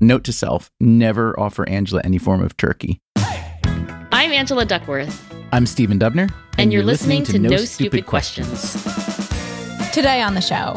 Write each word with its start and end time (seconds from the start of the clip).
Note 0.00 0.22
to 0.24 0.32
self 0.32 0.70
never 0.80 1.38
offer 1.38 1.68
Angela 1.68 2.00
any 2.04 2.18
form 2.18 2.42
of 2.42 2.56
turkey. 2.56 3.00
I'm 4.12 4.32
Angela 4.32 4.64
Duckworth. 4.64 5.24
I'm 5.52 5.66
Stephen 5.66 5.98
Dubner. 5.98 6.22
And, 6.22 6.32
and 6.58 6.72
you're, 6.72 6.82
you're 6.82 6.86
listening, 6.86 7.20
listening, 7.20 7.42
to, 7.42 7.48
No, 7.50 7.56
Stupid, 7.56 7.68
Stupid 7.68 8.06
questions. 8.06 8.82
questions. 8.82 9.90
Today 9.92 10.22
on 10.22 10.34
the 10.34 10.40
show, 10.40 10.74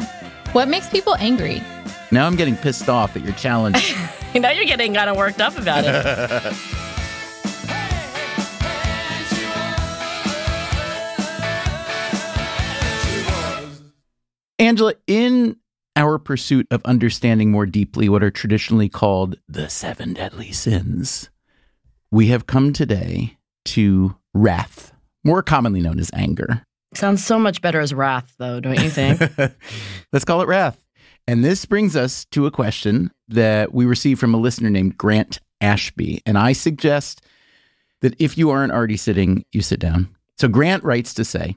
what 0.54 0.68
makes 0.68 0.90
people 0.90 1.16
angry? 1.18 1.62
Now 2.12 2.26
I'm 2.26 2.36
getting 2.36 2.56
pissed 2.56 2.90
off 2.90 3.16
at 3.16 3.24
your 3.24 3.34
challenge. 3.34 3.96
now 4.36 4.50
you're 4.50 4.66
getting 4.66 4.94
kind 4.94 5.10
of 5.10 5.18
worked 5.18 5.40
up 5.40 5.58
about 5.58 5.84
it. 5.86 6.54
Angela, 14.60 14.94
in 15.08 15.58
our 15.96 16.18
pursuit 16.18 16.68
of 16.72 16.82
understanding 16.86 17.52
more 17.52 17.66
deeply 17.66 18.10
what 18.10 18.24
are 18.24 18.32
traditionally 18.32 18.90
called 18.90 19.38
the 19.48 19.70
seven 19.70 20.14
deadly 20.14 20.52
sins, 20.52 21.30
we 22.12 22.28
have 22.28 22.48
come 22.48 22.74
today 22.74 23.38
to 23.66 24.16
wrath, 24.34 24.94
more 25.24 25.44
commonly 25.44 25.82
known 25.82 26.00
as 26.00 26.10
anger. 26.14 26.66
Sounds 26.94 27.24
so 27.24 27.40
much 27.40 27.62
better 27.62 27.80
as 27.80 27.94
wrath, 27.94 28.34
though, 28.38 28.60
don't 28.60 28.82
you 28.82 28.90
think? 28.90 29.22
Let's 30.14 30.26
call 30.26 30.42
it 30.42 30.48
wrath. 30.48 30.84
And 31.28 31.44
this 31.44 31.66
brings 31.66 31.96
us 31.96 32.26
to 32.26 32.46
a 32.46 32.52
question 32.52 33.12
that 33.30 33.74
we 33.74 33.86
received 33.86 34.20
from 34.20 34.34
a 34.34 34.40
listener 34.40 34.70
named 34.70 34.98
Grant 34.98 35.40
Ashby. 35.62 36.22
And 36.26 36.38
I 36.38 36.54
suggest 36.54 37.22
that 38.02 38.20
if 38.20 38.38
you 38.38 38.50
aren't 38.50 38.74
already 38.74 38.98
sitting, 38.98 39.46
you 39.52 39.62
sit 39.62 39.80
down. 39.80 40.10
So 40.38 40.48
Grant 40.48 40.84
writes 40.84 41.14
to 41.14 41.24
say, 41.24 41.56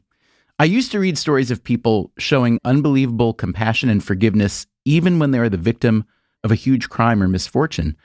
I 0.59 0.65
used 0.65 0.93
to 0.93 1.01
read 1.01 1.19
stories 1.19 1.51
of 1.51 1.65
people 1.65 2.13
showing 2.17 2.61
unbelievable 2.65 3.35
compassion 3.35 3.89
and 3.89 4.03
forgiveness 4.03 4.67
even 4.85 5.19
when 5.19 5.33
they 5.33 5.39
are 5.39 5.49
the 5.49 5.57
victim 5.57 6.05
of 6.45 6.53
a 6.53 6.57
huge 6.57 6.89
crime 6.89 7.23
or 7.23 7.29
misfortune. 7.29 7.97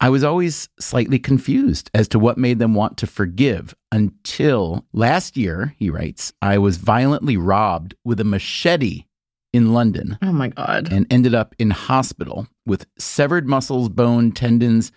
I 0.00 0.08
was 0.08 0.24
always 0.24 0.70
slightly 0.78 1.18
confused 1.18 1.90
as 1.92 2.08
to 2.08 2.18
what 2.18 2.38
made 2.38 2.58
them 2.58 2.74
want 2.74 2.96
to 2.98 3.06
forgive 3.06 3.74
until 3.92 4.86
last 4.94 5.36
year, 5.36 5.74
he 5.76 5.90
writes, 5.90 6.32
I 6.40 6.56
was 6.56 6.78
violently 6.78 7.36
robbed 7.36 7.94
with 8.02 8.18
a 8.18 8.24
machete 8.24 9.04
in 9.52 9.74
London. 9.74 10.16
Oh 10.22 10.32
my 10.32 10.48
God. 10.48 10.90
And 10.90 11.06
ended 11.12 11.34
up 11.34 11.54
in 11.58 11.70
hospital 11.70 12.46
with 12.64 12.86
severed 12.98 13.46
muscles, 13.46 13.90
bone, 13.90 14.32
tendons, 14.32 14.90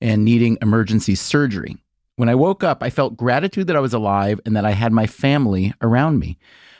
and 0.00 0.24
needing 0.24 0.58
emergency 0.62 1.16
surgery. 1.16 1.78
When 2.16 2.28
I 2.28 2.34
woke 2.34 2.62
up, 2.62 2.82
I 2.82 2.90
felt 2.90 3.16
gratitude 3.16 3.66
that 3.66 3.76
I 3.76 3.80
was 3.80 3.94
alive 3.94 4.40
and 4.46 4.56
that 4.56 4.64
I 4.64 4.70
had 4.70 4.92
my 4.92 5.06
family 5.06 5.74
around 5.82 6.18
me. 6.18 6.38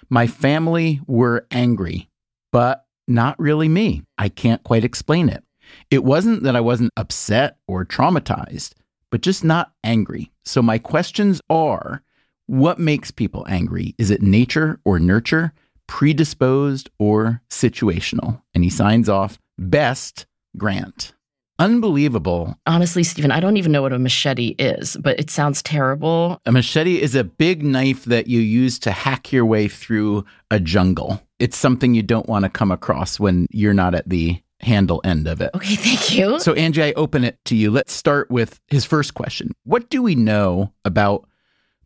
My 0.09 0.27
family 0.27 1.01
were 1.07 1.47
angry, 1.51 2.09
but 2.53 2.87
not 3.09 3.39
really 3.39 3.69
me. 3.69 4.03
I 4.17 4.29
can't 4.29 4.63
quite 4.63 4.85
explain 4.85 5.29
it. 5.29 5.43
It 5.91 6.05
wasn't 6.05 6.43
that 6.45 6.57
I 6.57 6.61
wasn't 6.61 6.93
upset 6.97 7.57
or 7.67 7.85
traumatized, 7.85 8.75
but 9.11 9.23
just 9.23 9.45
not 9.45 9.73
angry. 9.83 10.31
So 10.45 10.63
my 10.63 10.79
questions 10.79 11.41
are 11.51 12.03
what 12.47 12.79
makes 12.79 13.11
people 13.11 13.47
angry? 13.49 13.95
Is 13.99 14.11
it 14.11 14.23
nature 14.23 14.79
or 14.85 14.99
nurture, 15.01 15.53
predisposed 15.87 16.91
or 16.99 17.41
situational? 17.51 18.43
And 18.55 18.63
he 18.63 18.71
signs 18.71 19.09
off 19.09 19.39
best 19.59 20.27
Grant. 20.57 21.15
Unbelievable. 21.59 22.59
Honestly, 22.67 23.05
Stephen, 23.05 23.31
I 23.31 23.41
don't 23.41 23.57
even 23.57 23.73
know 23.73 23.83
what 23.83 23.93
a 23.93 23.99
machete 23.99 24.55
is, 24.59 24.97
but 24.97 25.19
it 25.19 25.31
sounds 25.31 25.63
terrible. 25.63 26.41
A 26.47 26.53
machete 26.53 27.01
is 27.01 27.15
a 27.15 27.25
big 27.25 27.63
knife 27.63 28.05
that 28.07 28.27
you 28.27 28.41
use 28.41 28.79
to 28.81 28.91
hack 28.91 29.33
your 29.33 29.47
way 29.47 29.69
through 29.69 30.25
a 30.51 30.59
jungle. 30.59 31.23
It's 31.39 31.57
something 31.57 31.95
you 31.95 32.03
don't 32.03 32.29
want 32.29 32.45
to 32.45 32.49
come 32.49 32.71
across 32.71 33.21
when 33.21 33.47
you're 33.51 33.75
not 33.75 33.95
at 33.95 34.09
the 34.09 34.41
handle 34.61 35.01
end 35.05 35.29
of 35.29 35.41
it. 35.41 35.51
Okay, 35.55 35.77
thank 35.77 36.13
you. 36.13 36.41
So, 36.41 36.55
Angie, 36.55 36.83
I 36.83 36.93
open 36.93 37.23
it 37.23 37.39
to 37.47 37.55
you. 37.57 37.71
Let's 37.71 37.93
start 37.93 38.31
with 38.31 38.61
his 38.69 38.85
first 38.85 39.15
question 39.15 39.53
What 39.65 39.91
do 39.91 40.03
we 40.03 40.15
know 40.15 40.73
about 40.85 41.29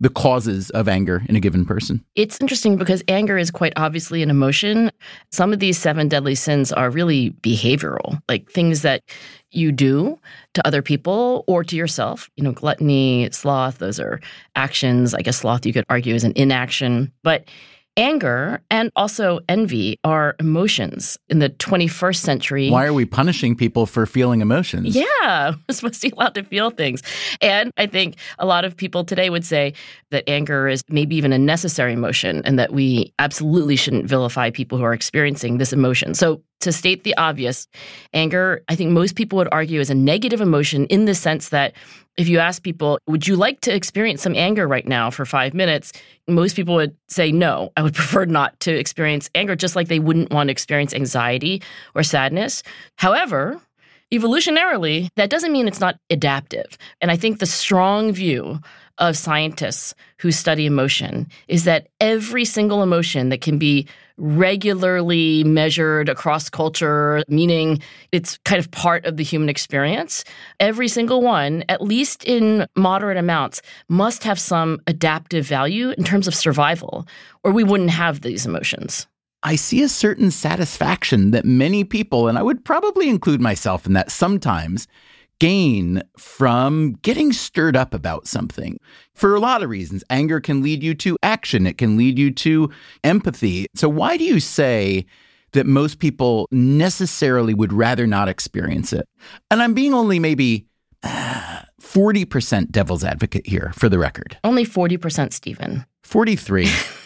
the 0.00 0.08
causes 0.08 0.70
of 0.70 0.88
anger 0.88 1.22
in 1.28 1.36
a 1.36 1.40
given 1.40 1.64
person? 1.64 2.04
It's 2.14 2.40
interesting 2.40 2.76
because 2.76 3.02
anger 3.08 3.38
is 3.38 3.50
quite 3.50 3.72
obviously 3.76 4.22
an 4.22 4.30
emotion. 4.30 4.90
Some 5.30 5.52
of 5.52 5.58
these 5.58 5.78
seven 5.78 6.08
deadly 6.08 6.34
sins 6.34 6.72
are 6.72 6.90
really 6.90 7.30
behavioral, 7.42 8.20
like 8.28 8.50
things 8.50 8.82
that 8.82 9.02
you 9.50 9.72
do 9.72 10.18
to 10.54 10.66
other 10.66 10.82
people 10.82 11.44
or 11.46 11.64
to 11.64 11.76
yourself. 11.76 12.30
You 12.36 12.44
know, 12.44 12.52
gluttony, 12.52 13.28
sloth, 13.32 13.78
those 13.78 13.98
are 13.98 14.20
actions. 14.56 15.14
I 15.14 15.22
guess 15.22 15.38
sloth 15.38 15.66
you 15.66 15.72
could 15.72 15.84
argue 15.88 16.14
is 16.14 16.24
an 16.24 16.32
inaction. 16.36 17.12
But 17.22 17.48
anger 17.98 18.62
and 18.70 18.92
also 18.96 19.40
envy 19.48 19.98
are 20.04 20.36
emotions 20.38 21.18
in 21.28 21.40
the 21.40 21.50
21st 21.50 22.16
century. 22.16 22.70
Why 22.70 22.86
are 22.86 22.92
we 22.92 23.04
punishing 23.04 23.56
people 23.56 23.86
for 23.86 24.06
feeling 24.06 24.40
emotions? 24.40 24.94
Yeah, 24.94 25.52
we're 25.68 25.74
supposed 25.74 26.00
to 26.02 26.08
be 26.08 26.14
allowed 26.16 26.34
to 26.36 26.44
feel 26.44 26.70
things. 26.70 27.02
And 27.40 27.72
I 27.76 27.86
think 27.86 28.16
a 28.38 28.46
lot 28.46 28.64
of 28.64 28.76
people 28.76 29.04
today 29.04 29.28
would 29.28 29.44
say 29.44 29.74
that 30.10 30.24
anger 30.28 30.68
is 30.68 30.82
maybe 30.88 31.16
even 31.16 31.32
a 31.32 31.38
necessary 31.38 31.92
emotion 31.92 32.40
and 32.44 32.58
that 32.58 32.72
we 32.72 33.12
absolutely 33.18 33.76
shouldn't 33.76 34.06
vilify 34.06 34.50
people 34.50 34.78
who 34.78 34.84
are 34.84 34.94
experiencing 34.94 35.58
this 35.58 35.72
emotion. 35.72 36.14
So 36.14 36.42
to 36.60 36.72
state 36.72 37.04
the 37.04 37.16
obvious, 37.16 37.68
anger, 38.12 38.62
I 38.68 38.74
think 38.74 38.90
most 38.90 39.14
people 39.14 39.36
would 39.38 39.48
argue, 39.52 39.80
is 39.80 39.90
a 39.90 39.94
negative 39.94 40.40
emotion 40.40 40.86
in 40.86 41.04
the 41.04 41.14
sense 41.14 41.50
that 41.50 41.74
if 42.16 42.28
you 42.28 42.40
ask 42.40 42.62
people, 42.62 42.98
would 43.06 43.28
you 43.28 43.36
like 43.36 43.60
to 43.60 43.74
experience 43.74 44.22
some 44.22 44.34
anger 44.34 44.66
right 44.66 44.86
now 44.86 45.08
for 45.08 45.24
five 45.24 45.54
minutes? 45.54 45.92
Most 46.26 46.56
people 46.56 46.74
would 46.74 46.96
say, 47.06 47.30
no, 47.30 47.72
I 47.76 47.82
would 47.82 47.94
prefer 47.94 48.24
not 48.24 48.58
to 48.60 48.76
experience 48.76 49.30
anger, 49.34 49.54
just 49.54 49.76
like 49.76 49.88
they 49.88 50.00
wouldn't 50.00 50.32
want 50.32 50.48
to 50.48 50.52
experience 50.52 50.92
anxiety 50.92 51.62
or 51.94 52.02
sadness. 52.02 52.64
However, 52.96 53.60
evolutionarily, 54.12 55.10
that 55.14 55.30
doesn't 55.30 55.52
mean 55.52 55.68
it's 55.68 55.80
not 55.80 55.98
adaptive. 56.10 56.76
And 57.00 57.10
I 57.10 57.16
think 57.16 57.38
the 57.38 57.46
strong 57.46 58.12
view 58.12 58.60
of 58.98 59.16
scientists 59.16 59.94
who 60.18 60.32
study 60.32 60.66
emotion 60.66 61.28
is 61.46 61.64
that 61.64 61.86
every 62.00 62.44
single 62.44 62.82
emotion 62.82 63.28
that 63.28 63.40
can 63.40 63.58
be 63.58 63.86
regularly 64.18 65.44
measured 65.44 66.08
across 66.08 66.50
culture, 66.50 67.22
meaning 67.28 67.80
it's 68.12 68.38
kind 68.44 68.58
of 68.58 68.70
part 68.70 69.04
of 69.06 69.16
the 69.16 69.24
human 69.24 69.48
experience. 69.48 70.24
Every 70.60 70.88
single 70.88 71.22
one, 71.22 71.64
at 71.68 71.82
least 71.82 72.24
in 72.24 72.66
moderate 72.76 73.16
amounts, 73.16 73.62
must 73.88 74.24
have 74.24 74.38
some 74.38 74.80
adaptive 74.86 75.46
value 75.46 75.90
in 75.90 76.04
terms 76.04 76.26
of 76.26 76.34
survival, 76.34 77.06
or 77.44 77.52
we 77.52 77.64
wouldn't 77.64 77.90
have 77.90 78.20
these 78.20 78.44
emotions. 78.44 79.06
I 79.44 79.54
see 79.54 79.82
a 79.82 79.88
certain 79.88 80.32
satisfaction 80.32 81.30
that 81.30 81.44
many 81.44 81.84
people, 81.84 82.26
and 82.26 82.36
I 82.36 82.42
would 82.42 82.64
probably 82.64 83.08
include 83.08 83.40
myself 83.40 83.86
in 83.86 83.92
that 83.92 84.10
sometimes, 84.10 84.88
gain 85.38 86.02
from 86.16 86.92
getting 87.02 87.32
stirred 87.32 87.76
up 87.76 87.94
about 87.94 88.26
something 88.26 88.78
for 89.14 89.34
a 89.34 89.40
lot 89.40 89.62
of 89.62 89.70
reasons. 89.70 90.04
Anger 90.10 90.40
can 90.40 90.62
lead 90.62 90.82
you 90.82 90.94
to 90.94 91.16
action, 91.22 91.66
it 91.66 91.78
can 91.78 91.96
lead 91.96 92.18
you 92.18 92.30
to 92.32 92.70
empathy. 93.04 93.66
So, 93.74 93.88
why 93.88 94.16
do 94.16 94.24
you 94.24 94.40
say 94.40 95.06
that 95.52 95.66
most 95.66 95.98
people 95.98 96.48
necessarily 96.50 97.54
would 97.54 97.72
rather 97.72 98.06
not 98.06 98.28
experience 98.28 98.92
it? 98.92 99.08
And 99.50 99.62
I'm 99.62 99.74
being 99.74 99.94
only 99.94 100.18
maybe. 100.18 100.66
Uh, 101.02 101.62
40% 101.80 102.70
devil's 102.70 103.04
advocate 103.04 103.46
here 103.46 103.72
for 103.74 103.88
the 103.88 103.98
record. 103.98 104.36
Only 104.42 104.66
40%, 104.66 105.32
Stephen. 105.32 105.86
43. 106.02 106.68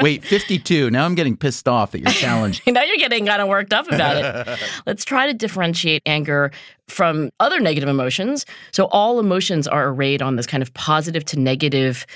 Wait, 0.00 0.24
52. 0.24 0.90
Now 0.90 1.04
I'm 1.04 1.14
getting 1.14 1.36
pissed 1.36 1.66
off 1.66 1.92
that 1.92 2.00
you're 2.00 2.10
challenged. 2.12 2.62
now 2.66 2.82
you're 2.82 2.98
getting 2.98 3.26
kind 3.26 3.40
of 3.40 3.48
worked 3.48 3.72
up 3.72 3.90
about 3.90 4.16
it. 4.16 4.58
Let's 4.86 5.04
try 5.04 5.26
to 5.26 5.34
differentiate 5.34 6.02
anger 6.04 6.50
from 6.88 7.30
other 7.40 7.60
negative 7.60 7.88
emotions. 7.88 8.44
So 8.72 8.86
all 8.86 9.18
emotions 9.18 9.66
are 9.66 9.88
arrayed 9.88 10.22
on 10.22 10.36
this 10.36 10.46
kind 10.46 10.62
of 10.62 10.72
positive 10.74 11.24
to 11.26 11.38
negative 11.38 12.06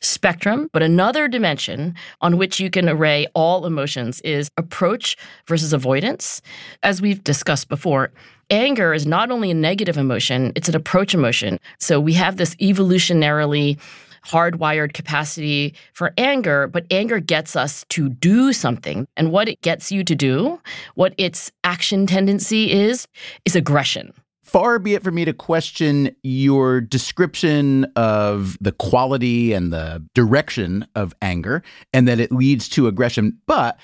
spectrum, 0.00 0.68
but 0.72 0.82
another 0.82 1.28
dimension 1.28 1.94
on 2.20 2.36
which 2.36 2.60
you 2.60 2.70
can 2.70 2.88
array 2.88 3.26
all 3.34 3.66
emotions 3.66 4.20
is 4.20 4.50
approach 4.56 5.16
versus 5.46 5.72
avoidance. 5.72 6.42
As 6.82 7.00
we've 7.00 7.24
discussed 7.24 7.68
before, 7.68 8.12
anger 8.50 8.92
is 8.92 9.06
not 9.06 9.30
only 9.30 9.50
a 9.50 9.54
negative 9.54 9.96
emotion, 9.96 10.52
it's 10.54 10.68
an 10.68 10.76
approach 10.76 11.14
emotion. 11.14 11.58
So 11.78 12.00
we 12.00 12.12
have 12.14 12.36
this 12.36 12.54
evolutionarily 12.56 13.78
hardwired 14.26 14.92
capacity 14.92 15.74
for 15.92 16.12
anger, 16.16 16.66
but 16.66 16.86
anger 16.90 17.20
gets 17.20 17.56
us 17.56 17.84
to 17.90 18.08
do 18.08 18.52
something. 18.52 19.06
And 19.16 19.30
what 19.30 19.48
it 19.48 19.60
gets 19.60 19.92
you 19.92 20.04
to 20.04 20.14
do, 20.14 20.60
what 20.94 21.14
its 21.18 21.52
action 21.62 22.06
tendency 22.06 22.70
is, 22.70 23.06
is 23.44 23.56
aggression 23.56 24.12
far 24.54 24.78
be 24.78 24.94
it 24.94 25.02
for 25.02 25.10
me 25.10 25.24
to 25.24 25.32
question 25.32 26.14
your 26.22 26.80
description 26.80 27.84
of 27.96 28.56
the 28.60 28.70
quality 28.70 29.52
and 29.52 29.72
the 29.72 30.00
direction 30.14 30.86
of 30.94 31.12
anger 31.20 31.60
and 31.92 32.06
that 32.06 32.20
it 32.20 32.30
leads 32.30 32.68
to 32.68 32.86
aggression. 32.86 33.36
But 33.48 33.76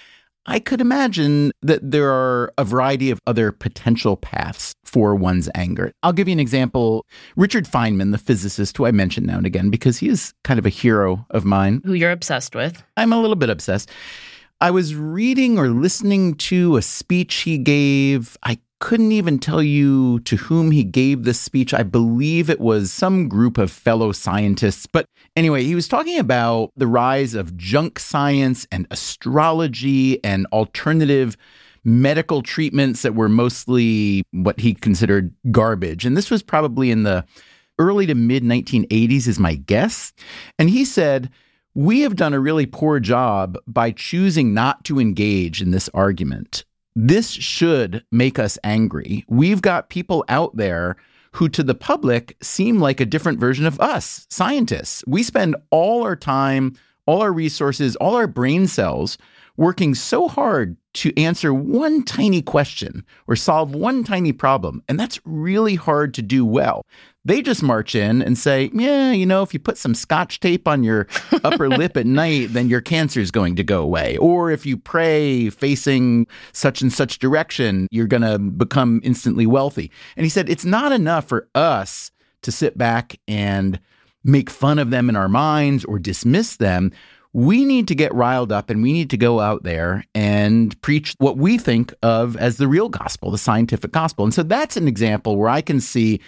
I 0.46 0.58
could 0.58 0.80
imagine 0.80 1.52
that 1.62 1.90
there 1.90 2.10
are 2.10 2.52
a 2.56 2.64
variety 2.64 3.10
of 3.10 3.20
other 3.26 3.52
potential 3.52 4.16
paths 4.16 4.74
for 4.84 5.14
one's 5.14 5.48
anger. 5.54 5.92
I'll 6.02 6.12
give 6.12 6.28
you 6.28 6.32
an 6.32 6.40
example. 6.40 7.06
Richard 7.36 7.66
Feynman, 7.66 8.12
the 8.12 8.18
physicist 8.18 8.76
who 8.76 8.86
I 8.86 8.90
mention 8.90 9.26
now 9.26 9.36
and 9.36 9.46
again 9.46 9.70
because 9.70 9.98
he 9.98 10.08
is 10.08 10.32
kind 10.42 10.58
of 10.58 10.66
a 10.66 10.70
hero 10.70 11.26
of 11.30 11.44
mine. 11.44 11.82
Who 11.84 11.92
you're 11.92 12.10
obsessed 12.10 12.54
with. 12.54 12.82
I'm 12.96 13.12
a 13.12 13.20
little 13.20 13.36
bit 13.36 13.50
obsessed. 13.50 13.90
I 14.62 14.70
was 14.70 14.94
reading 14.94 15.58
or 15.58 15.68
listening 15.68 16.34
to 16.34 16.76
a 16.76 16.82
speech 16.82 17.34
he 17.36 17.56
gave. 17.56 18.36
I 18.42 18.58
couldn't 18.80 19.12
even 19.12 19.38
tell 19.38 19.62
you 19.62 20.20
to 20.20 20.36
whom 20.36 20.70
he 20.70 20.82
gave 20.82 21.22
this 21.22 21.38
speech. 21.38 21.72
I 21.72 21.82
believe 21.82 22.50
it 22.50 22.60
was 22.60 22.92
some 22.92 23.28
group 23.28 23.58
of 23.58 23.70
fellow 23.70 24.10
scientists. 24.12 24.86
But 24.86 25.06
anyway, 25.36 25.62
he 25.64 25.74
was 25.74 25.86
talking 25.86 26.18
about 26.18 26.70
the 26.76 26.86
rise 26.86 27.34
of 27.34 27.56
junk 27.56 27.98
science 27.98 28.66
and 28.72 28.86
astrology 28.90 30.22
and 30.24 30.46
alternative 30.46 31.36
medical 31.84 32.42
treatments 32.42 33.02
that 33.02 33.14
were 33.14 33.28
mostly 33.28 34.22
what 34.32 34.60
he 34.60 34.74
considered 34.74 35.34
garbage. 35.50 36.04
And 36.04 36.16
this 36.16 36.30
was 36.30 36.42
probably 36.42 36.90
in 36.90 37.04
the 37.04 37.24
early 37.78 38.06
to 38.06 38.14
mid 38.14 38.42
1980s, 38.42 39.28
is 39.28 39.38
my 39.38 39.54
guess. 39.54 40.12
And 40.58 40.70
he 40.70 40.84
said, 40.84 41.30
we 41.74 42.00
have 42.00 42.16
done 42.16 42.34
a 42.34 42.40
really 42.40 42.66
poor 42.66 42.98
job 42.98 43.56
by 43.66 43.92
choosing 43.92 44.52
not 44.52 44.84
to 44.84 44.98
engage 44.98 45.62
in 45.62 45.70
this 45.70 45.88
argument. 45.94 46.64
This 46.96 47.30
should 47.30 48.04
make 48.10 48.38
us 48.38 48.58
angry. 48.64 49.24
We've 49.28 49.62
got 49.62 49.90
people 49.90 50.24
out 50.28 50.56
there 50.56 50.96
who 51.32 51.48
to 51.50 51.62
the 51.62 51.74
public 51.74 52.36
seem 52.42 52.80
like 52.80 53.00
a 53.00 53.06
different 53.06 53.38
version 53.38 53.66
of 53.66 53.80
us, 53.80 54.26
scientists. 54.30 55.04
We 55.06 55.22
spend 55.22 55.54
all 55.70 56.02
our 56.02 56.16
time, 56.16 56.74
all 57.06 57.22
our 57.22 57.32
resources, 57.32 57.94
all 57.96 58.16
our 58.16 58.26
brain 58.26 58.66
cells 58.66 59.16
working 59.60 59.94
so 59.94 60.26
hard 60.26 60.74
to 60.94 61.12
answer 61.20 61.52
one 61.52 62.02
tiny 62.02 62.40
question 62.40 63.04
or 63.26 63.36
solve 63.36 63.74
one 63.74 64.02
tiny 64.02 64.32
problem. 64.32 64.82
And 64.88 64.98
that's 64.98 65.20
really 65.26 65.74
hard 65.74 66.14
to 66.14 66.22
do 66.22 66.46
well. 66.46 66.86
They 67.26 67.42
just 67.42 67.62
march 67.62 67.94
in 67.94 68.22
and 68.22 68.38
say, 68.38 68.70
yeah, 68.72 69.12
you 69.12 69.26
know, 69.26 69.42
if 69.42 69.52
you 69.52 69.60
put 69.60 69.76
some 69.76 69.94
scotch 69.94 70.40
tape 70.40 70.66
on 70.66 70.82
your 70.82 71.06
upper 71.44 71.68
lip 71.68 71.98
at 71.98 72.06
night, 72.06 72.54
then 72.54 72.70
your 72.70 72.80
cancer 72.80 73.20
is 73.20 73.30
going 73.30 73.54
to 73.56 73.62
go 73.62 73.82
away. 73.82 74.16
Or 74.16 74.50
if 74.50 74.64
you 74.64 74.78
pray 74.78 75.50
facing 75.50 76.26
such 76.54 76.80
and 76.80 76.90
such 76.90 77.18
direction, 77.18 77.86
you're 77.90 78.06
going 78.06 78.22
to 78.22 78.38
become 78.38 79.02
instantly 79.04 79.44
wealthy. 79.44 79.90
And 80.16 80.24
he 80.24 80.30
said, 80.30 80.48
it's 80.48 80.64
not 80.64 80.90
enough 80.90 81.28
for 81.28 81.50
us 81.54 82.10
to 82.40 82.50
sit 82.50 82.78
back 82.78 83.20
and 83.28 83.78
make 84.24 84.48
fun 84.48 84.78
of 84.78 84.88
them 84.88 85.10
in 85.10 85.16
our 85.16 85.28
minds 85.28 85.84
or 85.84 85.98
dismiss 85.98 86.56
them 86.56 86.92
we 87.32 87.64
need 87.64 87.88
to 87.88 87.94
get 87.94 88.12
riled 88.14 88.50
up 88.50 88.70
and 88.70 88.82
we 88.82 88.92
need 88.92 89.10
to 89.10 89.16
go 89.16 89.40
out 89.40 89.62
there 89.62 90.04
and 90.14 90.80
preach 90.82 91.14
what 91.18 91.36
we 91.36 91.58
think 91.58 91.94
of 92.02 92.36
as 92.36 92.56
the 92.56 92.66
real 92.66 92.88
gospel, 92.88 93.30
the 93.30 93.38
scientific 93.38 93.92
gospel. 93.92 94.24
And 94.24 94.34
so 94.34 94.42
that's 94.42 94.76
an 94.76 94.88
example 94.88 95.36
where 95.36 95.48
I 95.48 95.60
can 95.60 95.80
see 95.80 96.20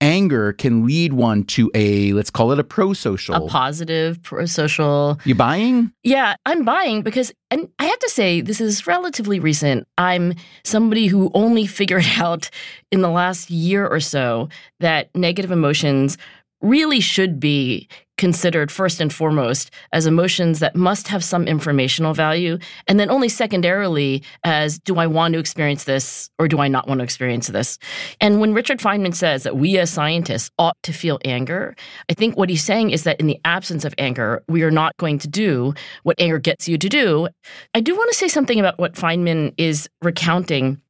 anger 0.00 0.52
can 0.52 0.84
lead 0.84 1.12
one 1.14 1.42
to 1.42 1.70
a 1.74 2.12
let's 2.12 2.30
call 2.30 2.52
it 2.52 2.58
a 2.58 2.64
pro-social. 2.64 3.34
A 3.34 3.48
positive 3.48 4.22
pro-social. 4.22 5.18
You 5.24 5.34
buying? 5.34 5.90
Yeah 6.02 6.36
i'm 6.44 6.64
buying 6.64 7.02
because 7.02 7.32
and 7.50 7.68
i 7.78 7.86
have 7.86 7.98
to 8.00 8.10
say 8.10 8.40
this 8.40 8.60
is 8.60 8.86
relatively 8.86 9.40
recent. 9.40 9.86
I'm 9.96 10.34
somebody 10.64 11.06
who 11.06 11.30
only 11.34 11.66
figured 11.80 12.04
out 12.18 12.50
in 12.92 13.00
the 13.00 13.10
last 13.10 13.50
year 13.50 13.86
or 13.86 14.00
so 14.00 14.48
that 14.80 15.08
negative 15.14 15.50
emotions 15.50 16.18
really 16.66 17.00
should 17.00 17.38
be 17.40 17.88
considered 18.16 18.72
first 18.72 19.00
and 19.00 19.12
foremost 19.12 19.70
as 19.92 20.06
emotions 20.06 20.58
that 20.58 20.74
must 20.74 21.08
have 21.08 21.22
some 21.22 21.46
informational 21.46 22.14
value, 22.14 22.58
and 22.86 22.98
then 22.98 23.10
only 23.10 23.28
secondarily 23.28 24.22
as 24.44 24.78
do 24.78 24.96
I 24.96 25.06
want 25.06 25.34
to 25.34 25.40
experience 25.40 25.84
this 25.84 26.30
or 26.38 26.48
do 26.48 26.60
I 26.60 26.68
not 26.68 26.88
want 26.88 27.00
to 27.00 27.04
experience 27.04 27.48
this? 27.48 27.78
And 28.20 28.40
when 28.40 28.54
Richard 28.54 28.80
Feynman 28.80 29.14
says 29.14 29.42
that 29.42 29.56
we 29.56 29.78
as 29.78 29.90
scientists 29.90 30.50
ought 30.58 30.76
to 30.84 30.92
feel 30.92 31.18
anger, 31.24 31.76
I 32.08 32.14
think 32.14 32.36
what 32.36 32.48
he's 32.48 32.64
saying 32.64 32.90
is 32.90 33.04
that 33.04 33.20
in 33.20 33.26
the 33.26 33.40
absence 33.44 33.84
of 33.84 33.94
anger, 33.98 34.42
we 34.48 34.62
are 34.62 34.70
not 34.70 34.96
going 34.96 35.18
to 35.18 35.28
do 35.28 35.74
what 36.02 36.18
anger 36.18 36.38
gets 36.38 36.68
you 36.68 36.78
to 36.78 36.88
do. 36.88 37.28
I 37.74 37.80
do 37.80 37.94
want 37.94 38.10
to 38.10 38.16
say 38.16 38.28
something 38.28 38.58
about 38.58 38.78
what 38.78 38.94
Feynman 38.94 39.52
is 39.58 39.88
recounting 40.02 40.80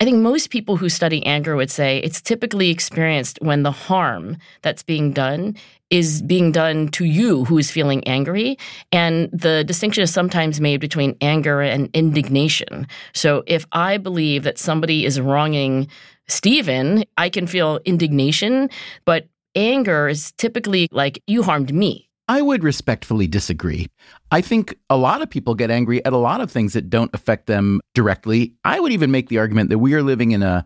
I 0.00 0.04
think 0.06 0.16
most 0.16 0.48
people 0.48 0.78
who 0.78 0.88
study 0.88 1.24
anger 1.26 1.56
would 1.56 1.70
say 1.70 1.98
it's 1.98 2.22
typically 2.22 2.70
experienced 2.70 3.38
when 3.42 3.64
the 3.64 3.70
harm 3.70 4.38
that's 4.62 4.82
being 4.82 5.12
done 5.12 5.56
is 5.90 6.22
being 6.22 6.52
done 6.52 6.88
to 6.88 7.04
you 7.04 7.44
who 7.44 7.58
is 7.58 7.70
feeling 7.70 8.02
angry. 8.08 8.56
And 8.92 9.28
the 9.30 9.62
distinction 9.62 10.02
is 10.02 10.10
sometimes 10.10 10.58
made 10.58 10.80
between 10.80 11.18
anger 11.20 11.60
and 11.60 11.90
indignation. 11.92 12.86
So 13.12 13.42
if 13.46 13.66
I 13.72 13.98
believe 13.98 14.42
that 14.44 14.58
somebody 14.58 15.04
is 15.04 15.20
wronging 15.20 15.86
Stephen, 16.28 17.04
I 17.18 17.28
can 17.28 17.46
feel 17.46 17.80
indignation, 17.84 18.70
but 19.04 19.28
anger 19.54 20.08
is 20.08 20.32
typically 20.32 20.88
like, 20.92 21.22
you 21.26 21.42
harmed 21.42 21.74
me. 21.74 22.09
I 22.30 22.42
would 22.42 22.62
respectfully 22.62 23.26
disagree. 23.26 23.88
I 24.30 24.40
think 24.40 24.78
a 24.88 24.96
lot 24.96 25.20
of 25.20 25.28
people 25.28 25.56
get 25.56 25.68
angry 25.68 26.04
at 26.04 26.12
a 26.12 26.16
lot 26.16 26.40
of 26.40 26.48
things 26.48 26.74
that 26.74 26.88
don't 26.88 27.12
affect 27.12 27.48
them 27.48 27.80
directly. 27.92 28.54
I 28.64 28.78
would 28.78 28.92
even 28.92 29.10
make 29.10 29.28
the 29.28 29.38
argument 29.38 29.68
that 29.70 29.80
we 29.80 29.94
are 29.94 30.02
living 30.04 30.30
in 30.30 30.40
a 30.40 30.64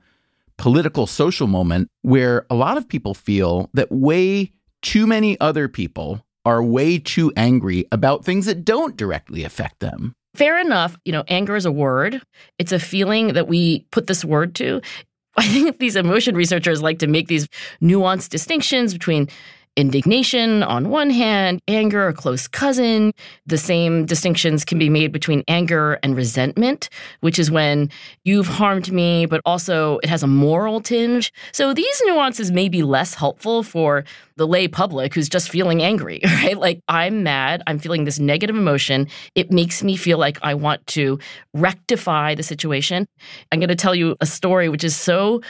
political 0.58 1.06
social 1.06 1.46
moment 1.46 1.88
where 2.02 2.44
a 2.50 2.54
lot 2.54 2.76
of 2.76 2.86
people 2.86 3.14
feel 3.14 3.70
that 3.72 3.90
way 3.90 4.50
too 4.82 5.06
many 5.06 5.40
other 5.40 5.66
people 5.66 6.22
are 6.44 6.62
way 6.62 6.98
too 6.98 7.32
angry 7.34 7.86
about 7.90 8.26
things 8.26 8.44
that 8.44 8.66
don't 8.66 8.94
directly 8.98 9.42
affect 9.42 9.80
them. 9.80 10.12
Fair 10.34 10.60
enough. 10.60 10.98
You 11.06 11.12
know, 11.12 11.24
anger 11.28 11.56
is 11.56 11.64
a 11.64 11.72
word, 11.72 12.20
it's 12.58 12.72
a 12.72 12.78
feeling 12.78 13.28
that 13.28 13.48
we 13.48 13.86
put 13.90 14.06
this 14.06 14.22
word 14.22 14.54
to. 14.56 14.82
I 15.38 15.48
think 15.48 15.78
these 15.78 15.96
emotion 15.96 16.36
researchers 16.36 16.82
like 16.82 16.98
to 16.98 17.06
make 17.06 17.28
these 17.28 17.48
nuanced 17.80 18.28
distinctions 18.28 18.92
between 18.92 19.30
indignation 19.76 20.62
on 20.62 20.88
one 20.88 21.10
hand, 21.10 21.60
anger, 21.68 22.08
a 22.08 22.14
close 22.14 22.46
cousin. 22.46 23.12
The 23.46 23.58
same 23.58 24.06
distinctions 24.06 24.64
can 24.64 24.78
be 24.78 24.88
made 24.88 25.12
between 25.12 25.42
anger 25.48 25.98
and 26.02 26.16
resentment, 26.16 26.88
which 27.20 27.38
is 27.38 27.50
when 27.50 27.90
you've 28.24 28.46
harmed 28.46 28.92
me, 28.92 29.26
but 29.26 29.40
also 29.44 29.98
it 29.98 30.08
has 30.08 30.22
a 30.22 30.26
moral 30.26 30.80
tinge. 30.80 31.32
So 31.52 31.74
these 31.74 32.02
nuances 32.06 32.52
may 32.52 32.68
be 32.68 32.82
less 32.82 33.14
helpful 33.14 33.62
for 33.62 34.04
the 34.36 34.46
lay 34.46 34.68
public 34.68 35.14
who's 35.14 35.28
just 35.28 35.48
feeling 35.48 35.82
angry, 35.82 36.20
right? 36.24 36.58
Like, 36.58 36.80
I'm 36.88 37.22
mad, 37.22 37.62
I'm 37.66 37.78
feeling 37.78 38.04
this 38.04 38.18
negative 38.18 38.56
emotion. 38.56 39.08
It 39.34 39.50
makes 39.50 39.82
me 39.82 39.96
feel 39.96 40.18
like 40.18 40.38
I 40.42 40.54
want 40.54 40.86
to 40.88 41.18
rectify 41.52 42.34
the 42.34 42.42
situation. 42.42 43.06
I'm 43.50 43.60
going 43.60 43.68
to 43.68 43.74
tell 43.74 43.94
you 43.94 44.16
a 44.20 44.26
story 44.26 44.68
which 44.68 44.84
is 44.84 44.96
so 44.96 45.40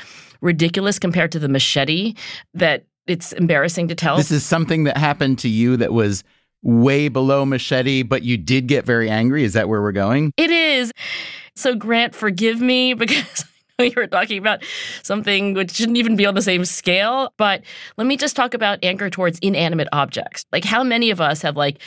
ridiculous 0.40 0.99
compared 0.99 1.33
to 1.33 1.38
the 1.38 1.49
machete 1.49 2.14
that 2.52 2.85
it's 3.06 3.32
embarrassing 3.32 3.88
to 3.88 3.94
tell. 3.94 4.16
This 4.16 4.30
is 4.30 4.44
something 4.44 4.84
that 4.84 4.96
happened 4.96 5.38
to 5.40 5.49
you 5.49 5.76
that 5.76 5.92
was 5.92 6.25
way 6.62 7.08
below 7.08 7.44
machete, 7.44 8.02
but 8.02 8.23
you 8.23 8.37
did 8.37 8.66
get 8.66 8.84
very 8.84 9.11
angry. 9.11 9.44
Is 9.44 9.52
that 9.52 9.68
where 9.68 9.82
we're 9.82 9.92
going? 9.92 10.32
It 10.37 10.50
is. 10.50 10.92
So, 11.54 11.75
Grant, 11.75 12.14
forgive 12.14 12.61
me 12.61 12.94
because 12.94 13.44
you 13.78 13.92
were 13.96 14.06
talking 14.06 14.38
about 14.38 14.64
something 15.02 15.54
which 15.54 15.73
shouldn't 15.73 15.99
even 15.99 16.16
be 16.16 16.26
on 16.26 16.34
the 16.34 16.42
same 16.42 16.64
scale. 16.64 17.32
But 17.37 17.62
let 17.96 18.06
me 18.06 18.16
just 18.16 18.34
talk 18.37 18.54
about 18.54 18.78
anger 18.82 19.11
towards 19.11 19.38
inanimate 19.40 19.88
objects. 19.92 20.44
Like, 20.52 20.64
how 20.64 20.82
many 20.82 21.11
of 21.11 21.20
us 21.20 21.42
have, 21.42 21.56
like, 21.56 21.80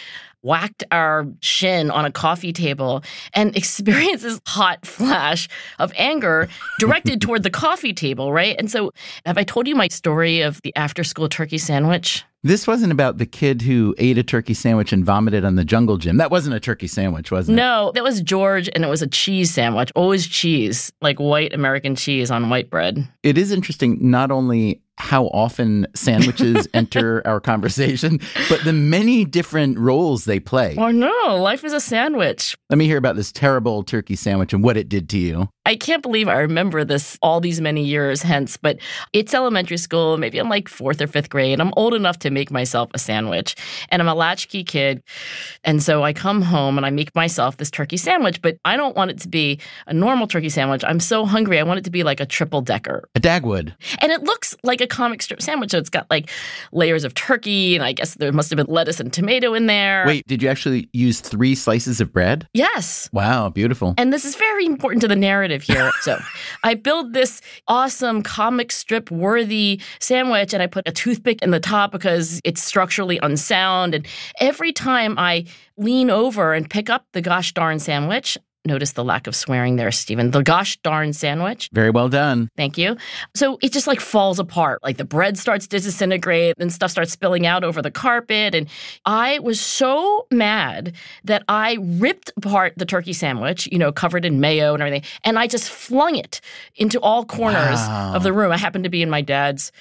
whacked 0.47 0.85
our 0.91 1.27
shin 1.41 1.91
on 1.91 2.05
a 2.05 2.11
coffee 2.11 2.53
table 2.53 3.03
and 3.33 3.55
experienced 3.61 4.23
this 4.23 4.39
hot 4.47 4.85
flash 4.85 5.49
of 5.77 5.91
anger 5.97 6.47
directed 6.79 7.19
toward 7.21 7.43
the 7.43 7.49
coffee 7.49 7.93
table, 7.93 8.31
right? 8.31 8.55
And 8.57 8.71
so, 8.71 8.91
have 9.25 9.37
I 9.37 9.43
told 9.43 9.67
you 9.67 9.75
my 9.75 9.89
story 9.89 10.41
of 10.41 10.61
the 10.61 10.73
after 10.75 11.03
school 11.03 11.27
turkey 11.27 11.57
sandwich? 11.57 12.23
This 12.43 12.65
wasn't 12.65 12.93
about 12.93 13.17
the 13.17 13.25
kid 13.25 13.61
who 13.63 13.93
ate 13.97 14.17
a 14.17 14.23
turkey 14.23 14.53
sandwich 14.53 14.93
and 14.93 15.03
vomited 15.03 15.43
on 15.43 15.55
the 15.55 15.65
jungle 15.65 15.97
gym. 15.97 16.15
That 16.15 16.31
wasn't 16.31 16.55
a 16.55 16.61
turkey 16.61 16.87
sandwich, 16.87 17.29
was 17.29 17.49
it? 17.49 17.53
No, 17.53 17.91
that 17.93 18.03
was 18.03 18.21
George, 18.21 18.69
and 18.73 18.85
it 18.85 18.87
was 18.87 19.01
a 19.01 19.07
cheese 19.07 19.53
sandwich. 19.53 19.91
Always 19.95 20.27
cheese, 20.27 20.93
like 21.01 21.19
white 21.19 21.53
American 21.53 21.95
cheese 21.95 22.31
on 22.31 22.49
white 22.49 22.69
bread. 22.69 23.05
It 23.23 23.37
is 23.37 23.51
interesting 23.51 23.97
not 24.11 24.31
only 24.31 24.81
how 24.97 25.25
often 25.27 25.87
sandwiches 25.93 26.67
enter 26.73 27.21
our 27.25 27.39
conversation, 27.39 28.19
but 28.49 28.63
the 28.63 28.73
many 28.73 29.25
different 29.25 29.77
roles 29.77 30.25
they 30.25 30.39
play. 30.39 30.75
Oh 30.77 30.91
no, 30.91 31.37
life 31.37 31.63
is 31.63 31.73
a 31.73 31.79
sandwich. 31.79 32.57
Let 32.69 32.77
me 32.77 32.85
hear 32.85 32.97
about 32.97 33.15
this 33.15 33.31
terrible 33.31 33.83
turkey 33.83 34.15
sandwich 34.15 34.53
and 34.53 34.63
what 34.63 34.77
it 34.77 34.89
did 34.89 35.09
to 35.09 35.17
you. 35.17 35.49
I 35.65 35.75
can't 35.75 36.01
believe 36.01 36.29
I 36.29 36.37
remember 36.37 36.85
this 36.85 37.17
all 37.21 37.41
these 37.41 37.59
many 37.59 37.83
years 37.83 38.21
hence, 38.21 38.55
but 38.55 38.79
it's 39.11 39.33
elementary 39.33 39.77
school. 39.77 40.17
Maybe 40.17 40.39
I'm 40.39 40.47
like 40.47 40.69
fourth 40.69 41.01
or 41.01 41.07
fifth 41.07 41.29
grade. 41.29 41.59
I'm 41.59 41.73
old 41.75 41.93
enough 41.93 42.19
to 42.19 42.29
make 42.29 42.49
myself 42.51 42.89
a 42.93 42.99
sandwich, 42.99 43.55
and 43.89 44.01
I'm 44.01 44.07
a 44.07 44.15
latchkey 44.15 44.63
kid. 44.63 45.03
And 45.65 45.83
so 45.83 46.03
I 46.03 46.13
come 46.13 46.41
home 46.41 46.77
and 46.77 46.85
I 46.85 46.89
make 46.89 47.13
myself 47.15 47.57
this 47.57 47.69
turkey 47.69 47.97
sandwich, 47.97 48.41
but 48.41 48.57
I 48.63 48.77
don't 48.77 48.95
want 48.95 49.11
it 49.11 49.19
to 49.19 49.27
be 49.27 49.59
a 49.87 49.93
normal 49.93 50.25
turkey 50.25 50.49
sandwich. 50.49 50.83
I'm 50.87 51.01
so 51.01 51.25
hungry. 51.25 51.59
I 51.59 51.63
want 51.63 51.79
it 51.79 51.83
to 51.83 51.91
be 51.91 52.03
like 52.03 52.21
a 52.21 52.25
triple 52.25 52.61
decker. 52.61 53.09
A 53.15 53.19
Dagwood. 53.19 53.75
And 53.99 54.11
it 54.11 54.23
looks 54.23 54.55
like 54.63 54.79
a 54.79 54.86
comic 54.87 55.21
strip 55.21 55.41
sandwich. 55.41 55.71
So 55.71 55.77
it's 55.77 55.89
got 55.89 56.09
like 56.09 56.29
layers 56.71 57.03
of 57.03 57.13
turkey, 57.13 57.75
and 57.75 57.83
I 57.83 57.93
guess 57.93 58.15
there 58.15 58.31
must 58.31 58.49
have 58.49 58.57
been 58.57 58.73
lettuce 58.73 58.99
and 58.99 59.11
tomato 59.11 59.53
in 59.53 59.67
there. 59.67 60.05
Wait, 60.05 60.25
did 60.27 60.41
you 60.41 60.49
actually 60.49 60.89
use 60.93 61.19
three 61.19 61.55
slices 61.55 62.01
of 62.01 62.11
bread? 62.11 62.47
Yes. 62.53 63.09
Wow, 63.13 63.49
beautiful. 63.49 63.93
And 63.97 64.11
this 64.11 64.25
is 64.25 64.35
very 64.35 64.65
important 64.65 65.01
to 65.01 65.07
the 65.07 65.15
narrative 65.15 65.63
here. 65.63 65.91
so 66.01 66.19
I 66.63 66.73
build 66.73 67.13
this 67.13 67.41
awesome 67.67 68.23
comic 68.23 68.71
strip 68.71 69.11
worthy 69.11 69.81
sandwich 69.99 70.53
and 70.53 70.63
I 70.63 70.67
put 70.67 70.87
a 70.87 70.91
toothpick 70.91 71.41
in 71.41 71.51
the 71.51 71.59
top 71.59 71.91
because 71.91 72.41
it's 72.43 72.63
structurally 72.63 73.19
unsound. 73.21 73.93
And 73.93 74.05
every 74.39 74.71
time 74.71 75.15
I 75.17 75.45
lean 75.77 76.09
over 76.09 76.53
and 76.53 76.69
pick 76.69 76.89
up 76.89 77.05
the 77.13 77.21
gosh 77.21 77.53
darn 77.53 77.79
sandwich, 77.79 78.37
notice 78.67 78.91
the 78.91 79.03
lack 79.03 79.25
of 79.25 79.35
swearing 79.35 79.77
there, 79.77 79.91
Stephen. 79.91 80.31
The 80.31 80.43
gosh 80.43 80.77
darn 80.83 81.13
sandwich. 81.13 81.69
Very 81.73 81.89
well 81.89 82.09
done. 82.09 82.51
Thank 82.55 82.77
you. 82.77 82.97
So 83.35 83.57
it 83.61 83.71
just 83.71 83.87
like 83.87 83.99
falls 83.99 84.37
apart. 84.39 84.83
Like 84.83 84.97
the 84.97 85.05
bread 85.05 85.37
starts 85.37 85.65
to 85.67 85.79
disintegrate 85.79 86.55
and 86.59 86.71
stuff 86.71 86.91
starts 86.91 87.11
spilling 87.11 87.45
out 87.47 87.63
over 87.63 87.81
the 87.81 87.89
carpet. 87.91 88.53
And 88.53 88.67
I 89.05 89.39
was 89.39 89.59
so 89.59 90.27
mad 90.31 90.93
that 91.23 91.43
I 91.47 91.77
ripped 91.81 92.31
apart 92.37 92.73
the 92.77 92.85
turkey 92.85 93.13
sandwich, 93.13 93.67
you 93.71 93.79
know, 93.79 93.91
covered 93.91 94.25
in 94.25 94.39
mayo 94.39 94.73
and 94.73 94.83
everything, 94.83 95.03
and 95.23 95.39
I 95.39 95.47
just 95.47 95.69
flung 95.69 96.15
it 96.15 96.41
into 96.75 96.99
all 96.99 97.25
corners 97.25 97.79
Wow. 97.79 98.13
of 98.15 98.23
the 98.23 98.33
room. 98.33 98.51
I 98.51 98.57
happened 98.57 98.83
to 98.83 98.89
be 98.89 99.01
in 99.01 99.09
my 99.09 99.21
dad's 99.21 99.71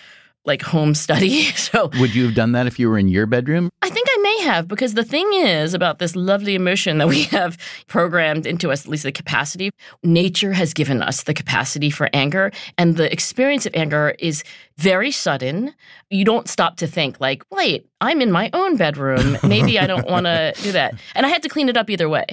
like 0.46 0.62
home 0.62 0.94
study. 0.94 1.44
So 1.66 1.90
Would 1.98 2.14
you 2.14 2.24
have 2.26 2.34
done 2.34 2.52
that 2.52 2.66
if 2.66 2.78
you 2.78 2.88
were 2.88 2.96
in 2.96 3.08
your 3.08 3.26
bedroom? 3.26 3.70
I 3.82 3.90
think 3.90 4.06
I 4.08 4.16
may 4.22 4.44
have 4.44 4.68
because 4.68 4.94
the 4.94 5.04
thing 5.04 5.28
is 5.32 5.74
about 5.74 5.98
this 5.98 6.14
lovely 6.14 6.54
emotion 6.54 6.98
that 6.98 7.08
we 7.08 7.24
have 7.24 7.58
programmed 7.88 8.46
into 8.46 8.70
us, 8.70 8.84
at 8.84 8.90
least 8.90 9.02
the 9.02 9.10
capacity. 9.10 9.70
Nature 10.04 10.52
has 10.52 10.72
given 10.72 11.02
us 11.02 11.24
the 11.24 11.34
capacity 11.34 11.90
for 11.90 12.08
anger, 12.12 12.52
and 12.78 12.96
the 12.96 13.10
experience 13.12 13.66
of 13.66 13.74
anger 13.74 14.14
is 14.18 14.44
very 14.76 15.10
sudden. 15.10 15.74
You 16.10 16.24
don't 16.24 16.48
stop 16.48 16.76
to 16.76 16.86
think, 16.86 17.20
like, 17.20 17.42
wait, 17.50 17.88
I'm 18.00 18.20
in 18.20 18.30
my 18.30 18.50
own 18.52 18.76
bedroom. 18.76 19.38
Maybe 19.42 19.78
I 19.78 19.86
don't 19.86 20.08
want 20.08 20.26
to 20.26 20.54
do 20.62 20.72
that. 20.72 20.94
And 21.14 21.26
I 21.26 21.28
had 21.28 21.42
to 21.42 21.48
clean 21.48 21.68
it 21.68 21.76
up 21.76 21.90
either 21.90 22.08
way. 22.08 22.26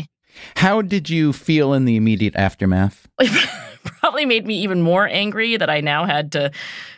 How 0.57 0.81
did 0.81 1.09
you 1.09 1.33
feel 1.33 1.73
in 1.73 1.85
the 1.85 1.95
immediate 1.95 2.35
aftermath? 2.35 3.07
Probably 4.03 4.25
made 4.25 4.45
me 4.45 4.55
even 4.57 4.81
more 4.81 5.07
angry 5.07 5.55
that 5.55 5.69
I 5.69 5.79
now 5.79 6.03
had 6.03 6.33
to. 6.33 6.51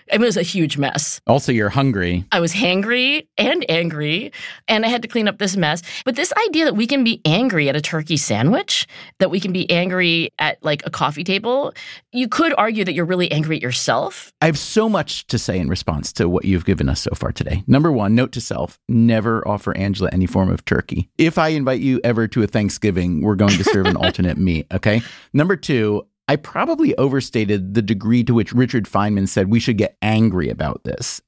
It 0.08 0.20
was 0.20 0.38
a 0.38 0.42
huge 0.42 0.76
mess. 0.80 1.22
Also, 1.28 1.52
you're 1.52 1.70
hungry. 1.70 2.26
I 2.32 2.40
was 2.40 2.52
hangry 2.52 3.28
and 3.38 3.64
angry, 3.70 4.32
and 4.68 4.84
I 4.84 4.88
had 4.88 5.04
to 5.04 5.08
clean 5.08 5.28
up 5.28 5.38
this 5.38 5.56
mess. 5.56 5.84
But 6.04 6.16
this 6.16 6.34
idea 6.48 6.66
that 6.66 6.76
we 6.76 6.88
can 6.88 7.04
be 7.04 7.22
angry 7.24 7.70
at 7.70 7.76
a 7.76 7.82
turkey 7.82 8.18
sandwich, 8.18 8.88
that 9.20 9.30
we 9.30 9.40
can 9.40 9.54
be 9.54 9.70
angry 9.70 10.32
at 10.40 10.58
like 10.64 10.82
a 10.88 10.90
coffee 10.90 11.24
table, 11.24 11.76
you 12.12 12.28
could 12.28 12.56
argue 12.58 12.84
that 12.84 12.94
you're 12.94 13.06
really 13.06 13.32
angry 13.32 13.58
at 13.58 13.62
yourself. 13.62 14.34
I 14.42 14.48
have 14.48 14.58
so 14.58 14.90
much 14.90 15.28
to 15.28 15.38
say 15.38 15.60
in 15.60 15.70
response 15.70 16.12
to 16.14 16.28
what 16.28 16.46
you've 16.46 16.66
given 16.66 16.90
us 16.90 17.02
so 17.02 17.12
far 17.14 17.32
today. 17.32 17.64
Number 17.68 17.92
one, 17.92 18.16
note 18.16 18.32
to 18.32 18.42
self 18.42 18.80
never 18.88 19.48
offer 19.48 19.78
Angela 19.78 20.10
any 20.12 20.26
form 20.26 20.50
of 20.50 20.66
turkey. 20.66 21.08
If 21.20 21.38
I 21.38 21.50
invite 21.50 21.82
you 21.82 22.02
ever 22.04 22.28
to 22.30 22.42
a 22.42 22.48
Thanksgiving, 22.48 23.22
we're 23.22 23.36
going 23.36 23.58
to 23.58 23.64
serve 23.64 23.86
an 23.86 23.96
alternate 24.04 24.40
meat, 24.40 24.66
okay? 24.74 25.04
Number 25.34 25.56
two, 25.56 26.08
I 26.28 26.36
probably 26.38 26.96
overstated 26.98 27.76
the 27.76 27.82
degree 27.82 28.24
to 28.24 28.34
which 28.34 28.54
Richard 28.54 28.86
Feynman 28.86 29.28
said 29.28 29.50
we 29.50 29.60
should 29.60 29.78
get 29.78 29.98
angry 30.02 30.50
about 30.50 30.84
this. 30.84 31.22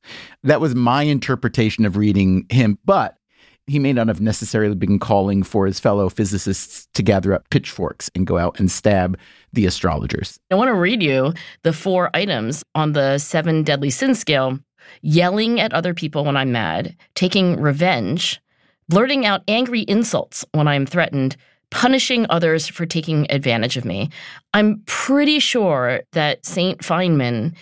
That 0.44 0.62
was 0.62 0.74
my 0.74 1.04
interpretation 1.04 1.86
of 1.86 1.98
reading 1.98 2.48
him, 2.50 2.80
but 2.84 3.18
he 3.68 3.80
may 3.80 3.94
not 3.94 4.08
have 4.08 4.22
necessarily 4.22 4.75
been 4.75 4.98
calling 4.98 5.44
for 5.44 5.66
his 5.66 5.80
fellow 5.80 6.10
physicists 6.10 6.88
to 6.94 7.04
gather 7.04 7.34
up 7.34 7.50
pitchforks 7.50 8.10
and 8.16 8.25
go 8.25 8.38
out 8.38 8.60
and 8.60 8.72
stab 8.72 9.20
the 9.54 9.66
astrologers. 9.66 10.39
I 10.50 10.56
want 10.56 10.70
to 10.70 10.74
read 10.74 11.04
you 11.04 11.34
the 11.63 11.74
four 11.74 12.10
items 12.13 12.63
on 12.74 12.94
the 12.94 13.18
seven 13.18 13.63
deadly 13.63 13.89
sin 13.89 14.16
scale 14.16 14.58
yelling 15.01 15.60
at 15.60 15.74
other 15.74 15.94
people 15.94 16.24
when 16.24 16.38
I'm 16.38 16.54
mad, 16.54 16.96
taking 17.13 17.60
revenge, 17.60 18.42
blurting 18.88 19.25
out 19.25 19.44
angry 19.48 19.82
insults 19.82 20.46
when 20.54 20.68
I'm 20.68 20.86
threatened, 20.86 21.36
punishing 21.71 22.25
others 22.29 22.67
for 22.67 22.86
taking 22.86 23.29
advantage 23.29 23.77
of 23.77 23.86
me. 23.86 24.09
I'm 24.53 24.81
pretty 24.86 25.39
sure 25.39 26.01
that 26.13 26.45
St. 26.45 26.79
Feynman 26.79 27.55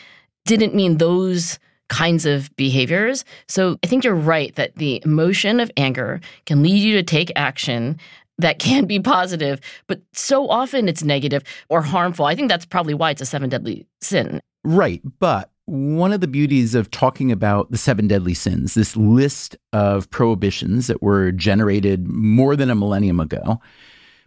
didn't 0.45 0.75
mean 0.75 0.97
those 0.97 1.59
kinds 1.89 2.25
of 2.25 2.55
behaviors. 2.55 3.25
So 3.47 3.77
I 3.83 3.87
think 3.87 4.03
you're 4.03 4.15
right 4.15 4.53
that 4.55 4.75
the 4.75 5.01
emotion 5.05 5.59
of 5.59 5.71
anger 5.77 6.19
can 6.45 6.63
lead 6.63 6.77
you 6.77 6.95
to 6.95 7.03
take 7.03 7.31
action 7.35 7.99
that 8.37 8.59
can 8.59 8.85
be 8.85 8.99
positive, 8.99 9.61
but 9.87 10.01
so 10.13 10.49
often 10.49 10.89
it's 10.89 11.03
negative 11.03 11.43
or 11.69 11.81
harmful. 11.81 12.25
I 12.25 12.35
think 12.35 12.49
that's 12.49 12.65
probably 12.65 12.93
why 12.93 13.11
it's 13.11 13.21
a 13.21 13.25
seven 13.25 13.49
deadly 13.49 13.87
sin. 14.01 14.41
Right. 14.63 15.01
But 15.19 15.51
one 15.65 16.11
of 16.11 16.21
the 16.21 16.27
beauties 16.27 16.75
of 16.75 16.91
talking 16.91 17.31
about 17.31 17.71
the 17.71 17.77
seven 17.77 18.07
deadly 18.07 18.33
sins, 18.33 18.73
this 18.73 18.97
list 18.97 19.55
of 19.73 20.09
prohibitions 20.09 20.87
that 20.87 21.01
were 21.01 21.31
generated 21.31 22.07
more 22.07 22.55
than 22.55 22.69
a 22.69 22.75
millennium 22.75 23.19
ago 23.19 23.59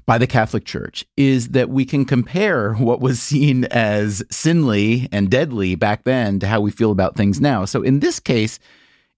by 0.08 0.16
the 0.16 0.26
Catholic 0.26 0.64
Church, 0.64 1.04
is 1.18 1.50
that 1.50 1.68
we 1.68 1.84
can 1.84 2.06
compare 2.06 2.72
what 2.72 2.98
was 2.98 3.20
seen 3.20 3.66
as 3.66 4.22
sinly 4.30 5.06
and 5.12 5.30
deadly 5.30 5.74
back 5.74 6.04
then 6.04 6.40
to 6.40 6.46
how 6.46 6.62
we 6.62 6.70
feel 6.70 6.90
about 6.90 7.14
things 7.14 7.42
now. 7.42 7.66
So 7.66 7.82
in 7.82 8.00
this 8.00 8.18
case, 8.18 8.58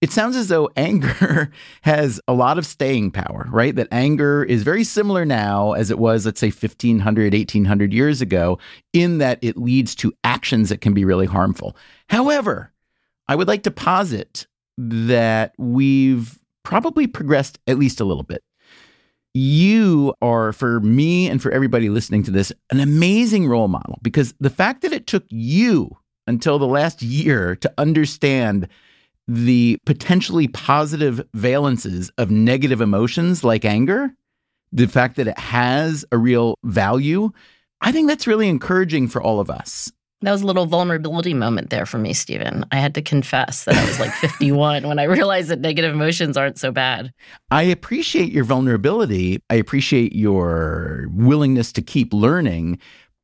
it 0.01 0.11
sounds 0.11 0.35
as 0.35 0.49
though 0.49 0.69
anger 0.75 1.49
has 1.83 2.19
a 2.27 2.33
lot 2.33 2.57
of 2.57 2.65
staying 2.65 3.11
power, 3.11 3.47
right? 3.49 3.73
That 3.73 3.87
anger 3.89 4.43
is 4.43 4.63
very 4.63 4.83
similar 4.83 5.23
now 5.23 5.71
as 5.71 5.91
it 5.91 5.97
was, 5.97 6.25
let's 6.25 6.41
say, 6.41 6.47
1500, 6.47 7.33
1800 7.33 7.93
years 7.93 8.21
ago, 8.21 8.59
in 8.91 9.19
that 9.19 9.39
it 9.41 9.55
leads 9.55 9.95
to 9.95 10.11
actions 10.25 10.67
that 10.67 10.81
can 10.81 10.93
be 10.93 11.05
really 11.05 11.25
harmful. 11.25 11.73
However, 12.09 12.73
I 13.29 13.35
would 13.35 13.47
like 13.47 13.63
to 13.63 13.71
posit 13.71 14.45
that 14.77 15.53
we've 15.57 16.37
probably 16.63 17.07
progressed 17.07 17.59
at 17.65 17.79
least 17.79 18.01
a 18.01 18.05
little 18.05 18.23
bit. 18.23 18.43
You 19.33 20.13
are, 20.21 20.51
for 20.51 20.81
me 20.81 21.29
and 21.29 21.41
for 21.41 21.51
everybody 21.51 21.89
listening 21.89 22.23
to 22.23 22.31
this, 22.31 22.51
an 22.69 22.79
amazing 22.79 23.47
role 23.47 23.69
model 23.69 23.97
because 24.01 24.33
the 24.39 24.49
fact 24.49 24.81
that 24.81 24.91
it 24.91 25.07
took 25.07 25.23
you 25.29 25.97
until 26.27 26.59
the 26.59 26.67
last 26.67 27.01
year 27.01 27.55
to 27.57 27.73
understand 27.77 28.67
the 29.27 29.79
potentially 29.85 30.47
positive 30.47 31.21
valences 31.35 32.11
of 32.17 32.29
negative 32.29 32.81
emotions 32.81 33.43
like 33.43 33.63
anger, 33.63 34.13
the 34.73 34.87
fact 34.87 35.15
that 35.15 35.27
it 35.27 35.39
has 35.39 36.03
a 36.11 36.17
real 36.17 36.57
value, 36.63 37.31
I 37.79 37.91
think 37.91 38.07
that's 38.07 38.27
really 38.27 38.49
encouraging 38.49 39.07
for 39.07 39.21
all 39.21 39.39
of 39.39 39.49
us. 39.49 39.91
That 40.23 40.31
was 40.31 40.43
a 40.43 40.45
little 40.45 40.67
vulnerability 40.67 41.33
moment 41.33 41.71
there 41.71 41.85
for 41.85 41.97
me, 41.97 42.13
Stephen. 42.13 42.63
I 42.71 42.77
had 42.77 42.93
to 42.95 43.01
confess 43.01 43.63
that 43.63 43.75
I 43.75 43.85
was 43.85 43.99
like 43.99 44.11
51 44.21 44.87
when 44.87 44.99
I 44.99 45.03
realized 45.03 45.49
that 45.49 45.61
negative 45.61 45.93
emotions 45.93 46.37
aren't 46.37 46.59
so 46.59 46.71
bad. 46.71 47.11
I 47.49 47.63
appreciate 47.63 48.31
your 48.31 48.43
vulnerability. 48.43 49.41
I 49.49 49.55
appreciate 49.55 50.13
your 50.13 51.07
willingness 51.11 51.71
to 51.73 51.81
keep 51.81 52.13
learning. 52.13 52.79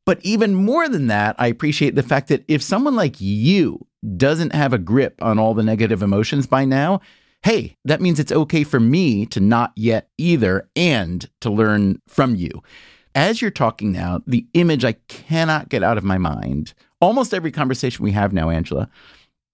But 0.08 0.20
even 0.24 0.56
more 0.56 0.88
than 0.90 1.08
that, 1.08 1.36
I 1.38 1.48
appreciate 1.48 1.96
the 1.96 2.04
fact 2.04 2.30
that 2.30 2.46
if 2.48 2.64
someone 2.64 2.96
like 2.96 3.20
you 3.20 3.86
doesn't 4.16 4.54
have 4.54 4.74
a 4.74 4.78
grip 4.78 5.22
on 5.22 5.38
all 5.38 5.54
the 5.54 5.64
negative 5.64 6.02
emotions 6.02 6.48
by 6.48 6.66
now, 6.66 7.02
hey, 7.44 7.76
that 7.86 8.02
means 8.02 8.20
it's 8.20 8.32
okay 8.32 8.64
for 8.64 8.80
me 8.80 9.26
to 9.28 9.40
not 9.40 9.72
yet 9.76 10.10
either 10.18 10.68
and 10.76 11.30
to 11.42 11.50
learn 11.50 12.02
from 12.08 12.36
you. 12.36 12.64
As 13.14 13.42
you're 13.42 13.52
talking 13.52 13.92
now, 13.92 14.22
the 14.28 14.48
image 14.54 14.86
I 14.86 14.94
cannot 15.08 15.70
get 15.70 15.84
out 15.84 15.98
of 15.98 16.04
my 16.04 16.18
mind, 16.18 16.74
almost 17.02 17.34
every 17.34 17.52
conversation 17.52 18.04
we 18.04 18.12
have 18.12 18.34
now, 18.34 18.50
Angela, 18.50 18.90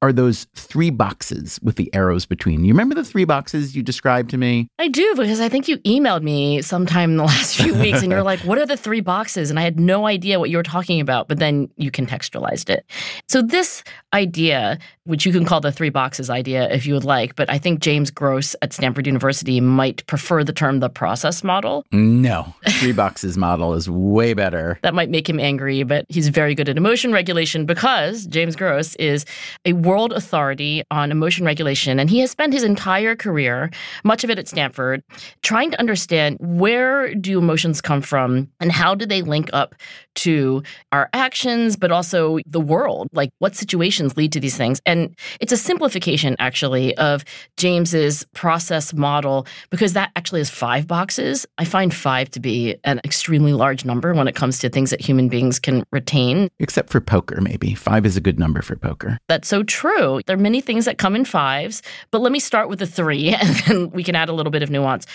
are 0.04 0.12
those 0.12 0.48
three 0.54 0.90
boxes 0.90 1.62
with 1.64 1.78
the 1.78 1.90
arrows 1.94 2.26
between. 2.26 2.66
You 2.66 2.74
remember 2.74 2.94
the 2.94 3.06
three 3.06 3.24
boxes 3.24 3.74
you 3.74 3.82
described 3.82 4.30
to 4.32 4.38
me? 4.38 4.68
I 4.78 4.90
do 4.90 5.16
because 5.16 5.40
I 5.40 5.48
think 5.48 5.70
you 5.70 5.78
emailed 5.80 6.24
me 6.24 6.62
sometime 6.62 7.12
in 7.12 7.18
the 7.18 7.24
last 7.34 7.56
few 7.56 7.74
weeks 7.74 8.02
and 8.02 8.12
you're 8.12 8.22
like, 8.22 8.42
what 8.42 8.58
are 8.58 8.66
the 8.66 8.76
three 8.76 9.00
boxes? 9.00 9.50
And 9.50 9.58
I 9.58 9.62
had 9.62 9.80
no 9.80 10.06
idea 10.06 10.42
what 10.42 10.50
you 10.50 10.58
were 10.58 10.64
talking 10.64 11.00
about, 11.00 11.30
but 11.30 11.40
then 11.40 11.70
you 11.78 11.90
contextualized 11.90 12.70
it. 12.70 12.86
So, 13.30 13.42
this 13.42 13.82
idea, 14.14 14.78
which 15.06 15.26
you 15.26 15.32
can 15.32 15.44
call 15.44 15.60
the 15.60 15.72
three 15.72 15.90
boxes 15.90 16.30
idea 16.30 16.70
if 16.72 16.86
you 16.86 16.94
would 16.94 17.04
like, 17.04 17.36
but 17.36 17.50
I 17.50 17.58
think 17.58 17.80
James 17.80 18.12
Gross 18.12 18.56
at 18.62 18.72
Stanford 18.72 19.06
University 19.06 19.60
might 19.60 20.06
prefer 20.08 20.44
the 20.44 20.54
term 20.54 20.80
the 20.80 20.90
process 20.90 21.44
model. 21.44 21.86
No, 21.92 22.54
three 22.80 22.94
boxes 22.94 23.38
model 23.38 23.74
is 23.74 23.90
way 23.90 24.34
better. 24.34 24.80
That 24.84 24.94
might 24.94 25.10
make 25.10 25.30
him 25.30 25.40
angry, 25.40 25.84
but 25.84 26.06
he's 26.10 26.28
very 26.28 26.54
good 26.54 26.68
at 26.68 26.76
emotion 26.78 27.14
regulation 27.14 27.66
because 27.66 28.28
James 28.28 28.56
Gross 28.56 28.96
is 28.96 29.26
a 29.66 29.74
world 29.74 30.12
authority 30.12 30.84
on 30.92 31.10
emotion 31.10 31.46
regulation. 31.46 32.00
And 32.00 32.10
he 32.10 32.20
has 32.20 32.30
spent 32.30 32.54
his 32.54 32.64
entire 32.64 33.16
career, 33.16 33.72
much 34.04 34.26
of 34.26 34.30
it 34.30 34.38
at 34.38 34.50
Stanford, 34.50 35.02
trying 35.42 35.72
to 35.72 35.80
understand 35.80 36.38
where 36.42 37.16
do 37.16 37.40
emotions 37.40 37.80
come 37.80 38.02
from 38.02 38.52
and 38.60 38.72
how 38.74 38.94
do 38.94 39.06
they 39.06 39.22
link 39.22 39.50
up 39.54 39.74
to 40.16 40.62
our 40.92 41.10
actions, 41.14 41.78
but 41.78 41.92
also 41.92 42.40
the 42.46 42.60
world. 42.60 43.08
Like 43.14 43.32
what 43.40 43.56
situations 43.56 44.03
lead 44.12 44.32
to 44.34 44.40
these 44.40 44.58
things. 44.58 44.82
And 44.86 45.16
it's 45.40 45.52
a 45.52 45.58
simplification, 45.58 46.36
actually, 46.40 46.96
of 46.98 47.24
James's 47.58 48.26
process 48.34 48.94
model 48.94 49.48
because 49.70 49.94
that 49.94 50.12
actually 50.16 50.42
has 50.42 50.50
five 50.50 50.88
boxes. 50.88 51.46
I 51.58 51.66
find 51.66 51.94
five 51.94 52.30
to 52.32 52.40
be 52.40 52.76
an 52.84 53.00
extremely 53.04 53.54
large 53.54 53.86
number 53.86 54.14
when 54.14 54.28
it 54.28 54.36
comes 54.36 54.60
to 54.60 54.70
things 54.70 54.90
that 54.90 55.02
human 55.02 55.30
beings 55.30 55.60
can 55.60 55.84
retain. 55.92 56.50
Except 56.60 56.90
for 56.90 57.02
poker, 57.02 57.42
maybe. 57.42 57.74
Five 57.76 58.06
is 58.06 58.18
a 58.18 58.22
good 58.22 58.40
number 58.40 58.62
for 58.62 58.76
poker. 58.76 59.18
That's 59.28 59.48
so 59.48 59.64
true. 59.64 60.22
There 60.26 60.36
are 60.36 60.40
many 60.40 60.62
things 60.62 60.86
that 60.86 60.98
come 60.98 61.16
in 61.16 61.26
fives, 61.26 61.82
but 62.12 62.22
let 62.22 62.32
me 62.32 62.40
start 62.40 62.70
with 62.70 62.80
the 62.80 62.88
three 62.88 63.30
and 63.34 63.56
then 63.68 63.90
we 63.92 64.04
can 64.04 64.16
add 64.16 64.30
a 64.30 64.34
little 64.34 64.52
bit 64.52 64.64
of 64.64 64.70
nuance. 64.70 65.06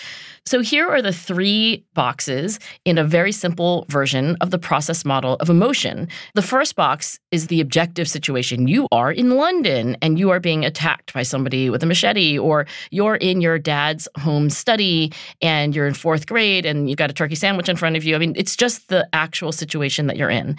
So 0.45 0.61
here 0.61 0.87
are 0.87 1.01
the 1.01 1.13
three 1.13 1.83
boxes 1.93 2.59
in 2.85 2.97
a 2.97 3.03
very 3.03 3.31
simple 3.31 3.85
version 3.89 4.35
of 4.41 4.51
the 4.51 4.59
process 4.59 5.05
model 5.05 5.35
of 5.35 5.49
emotion. 5.49 6.07
The 6.35 6.41
first 6.41 6.75
box 6.75 7.19
is 7.31 7.47
the 7.47 7.61
objective 7.61 8.07
situation. 8.07 8.67
You 8.67 8.87
are 8.91 9.11
in 9.11 9.31
London 9.31 9.97
and 10.01 10.17
you 10.17 10.29
are 10.31 10.39
being 10.39 10.65
attacked 10.65 11.13
by 11.13 11.23
somebody 11.23 11.69
with 11.69 11.83
a 11.83 11.85
machete, 11.85 12.37
or 12.37 12.65
you're 12.91 13.15
in 13.15 13.41
your 13.41 13.59
dad's 13.59 14.07
home 14.17 14.49
study 14.49 15.11
and 15.41 15.75
you're 15.75 15.87
in 15.87 15.93
fourth 15.93 16.27
grade 16.27 16.65
and 16.65 16.89
you've 16.89 16.97
got 16.97 17.09
a 17.09 17.13
turkey 17.13 17.35
sandwich 17.35 17.69
in 17.69 17.75
front 17.75 17.95
of 17.95 18.03
you. 18.03 18.15
I 18.15 18.19
mean, 18.19 18.33
it's 18.35 18.55
just 18.55 18.89
the 18.89 19.07
actual 19.13 19.51
situation 19.51 20.07
that 20.07 20.17
you're 20.17 20.29
in. 20.29 20.57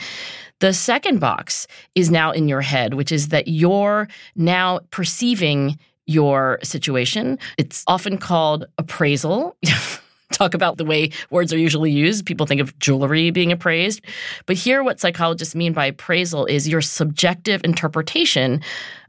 The 0.60 0.74
second 0.74 1.20
box 1.20 1.66
is 1.94 2.10
now 2.10 2.32
in 2.32 2.46
your 2.46 2.60
head, 2.60 2.94
which 2.94 3.10
is 3.10 3.28
that 3.28 3.48
you're 3.48 4.08
now 4.36 4.80
perceiving 4.90 5.78
your 6.10 6.58
situation. 6.62 7.38
It's 7.56 7.84
often 7.86 8.18
called 8.18 8.66
appraisal. 8.78 9.56
Talk 10.32 10.54
about 10.54 10.76
the 10.76 10.84
way 10.84 11.10
words 11.30 11.52
are 11.52 11.58
usually 11.58 11.90
used. 11.90 12.26
People 12.26 12.46
think 12.46 12.60
of 12.60 12.76
jewelry 12.78 13.30
being 13.30 13.52
appraised. 13.52 14.00
But 14.46 14.56
here, 14.56 14.82
what 14.82 15.00
psychologists 15.00 15.54
mean 15.54 15.72
by 15.72 15.86
appraisal 15.86 16.46
is 16.46 16.68
your 16.68 16.80
subjective 16.80 17.60
interpretation 17.64 18.60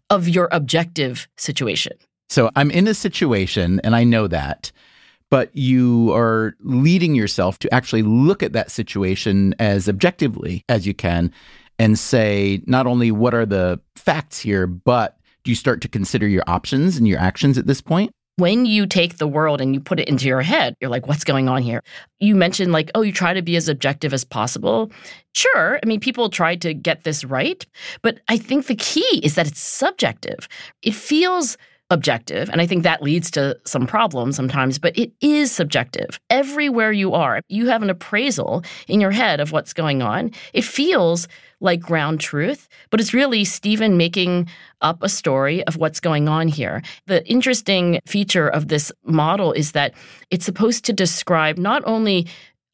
of 0.09 0.27
your 0.27 0.47
objective 0.51 1.27
situation. 1.37 1.93
So 2.29 2.49
I'm 2.55 2.71
in 2.71 2.87
a 2.87 2.93
situation 2.93 3.81
and 3.83 3.95
I 3.95 4.03
know 4.03 4.27
that, 4.27 4.71
but 5.29 5.55
you 5.55 6.13
are 6.13 6.55
leading 6.61 7.15
yourself 7.15 7.59
to 7.59 7.73
actually 7.73 8.03
look 8.03 8.41
at 8.43 8.53
that 8.53 8.71
situation 8.71 9.53
as 9.59 9.89
objectively 9.89 10.63
as 10.69 10.87
you 10.87 10.93
can 10.93 11.31
and 11.79 11.97
say, 11.97 12.61
not 12.67 12.87
only 12.87 13.11
what 13.11 13.33
are 13.33 13.45
the 13.45 13.79
facts 13.95 14.39
here, 14.39 14.67
but 14.67 15.17
do 15.43 15.51
you 15.51 15.55
start 15.55 15.81
to 15.81 15.87
consider 15.87 16.27
your 16.27 16.43
options 16.47 16.97
and 16.97 17.07
your 17.07 17.19
actions 17.19 17.57
at 17.57 17.67
this 17.67 17.81
point? 17.81 18.11
When 18.37 18.65
you 18.65 18.87
take 18.87 19.17
the 19.17 19.27
world 19.27 19.61
and 19.61 19.73
you 19.73 19.81
put 19.81 19.99
it 19.99 20.07
into 20.07 20.25
your 20.25 20.41
head, 20.41 20.75
you're 20.79 20.89
like, 20.89 21.07
what's 21.07 21.23
going 21.23 21.49
on 21.49 21.61
here? 21.61 21.83
You 22.19 22.35
mentioned, 22.35 22.71
like, 22.71 22.89
oh, 22.95 23.01
you 23.01 23.11
try 23.11 23.33
to 23.33 23.41
be 23.41 23.55
as 23.55 23.67
objective 23.67 24.13
as 24.13 24.23
possible. 24.23 24.91
Sure. 25.33 25.79
I 25.83 25.85
mean, 25.85 25.99
people 25.99 26.29
try 26.29 26.55
to 26.55 26.73
get 26.73 27.03
this 27.03 27.23
right. 27.23 27.65
But 28.01 28.19
I 28.29 28.37
think 28.37 28.65
the 28.65 28.75
key 28.75 29.19
is 29.21 29.35
that 29.35 29.47
it's 29.47 29.61
subjective. 29.61 30.47
It 30.81 30.95
feels 30.95 31.57
objective. 31.91 32.49
And 32.49 32.61
I 32.61 32.65
think 32.65 32.83
that 32.83 33.03
leads 33.03 33.29
to 33.31 33.59
some 33.65 33.85
problems 33.85 34.37
sometimes, 34.37 34.79
but 34.79 34.97
it 34.97 35.11
is 35.21 35.51
subjective. 35.51 36.19
Everywhere 36.29 36.91
you 36.93 37.13
are, 37.13 37.41
you 37.49 37.67
have 37.67 37.83
an 37.83 37.89
appraisal 37.89 38.63
in 38.87 39.01
your 39.01 39.11
head 39.11 39.39
of 39.41 39.51
what's 39.51 39.73
going 39.73 40.01
on. 40.01 40.31
It 40.53 40.63
feels 40.63 41.27
like 41.59 41.81
ground 41.81 42.19
truth, 42.19 42.67
but 42.89 42.99
it's 42.99 43.13
really 43.13 43.43
Stephen 43.43 43.97
making 43.97 44.47
up 44.79 45.03
a 45.03 45.09
story 45.09 45.63
of 45.65 45.77
what's 45.77 45.99
going 45.99 46.27
on 46.27 46.47
here. 46.47 46.81
The 47.05 47.27
interesting 47.27 47.99
feature 48.07 48.47
of 48.47 48.69
this 48.69 48.91
model 49.03 49.51
is 49.51 49.73
that 49.73 49.93
it's 50.31 50.45
supposed 50.45 50.85
to 50.85 50.93
describe 50.93 51.57
not 51.57 51.83
only 51.85 52.25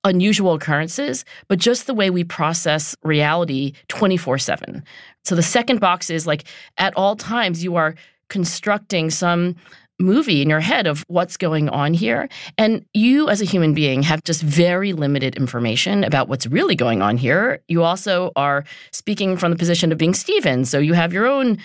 unusual 0.03 0.53
occurrences, 0.53 1.25
but 1.47 1.59
just 1.59 1.87
the 1.87 1.93
way 1.93 2.09
we 2.09 2.23
process 2.23 2.95
reality 3.03 3.73
24 3.89 4.37
7. 4.37 4.83
So 5.25 5.35
the 5.35 5.43
second 5.43 5.79
box 5.79 6.09
is 6.09 6.25
like 6.25 6.45
at 6.77 6.93
all 6.95 7.15
times 7.15 7.63
you 7.63 7.75
are 7.75 7.95
constructing 8.29 9.09
some 9.09 9.55
movie 9.99 10.41
in 10.41 10.49
your 10.49 10.59
head 10.59 10.85
of 10.85 11.03
what's 11.07 11.37
going 11.37 11.69
on 11.69 11.93
here. 11.93 12.29
And 12.57 12.85
you, 12.93 13.29
as 13.29 13.41
a 13.41 13.45
human 13.45 13.73
being, 13.73 14.03
have 14.03 14.23
just 14.23 14.41
very 14.41 14.93
limited 14.93 15.35
information 15.35 16.03
about 16.03 16.27
what's 16.29 16.45
really 16.45 16.75
going 16.75 17.01
on 17.01 17.17
here. 17.17 17.61
You 17.67 17.83
also 17.83 18.31
are 18.35 18.63
speaking 18.91 19.37
from 19.37 19.51
the 19.51 19.57
position 19.57 19.91
of 19.91 19.97
being 19.97 20.13
Stephen. 20.13 20.65
So 20.65 20.77
you 20.77 20.93
have 20.93 21.13
your 21.13 21.25
own 21.25 21.57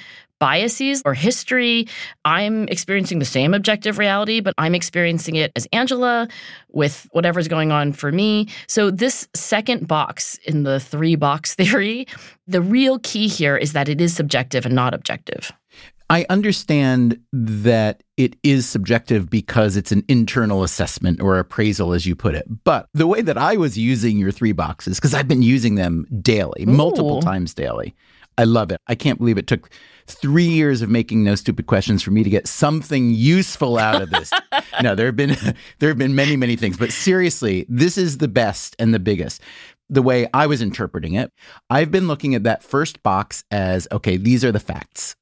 biases 0.43 1.03
or 1.05 1.15
history. 1.15 1.87
I'm 2.25 2.67
experiencing 2.67 3.21
the 3.21 3.25
same 3.25 3.55
objective 3.55 3.97
reality, 3.97 4.41
but 4.41 4.55
I'm 4.59 4.75
experiencing 4.75 5.37
it 5.37 5.53
as 5.55 5.69
Angela 5.73 6.27
with 6.69 7.07
whatever's 7.13 7.47
going 7.47 7.71
on 7.71 7.93
for 7.93 8.11
me. 8.11 8.49
So, 8.67 8.91
this 8.91 9.29
second 9.35 9.87
box 9.87 10.41
in 10.45 10.65
the 10.65 10.81
three 10.81 11.15
box 11.15 11.55
theory, 11.61 12.09
the 12.49 12.61
real 12.61 12.99
key 12.99 13.29
here 13.29 13.57
is 13.57 13.73
that 13.75 13.89
it 13.89 14.01
is 14.01 14.17
subjective 14.17 14.67
and 14.67 14.75
not 14.75 14.95
objective. 14.95 15.53
I 16.13 16.27
understand 16.29 17.19
that 17.33 18.03
it 18.19 18.37
is 18.43 18.69
subjective 18.69 19.31
because 19.31 19.79
it's 19.79 19.93
an 19.93 20.05
internal 20.09 20.63
assessment 20.63 21.23
or 21.23 21.39
appraisal, 21.39 21.95
as 21.95 22.05
you 22.05 22.15
put 22.15 22.35
it. 22.35 22.45
But 22.65 22.87
the 22.93 23.07
way 23.07 23.23
that 23.23 23.39
I 23.39 23.57
was 23.57 23.79
using 23.79 24.19
your 24.19 24.31
three 24.31 24.53
boxes, 24.53 24.99
because 24.99 25.15
I've 25.15 25.27
been 25.27 25.41
using 25.41 25.77
them 25.77 26.05
daily, 26.21 26.65
Ooh. 26.65 26.73
multiple 26.73 27.23
times 27.23 27.55
daily. 27.55 27.95
I 28.37 28.45
love 28.45 28.71
it. 28.71 28.79
I 28.87 28.95
can't 28.95 29.19
believe 29.19 29.39
it 29.39 29.47
took 29.47 29.71
three 30.07 30.49
years 30.49 30.83
of 30.83 30.91
making 30.91 31.25
no 31.25 31.35
stupid 31.35 31.67
questions 31.67 32.03
for 32.03 32.11
me 32.11 32.23
to 32.23 32.29
get 32.31 32.47
something 32.47 33.15
useful 33.15 33.79
out 33.79 34.03
of 34.03 34.11
this. 34.11 34.31
no, 34.83 34.95
there 34.95 35.07
have 35.07 35.17
been 35.17 35.31
there 35.79 35.89
have 35.89 35.99
been 35.99 36.15
many, 36.15 36.37
many 36.37 36.57
things. 36.57 36.77
But 36.77 36.93
seriously, 36.93 37.65
this 37.71 37.97
is 37.97 38.19
the 38.19 38.29
best 38.29 38.77
and 38.79 38.93
the 38.93 38.99
biggest 38.99 39.41
the 39.89 40.03
way 40.03 40.27
I 40.33 40.47
was 40.47 40.63
interpreting 40.63 41.15
it, 41.15 41.31
I've 41.69 41.91
been 41.91 42.07
looking 42.07 42.35
at 42.35 42.45
that 42.45 42.63
first 42.63 43.03
box 43.03 43.45
as 43.51 43.89
okay, 43.93 44.19
these 44.19 44.45
are 44.45 44.53
the 44.53 44.61
facts. 44.61 45.17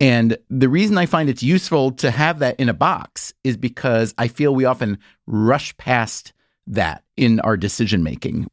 And 0.00 0.38
the 0.48 0.68
reason 0.68 0.96
I 0.96 1.04
find 1.04 1.28
it's 1.28 1.42
useful 1.42 1.92
to 1.92 2.10
have 2.10 2.38
that 2.38 2.58
in 2.58 2.70
a 2.70 2.74
box 2.74 3.34
is 3.44 3.58
because 3.58 4.14
I 4.16 4.28
feel 4.28 4.54
we 4.54 4.64
often 4.64 4.98
rush 5.26 5.76
past 5.76 6.32
that 6.66 7.04
in 7.16 7.38
our 7.40 7.56
decision 7.56 8.02
making. 8.02 8.50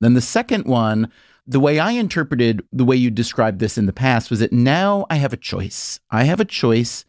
Then 0.00 0.14
the 0.14 0.22
second 0.22 0.64
one, 0.64 1.12
the 1.46 1.60
way 1.60 1.78
I 1.78 1.92
interpreted 1.92 2.62
the 2.72 2.84
way 2.84 2.96
you 2.96 3.10
described 3.10 3.58
this 3.58 3.76
in 3.76 3.86
the 3.86 3.92
past 3.92 4.30
was 4.30 4.38
that 4.40 4.52
now 4.52 5.04
I 5.10 5.16
have 5.16 5.34
a 5.34 5.38
choice. 5.38 6.00
I 6.10 6.24
have 6.24 6.40
a 6.40 6.44
choice 6.46 7.04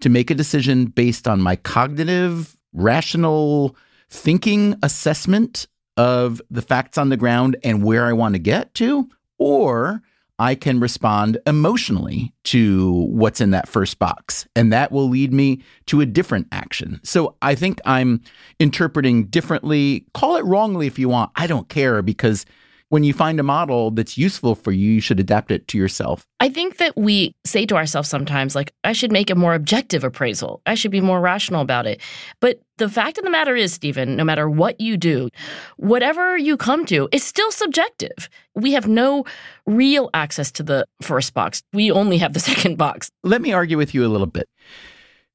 to 0.00 0.10
make 0.10 0.30
a 0.30 0.34
decision 0.34 0.86
based 0.86 1.26
on 1.26 1.40
my 1.40 1.56
cognitive, 1.56 2.58
rational 2.74 3.76
thinking 4.10 4.76
assessment 4.82 5.66
of 5.96 6.42
the 6.50 6.62
facts 6.62 6.98
on 6.98 7.08
the 7.08 7.16
ground 7.16 7.56
and 7.62 7.84
where 7.84 8.04
I 8.04 8.12
want 8.12 8.34
to 8.34 8.40
get 8.40 8.74
to, 8.74 9.08
or 9.38 10.02
I 10.38 10.54
can 10.54 10.80
respond 10.80 11.38
emotionally 11.46 12.32
to 12.44 12.92
what's 13.10 13.40
in 13.40 13.50
that 13.52 13.68
first 13.68 13.98
box. 13.98 14.46
And 14.56 14.72
that 14.72 14.90
will 14.90 15.08
lead 15.08 15.32
me 15.32 15.62
to 15.86 16.00
a 16.00 16.06
different 16.06 16.48
action. 16.50 17.00
So 17.04 17.36
I 17.40 17.54
think 17.54 17.80
I'm 17.84 18.20
interpreting 18.58 19.26
differently. 19.26 20.06
Call 20.14 20.36
it 20.36 20.44
wrongly 20.44 20.86
if 20.86 20.98
you 20.98 21.08
want. 21.08 21.30
I 21.36 21.46
don't 21.46 21.68
care 21.68 22.02
because 22.02 22.46
when 22.88 23.02
you 23.02 23.12
find 23.12 23.40
a 23.40 23.42
model 23.42 23.90
that's 23.90 24.18
useful 24.18 24.54
for 24.54 24.70
you, 24.70 24.92
you 24.92 25.00
should 25.00 25.18
adapt 25.18 25.50
it 25.50 25.66
to 25.68 25.78
yourself. 25.78 26.26
I 26.38 26.48
think 26.48 26.76
that 26.76 26.96
we 26.96 27.34
say 27.44 27.66
to 27.66 27.76
ourselves 27.76 28.08
sometimes, 28.08 28.54
like, 28.54 28.72
I 28.84 28.92
should 28.92 29.10
make 29.10 29.30
a 29.30 29.34
more 29.34 29.54
objective 29.54 30.04
appraisal. 30.04 30.62
I 30.66 30.74
should 30.74 30.90
be 30.90 31.00
more 31.00 31.20
rational 31.20 31.60
about 31.60 31.86
it. 31.86 32.00
But 32.40 32.60
the 32.76 32.88
fact 32.88 33.18
of 33.18 33.24
the 33.24 33.30
matter 33.30 33.54
is, 33.54 33.72
Stephen, 33.72 34.16
no 34.16 34.24
matter 34.24 34.48
what 34.48 34.80
you 34.80 34.96
do, 34.96 35.30
whatever 35.76 36.36
you 36.36 36.56
come 36.56 36.84
to 36.86 37.08
is 37.12 37.22
still 37.22 37.50
subjective. 37.52 38.28
We 38.54 38.72
have 38.72 38.88
no 38.88 39.24
real 39.66 40.10
access 40.12 40.50
to 40.52 40.62
the 40.62 40.86
first 41.00 41.34
box. 41.34 41.62
We 41.72 41.90
only 41.90 42.18
have 42.18 42.32
the 42.32 42.40
second 42.52 42.76
box. 42.76 43.10
Let 43.22 43.42
me 43.42 43.52
argue 43.52 43.76
with 43.76 43.94
you 43.94 44.04
a 44.04 44.08
little 44.08 44.26
bit. 44.26 44.48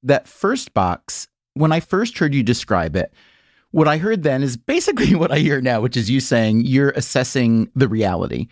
That 0.04 0.28
first 0.28 0.74
box, 0.74 1.28
when 1.54 1.72
I 1.72 1.80
first 1.80 2.18
heard 2.18 2.34
you 2.34 2.44
describe 2.44 2.96
it, 2.96 3.14
what 3.72 3.88
I 3.88 3.98
heard 3.98 4.24
then 4.24 4.44
is 4.44 4.58
basically 4.58 5.16
what 5.16 5.32
I 5.32 5.40
hear 5.40 5.62
now, 5.62 5.82
which 5.82 5.96
is 5.96 6.10
you 6.10 6.20
saying 6.20 6.66
you're 6.66 6.92
assessing 6.92 7.70
the 7.76 7.88
reality. 7.88 8.48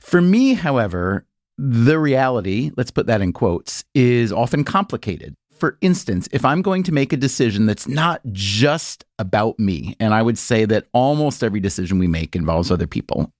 For 0.00 0.20
me, 0.20 0.54
however, 0.54 1.26
the 1.58 1.98
reality, 1.98 2.70
let's 2.76 2.92
put 2.92 3.06
that 3.06 3.20
in 3.20 3.32
quotes, 3.32 3.84
is 3.94 4.32
often 4.32 4.62
complicated. 4.62 5.34
For 5.58 5.78
instance, 5.80 6.28
if 6.32 6.44
I'm 6.44 6.62
going 6.62 6.82
to 6.84 6.92
make 6.92 7.12
a 7.12 7.16
decision 7.16 7.66
that's 7.66 7.88
not 7.88 8.20
just 8.32 9.04
about 9.18 9.58
me, 9.58 9.96
and 9.98 10.14
I 10.14 10.22
would 10.22 10.38
say 10.38 10.64
that 10.66 10.86
almost 10.92 11.42
every 11.42 11.60
decision 11.60 11.98
we 11.98 12.06
make 12.06 12.36
involves 12.36 12.70
other 12.70 12.86
people, 12.86 13.32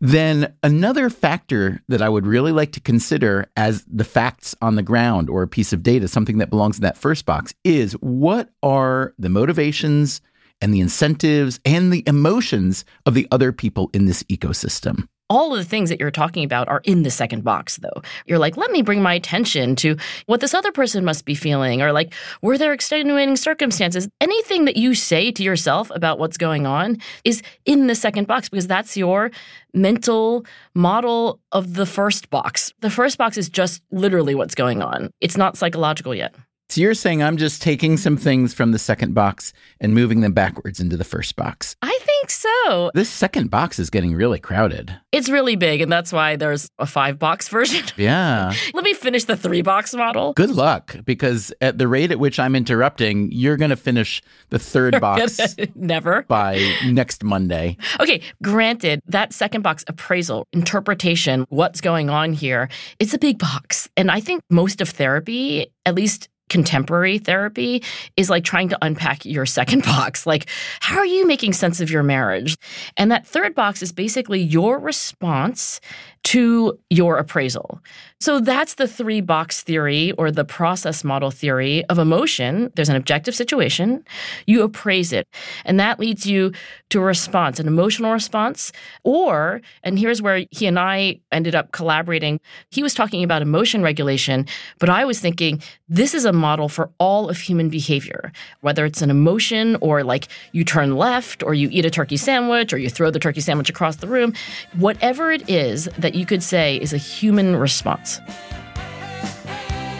then 0.00 0.54
another 0.62 1.10
factor 1.10 1.82
that 1.88 2.02
I 2.02 2.08
would 2.08 2.26
really 2.26 2.52
like 2.52 2.72
to 2.72 2.80
consider 2.80 3.50
as 3.56 3.84
the 3.84 4.04
facts 4.04 4.54
on 4.62 4.76
the 4.76 4.82
ground 4.82 5.28
or 5.28 5.42
a 5.42 5.48
piece 5.48 5.72
of 5.72 5.82
data, 5.82 6.08
something 6.08 6.38
that 6.38 6.50
belongs 6.50 6.76
in 6.76 6.82
that 6.82 6.98
first 6.98 7.26
box, 7.26 7.54
is 7.64 7.92
what 7.94 8.50
are 8.62 9.14
the 9.18 9.28
motivations 9.28 10.20
and 10.60 10.72
the 10.72 10.80
incentives 10.80 11.60
and 11.64 11.92
the 11.92 12.04
emotions 12.06 12.84
of 13.06 13.14
the 13.14 13.26
other 13.30 13.52
people 13.52 13.90
in 13.92 14.06
this 14.06 14.22
ecosystem? 14.24 15.08
All 15.34 15.52
of 15.52 15.58
the 15.58 15.64
things 15.64 15.88
that 15.88 16.00
you're 16.00 16.10
talking 16.10 16.44
about 16.44 16.68
are 16.68 16.80
in 16.84 17.02
the 17.02 17.10
second 17.10 17.42
box 17.44 17.76
though. 17.78 18.02
You're 18.26 18.38
like 18.38 18.56
let 18.56 18.70
me 18.70 18.82
bring 18.82 19.02
my 19.02 19.14
attention 19.14 19.76
to 19.76 19.96
what 20.26 20.40
this 20.40 20.54
other 20.54 20.72
person 20.72 21.04
must 21.04 21.24
be 21.24 21.34
feeling 21.34 21.82
or 21.82 21.92
like 21.92 22.12
were 22.42 22.56
there 22.56 22.72
extenuating 22.72 23.36
circumstances? 23.36 24.08
Anything 24.20 24.64
that 24.66 24.76
you 24.76 24.94
say 24.94 25.32
to 25.32 25.42
yourself 25.42 25.90
about 25.94 26.18
what's 26.18 26.36
going 26.36 26.66
on 26.66 26.98
is 27.24 27.42
in 27.64 27.88
the 27.88 27.94
second 27.94 28.26
box 28.26 28.48
because 28.48 28.66
that's 28.66 28.96
your 28.96 29.30
mental 29.72 30.46
model 30.74 31.40
of 31.52 31.74
the 31.74 31.86
first 31.86 32.30
box. 32.30 32.72
The 32.80 32.90
first 32.90 33.18
box 33.18 33.36
is 33.36 33.48
just 33.48 33.82
literally 33.90 34.34
what's 34.34 34.54
going 34.54 34.82
on. 34.82 35.10
It's 35.20 35.36
not 35.36 35.56
psychological 35.56 36.14
yet 36.14 36.34
so 36.68 36.80
you're 36.80 36.94
saying 36.94 37.22
I'm 37.22 37.36
just 37.36 37.62
taking 37.62 37.96
some 37.96 38.16
things 38.16 38.54
from 38.54 38.72
the 38.72 38.78
second 38.78 39.14
box 39.14 39.52
and 39.80 39.94
moving 39.94 40.20
them 40.20 40.32
backwards 40.32 40.80
into 40.80 40.96
the 40.96 41.04
first 41.04 41.36
box. 41.36 41.76
I 41.82 41.98
think 42.02 42.30
so. 42.30 42.90
This 42.94 43.10
second 43.10 43.50
box 43.50 43.78
is 43.78 43.90
getting 43.90 44.14
really 44.14 44.38
crowded. 44.40 44.96
It's 45.12 45.28
really 45.28 45.56
big, 45.56 45.80
and 45.82 45.92
that's 45.92 46.12
why 46.12 46.36
there's 46.36 46.68
a 46.78 46.86
five 46.86 47.18
box 47.18 47.48
version. 47.54 47.84
Yeah. 47.96 48.52
Let 48.72 48.84
me 48.84 48.94
finish 48.94 49.24
the 49.24 49.36
three 49.36 49.62
box 49.62 49.94
model. 49.94 50.32
Good 50.32 50.50
luck, 50.50 50.96
because 51.04 51.52
at 51.60 51.78
the 51.78 51.86
rate 51.86 52.10
at 52.10 52.18
which 52.18 52.38
I'm 52.38 52.56
interrupting, 52.56 53.30
you're 53.30 53.56
going 53.56 53.70
to 53.70 53.76
finish 53.76 54.22
the 54.50 54.58
third 54.58 55.00
box 55.00 55.38
never 55.74 56.22
by 56.28 56.58
next 56.86 57.22
Monday. 57.22 57.76
Okay, 58.00 58.22
granted, 58.42 59.00
that 59.06 59.32
second 59.32 59.62
box 59.62 59.84
appraisal, 59.86 60.46
interpretation, 60.52 61.44
what's 61.50 61.80
going 61.80 62.10
on 62.10 62.32
here, 62.32 62.68
it's 62.98 63.14
a 63.14 63.18
big 63.18 63.38
box. 63.38 63.88
And 63.96 64.10
I 64.10 64.20
think 64.20 64.42
most 64.50 64.80
of 64.80 64.88
therapy, 64.88 65.72
at 65.86 65.94
least 65.94 66.28
contemporary 66.48 67.18
therapy 67.18 67.82
is 68.16 68.30
like 68.30 68.44
trying 68.44 68.68
to 68.68 68.78
unpack 68.82 69.24
your 69.24 69.46
second 69.46 69.82
box. 69.84 70.26
Like, 70.26 70.48
how 70.80 70.98
are 70.98 71.06
you 71.06 71.26
making 71.26 71.52
sense 71.52 71.80
of 71.80 71.90
your 71.90 72.02
marriage? 72.02 72.56
And 72.96 73.10
that 73.10 73.26
third 73.26 73.54
box 73.54 73.82
is 73.82 73.92
basically 73.92 74.40
your 74.40 74.78
response 74.78 75.80
to 76.24 76.78
your 76.90 77.18
appraisal. 77.18 77.80
So 78.20 78.40
that's 78.40 78.74
the 78.74 78.88
three 78.88 79.20
box 79.20 79.62
theory 79.62 80.12
or 80.12 80.30
the 80.30 80.44
process 80.44 81.04
model 81.04 81.30
theory 81.30 81.84
of 81.86 81.98
emotion. 81.98 82.72
There's 82.74 82.88
an 82.88 82.96
objective 82.96 83.34
situation, 83.34 84.02
you 84.46 84.62
appraise 84.62 85.12
it, 85.12 85.28
and 85.66 85.78
that 85.78 86.00
leads 86.00 86.24
you 86.26 86.52
to 86.88 87.00
a 87.00 87.04
response, 87.04 87.60
an 87.60 87.66
emotional 87.66 88.12
response. 88.12 88.72
Or, 89.02 89.60
and 89.82 89.98
here's 89.98 90.22
where 90.22 90.46
he 90.50 90.66
and 90.66 90.78
I 90.78 91.20
ended 91.30 91.54
up 91.54 91.72
collaborating. 91.72 92.40
He 92.70 92.82
was 92.82 92.94
talking 92.94 93.22
about 93.22 93.42
emotion 93.42 93.82
regulation, 93.82 94.46
but 94.78 94.88
I 94.88 95.04
was 95.04 95.20
thinking 95.20 95.62
this 95.88 96.14
is 96.14 96.24
a 96.24 96.32
model 96.32 96.70
for 96.70 96.90
all 96.98 97.28
of 97.28 97.38
human 97.38 97.68
behavior, 97.68 98.32
whether 98.62 98.86
it's 98.86 99.02
an 99.02 99.10
emotion 99.10 99.76
or 99.82 100.02
like 100.02 100.28
you 100.52 100.64
turn 100.64 100.96
left 100.96 101.42
or 101.42 101.52
you 101.52 101.68
eat 101.70 101.84
a 101.84 101.90
turkey 101.90 102.16
sandwich 102.16 102.72
or 102.72 102.78
you 102.78 102.88
throw 102.88 103.10
the 103.10 103.18
turkey 103.18 103.42
sandwich 103.42 103.68
across 103.68 103.96
the 103.96 104.06
room, 104.06 104.32
whatever 104.78 105.30
it 105.30 105.46
is 105.50 105.88
that 105.98 106.13
you 106.14 106.26
could 106.26 106.42
say 106.42 106.76
is 106.76 106.92
a 106.92 106.98
human 106.98 107.56
response. 107.56 108.20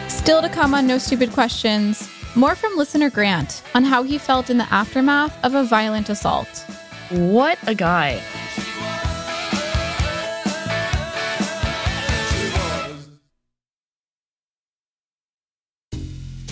Still 0.07 0.41
to 0.41 0.49
come 0.49 0.73
on 0.73 0.87
No 0.87 0.97
Stupid 0.97 1.31
Questions, 1.31 2.09
more 2.35 2.55
from 2.55 2.75
listener 2.77 3.09
Grant 3.09 3.61
on 3.75 3.83
how 3.83 4.03
he 4.03 4.17
felt 4.17 4.49
in 4.49 4.57
the 4.57 4.71
aftermath 4.73 5.37
of 5.43 5.53
a 5.53 5.63
violent 5.63 6.09
assault. 6.09 6.65
What 7.09 7.59
a 7.67 7.75
guy. 7.75 8.21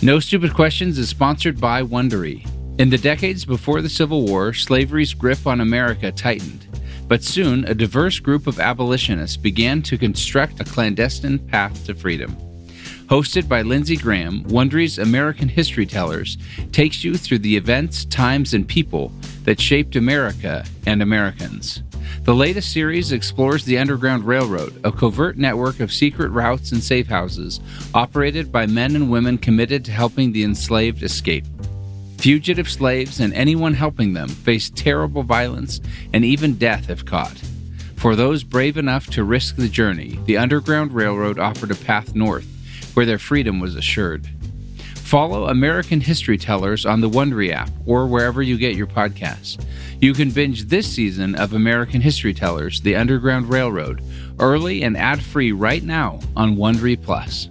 No 0.01 0.19
Stupid 0.19 0.53
Questions 0.53 0.97
is 0.97 1.07
sponsored 1.07 1.61
by 1.61 1.81
Wondery. 1.81 2.45
In 2.77 2.89
the 2.89 2.97
decades 2.97 3.45
before 3.45 3.81
the 3.81 3.87
Civil 3.87 4.25
War, 4.25 4.51
slavery's 4.51 5.13
grip 5.13 5.47
on 5.47 5.61
America 5.61 6.11
tightened. 6.11 6.67
But 7.13 7.23
soon, 7.23 7.63
a 7.65 7.75
diverse 7.75 8.17
group 8.17 8.47
of 8.47 8.59
abolitionists 8.59 9.37
began 9.37 9.83
to 9.83 9.99
construct 9.99 10.59
a 10.59 10.63
clandestine 10.63 11.37
path 11.37 11.85
to 11.85 11.93
freedom. 11.93 12.35
Hosted 13.05 13.47
by 13.47 13.61
Lindsay 13.61 13.97
Graham, 13.97 14.43
Wondery's 14.45 14.97
American 14.97 15.47
History 15.47 15.85
Tellers 15.85 16.39
takes 16.71 17.03
you 17.03 17.15
through 17.15 17.37
the 17.37 17.55
events, 17.55 18.05
times, 18.05 18.55
and 18.55 18.67
people 18.67 19.11
that 19.43 19.61
shaped 19.61 19.95
America 19.95 20.65
and 20.87 21.03
Americans. 21.03 21.83
The 22.23 22.33
latest 22.33 22.73
series 22.73 23.11
explores 23.11 23.63
the 23.63 23.77
Underground 23.77 24.23
Railroad, 24.23 24.81
a 24.83 24.91
covert 24.91 25.37
network 25.37 25.81
of 25.81 25.93
secret 25.93 26.31
routes 26.31 26.71
and 26.71 26.83
safe 26.83 27.05
houses 27.05 27.59
operated 27.93 28.51
by 28.51 28.65
men 28.65 28.95
and 28.95 29.11
women 29.11 29.37
committed 29.37 29.85
to 29.85 29.91
helping 29.91 30.31
the 30.31 30.43
enslaved 30.43 31.03
escape. 31.03 31.45
Fugitive 32.23 32.69
slaves 32.69 33.19
and 33.19 33.33
anyone 33.33 33.73
helping 33.73 34.13
them 34.13 34.29
face 34.29 34.69
terrible 34.69 35.23
violence 35.23 35.81
and 36.13 36.23
even 36.23 36.53
death 36.53 36.89
if 36.89 37.03
caught. 37.03 37.35
For 37.97 38.15
those 38.15 38.45
brave 38.45 38.77
enough 38.77 39.07
to 39.07 39.25
risk 39.25 39.57
the 39.57 39.67
journey, 39.67 40.17
the 40.23 40.37
Underground 40.37 40.93
Railroad 40.93 41.37
offered 41.37 41.69
a 41.69 41.75
path 41.75 42.15
north 42.15 42.47
where 42.93 43.05
their 43.05 43.19
freedom 43.19 43.59
was 43.59 43.75
assured. 43.75 44.25
Follow 44.95 45.49
American 45.49 45.99
History 45.99 46.37
Tellers 46.37 46.85
on 46.85 47.01
the 47.01 47.09
Wondery 47.09 47.51
app 47.51 47.69
or 47.85 48.07
wherever 48.07 48.41
you 48.41 48.57
get 48.57 48.77
your 48.77 48.87
podcasts. 48.87 49.61
You 49.99 50.13
can 50.13 50.31
binge 50.31 50.63
this 50.69 50.89
season 50.89 51.35
of 51.35 51.51
American 51.51 51.99
History 51.99 52.33
Tellers, 52.33 52.79
The 52.79 52.95
Underground 52.95 53.49
Railroad, 53.49 54.01
early 54.39 54.83
and 54.83 54.95
ad-free 54.95 55.51
right 55.51 55.83
now 55.83 56.21
on 56.37 56.55
Wondery 56.55 56.95
Plus. 57.03 57.49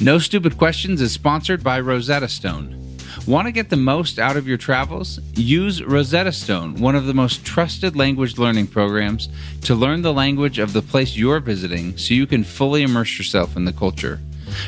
No 0.00 0.20
Stupid 0.20 0.56
Questions 0.56 1.00
is 1.00 1.10
sponsored 1.10 1.64
by 1.64 1.80
Rosetta 1.80 2.28
Stone. 2.28 2.96
Want 3.26 3.46
to 3.46 3.52
get 3.52 3.68
the 3.68 3.76
most 3.76 4.20
out 4.20 4.36
of 4.36 4.46
your 4.46 4.56
travels? 4.56 5.18
Use 5.34 5.82
Rosetta 5.82 6.30
Stone, 6.30 6.76
one 6.76 6.94
of 6.94 7.06
the 7.06 7.14
most 7.14 7.44
trusted 7.44 7.96
language 7.96 8.38
learning 8.38 8.68
programs, 8.68 9.28
to 9.62 9.74
learn 9.74 10.02
the 10.02 10.12
language 10.12 10.60
of 10.60 10.72
the 10.72 10.82
place 10.82 11.16
you're 11.16 11.40
visiting 11.40 11.96
so 11.98 12.14
you 12.14 12.28
can 12.28 12.44
fully 12.44 12.84
immerse 12.84 13.18
yourself 13.18 13.56
in 13.56 13.64
the 13.64 13.72
culture. 13.72 14.20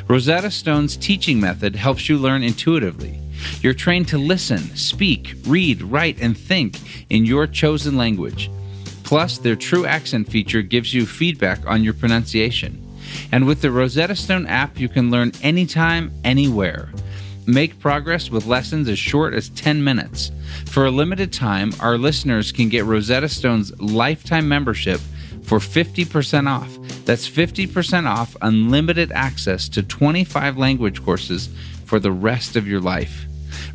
Rosetta 0.09 0.51
Stone's 0.51 0.97
teaching 0.97 1.39
method 1.39 1.77
helps 1.77 2.09
you 2.09 2.19
learn 2.19 2.43
intuitively. 2.43 3.21
You're 3.61 3.73
trained 3.73 4.09
to 4.09 4.19
listen, 4.19 4.75
speak, 4.75 5.37
read, 5.47 5.81
write, 5.81 6.21
and 6.21 6.37
think 6.37 6.81
in 7.09 7.25
your 7.25 7.47
chosen 7.47 7.97
language. 7.97 8.51
Plus, 9.05 9.39
their 9.39 9.57
true 9.57 9.87
accent 9.87 10.29
feature 10.29 10.63
gives 10.63 10.93
you 10.93 11.07
feedback 11.07 11.65
on 11.69 11.85
your 11.85 11.95
pronunciation. 11.95 12.85
And 13.33 13.47
with 13.47 13.63
the 13.63 13.71
Rosetta 13.71 14.17
Stone 14.17 14.47
app, 14.47 14.79
you 14.79 14.89
can 14.89 15.11
learn 15.11 15.33
anytime, 15.43 16.13
anywhere. 16.25 16.91
Make 17.47 17.81
progress 17.81 18.31
with 18.31 18.47
lessons 18.47 18.89
as 18.89 18.99
short 18.99 19.35
as 19.35 19.49
10 19.51 19.83
minutes. 19.83 20.31
For 20.67 20.87
a 20.87 20.91
limited 20.91 21.33
time, 21.33 21.73
our 21.81 21.99
listeners 21.99 22.53
can 22.53 22.69
get 22.69 22.85
Rosetta 22.85 23.29
Stone's 23.29 23.79
lifetime 23.81 24.49
membership 24.49 25.01
for 25.43 25.59
50% 25.59 26.49
off. 26.49 26.77
That's 27.05 27.29
50% 27.29 28.07
off 28.07 28.37
unlimited 28.41 29.11
access 29.13 29.69
to 29.71 29.83
25 29.83 30.59
language 30.59 31.03
courses 31.05 31.49
for 31.87 31.99
the 31.99 32.13
rest 32.13 32.55
of 32.55 32.69
your 32.69 32.81
life. 32.81 33.27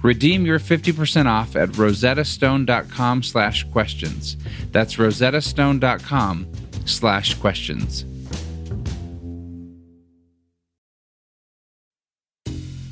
Redeem 0.02 0.46
your 0.46 0.60
50% 0.60 1.26
off 1.26 1.56
at 1.56 1.70
rosettastone.com 1.70 3.24
slash 3.24 3.64
questions. 3.72 4.38
That's 4.72 4.96
rosettastone.com 4.96 6.48
slash 6.86 7.34
questions. 7.34 8.06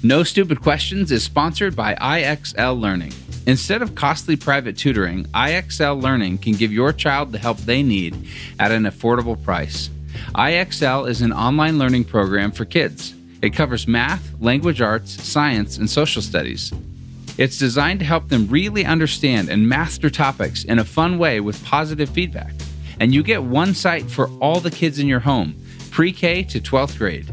No 0.05 0.21
Stupid 0.23 0.59
Questions 0.59 1.13
is 1.13 1.23
sponsored 1.23 1.77
by 1.77 1.95
IXL 1.95 2.77
Learning. 2.77 3.13
Instead 3.47 3.81
of 3.81 3.95
costly 3.95 4.35
private 4.35 4.75
tutoring, 4.75 5.23
IXL 5.27 6.01
Learning 6.01 6.37
can 6.37 6.51
give 6.51 6.73
your 6.73 6.91
child 6.91 7.31
the 7.31 7.37
help 7.37 7.57
they 7.59 7.81
need 7.81 8.27
at 8.59 8.73
an 8.73 8.83
affordable 8.83 9.41
price. 9.41 9.89
IXL 10.35 11.07
is 11.07 11.21
an 11.21 11.31
online 11.31 11.79
learning 11.79 12.03
program 12.03 12.51
for 12.51 12.65
kids. 12.65 13.15
It 13.41 13.51
covers 13.51 13.87
math, 13.87 14.29
language 14.41 14.81
arts, 14.81 15.23
science, 15.23 15.77
and 15.77 15.89
social 15.89 16.21
studies. 16.21 16.73
It's 17.37 17.57
designed 17.57 18.01
to 18.01 18.05
help 18.05 18.27
them 18.27 18.49
really 18.49 18.83
understand 18.83 19.47
and 19.47 19.69
master 19.69 20.09
topics 20.09 20.65
in 20.65 20.79
a 20.79 20.83
fun 20.83 21.17
way 21.17 21.39
with 21.39 21.63
positive 21.63 22.09
feedback. 22.09 22.53
And 22.99 23.13
you 23.13 23.23
get 23.23 23.41
one 23.41 23.73
site 23.73 24.11
for 24.11 24.27
all 24.41 24.59
the 24.59 24.69
kids 24.69 24.99
in 24.99 25.07
your 25.07 25.21
home, 25.21 25.55
pre 25.91 26.11
K 26.11 26.43
to 26.43 26.59
12th 26.59 26.97
grade. 26.97 27.31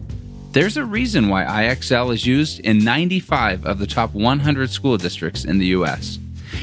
There's 0.53 0.77
a 0.77 0.85
reason 0.85 1.29
why 1.29 1.45
IXL 1.45 2.13
is 2.13 2.27
used 2.27 2.59
in 2.61 2.79
95 2.79 3.65
of 3.65 3.79
the 3.79 3.87
top 3.87 4.13
100 4.15 4.69
school 4.69 4.97
districts 4.97 5.45
in 5.45 5.59
the 5.59 5.67
U.S. 5.67 6.19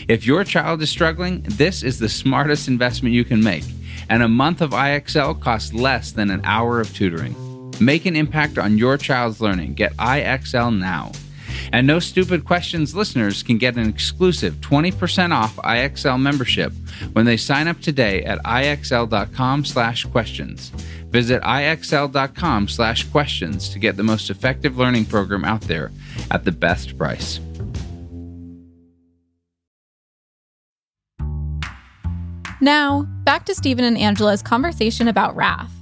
If 0.10 0.26
your 0.26 0.44
child 0.44 0.82
is 0.82 0.90
struggling, 0.90 1.42
this 1.44 1.84
is 1.84 1.98
the 1.98 2.10
smartest 2.10 2.68
investment 2.68 3.16
you 3.16 3.24
can 3.24 3.42
make, 3.42 3.64
and 4.10 4.22
a 4.22 4.28
month 4.28 4.60
of 4.60 4.72
IXL 4.72 5.40
costs 5.40 5.74
less 5.74 6.12
than 6.12 6.30
an 6.32 6.42
hour 6.44 6.82
of 6.82 6.94
tutoring. 6.94 7.34
Make 7.80 8.06
an 8.06 8.18
impact 8.18 8.58
on 8.58 8.78
your 8.78 8.98
child's 8.98 9.40
learning. 9.40 9.76
Get 9.76 9.96
IXL 9.96 10.78
now. 10.78 11.14
And 11.72 11.88
No 11.88 12.00
Stupid 12.00 12.46
Questions 12.46 12.96
listeners 12.96 13.44
can 13.44 13.58
get 13.58 13.76
an 13.76 13.88
exclusive 13.88 14.56
20% 14.56 15.32
off 15.32 15.56
IXL 15.58 16.20
membership 16.20 16.72
when 17.14 17.26
they 17.26 17.38
sign 17.38 17.68
up 17.68 17.80
today 17.82 18.24
at 18.24 18.44
IXL.com 18.44 19.66
slash 19.66 20.06
questions. 20.06 20.70
Visit 21.10 21.42
IXL.com 21.42 22.68
slash 22.68 23.04
questions 23.10 23.70
to 23.70 23.80
get 23.80 23.98
the 23.98 24.04
most 24.04 24.30
effective 24.30 24.78
learning 24.78 25.06
program 25.06 25.46
out 25.46 25.62
there 25.62 25.92
at 26.32 26.44
the 26.44 26.52
best 26.52 26.98
price. 26.98 27.40
Now, 32.60 33.04
back 33.24 33.46
to 33.46 33.56
Stephen 33.56 33.86
and 33.86 33.98
Angela's 33.98 34.42
conversation 34.42 35.08
about 35.08 35.36
wrath. 35.36 35.77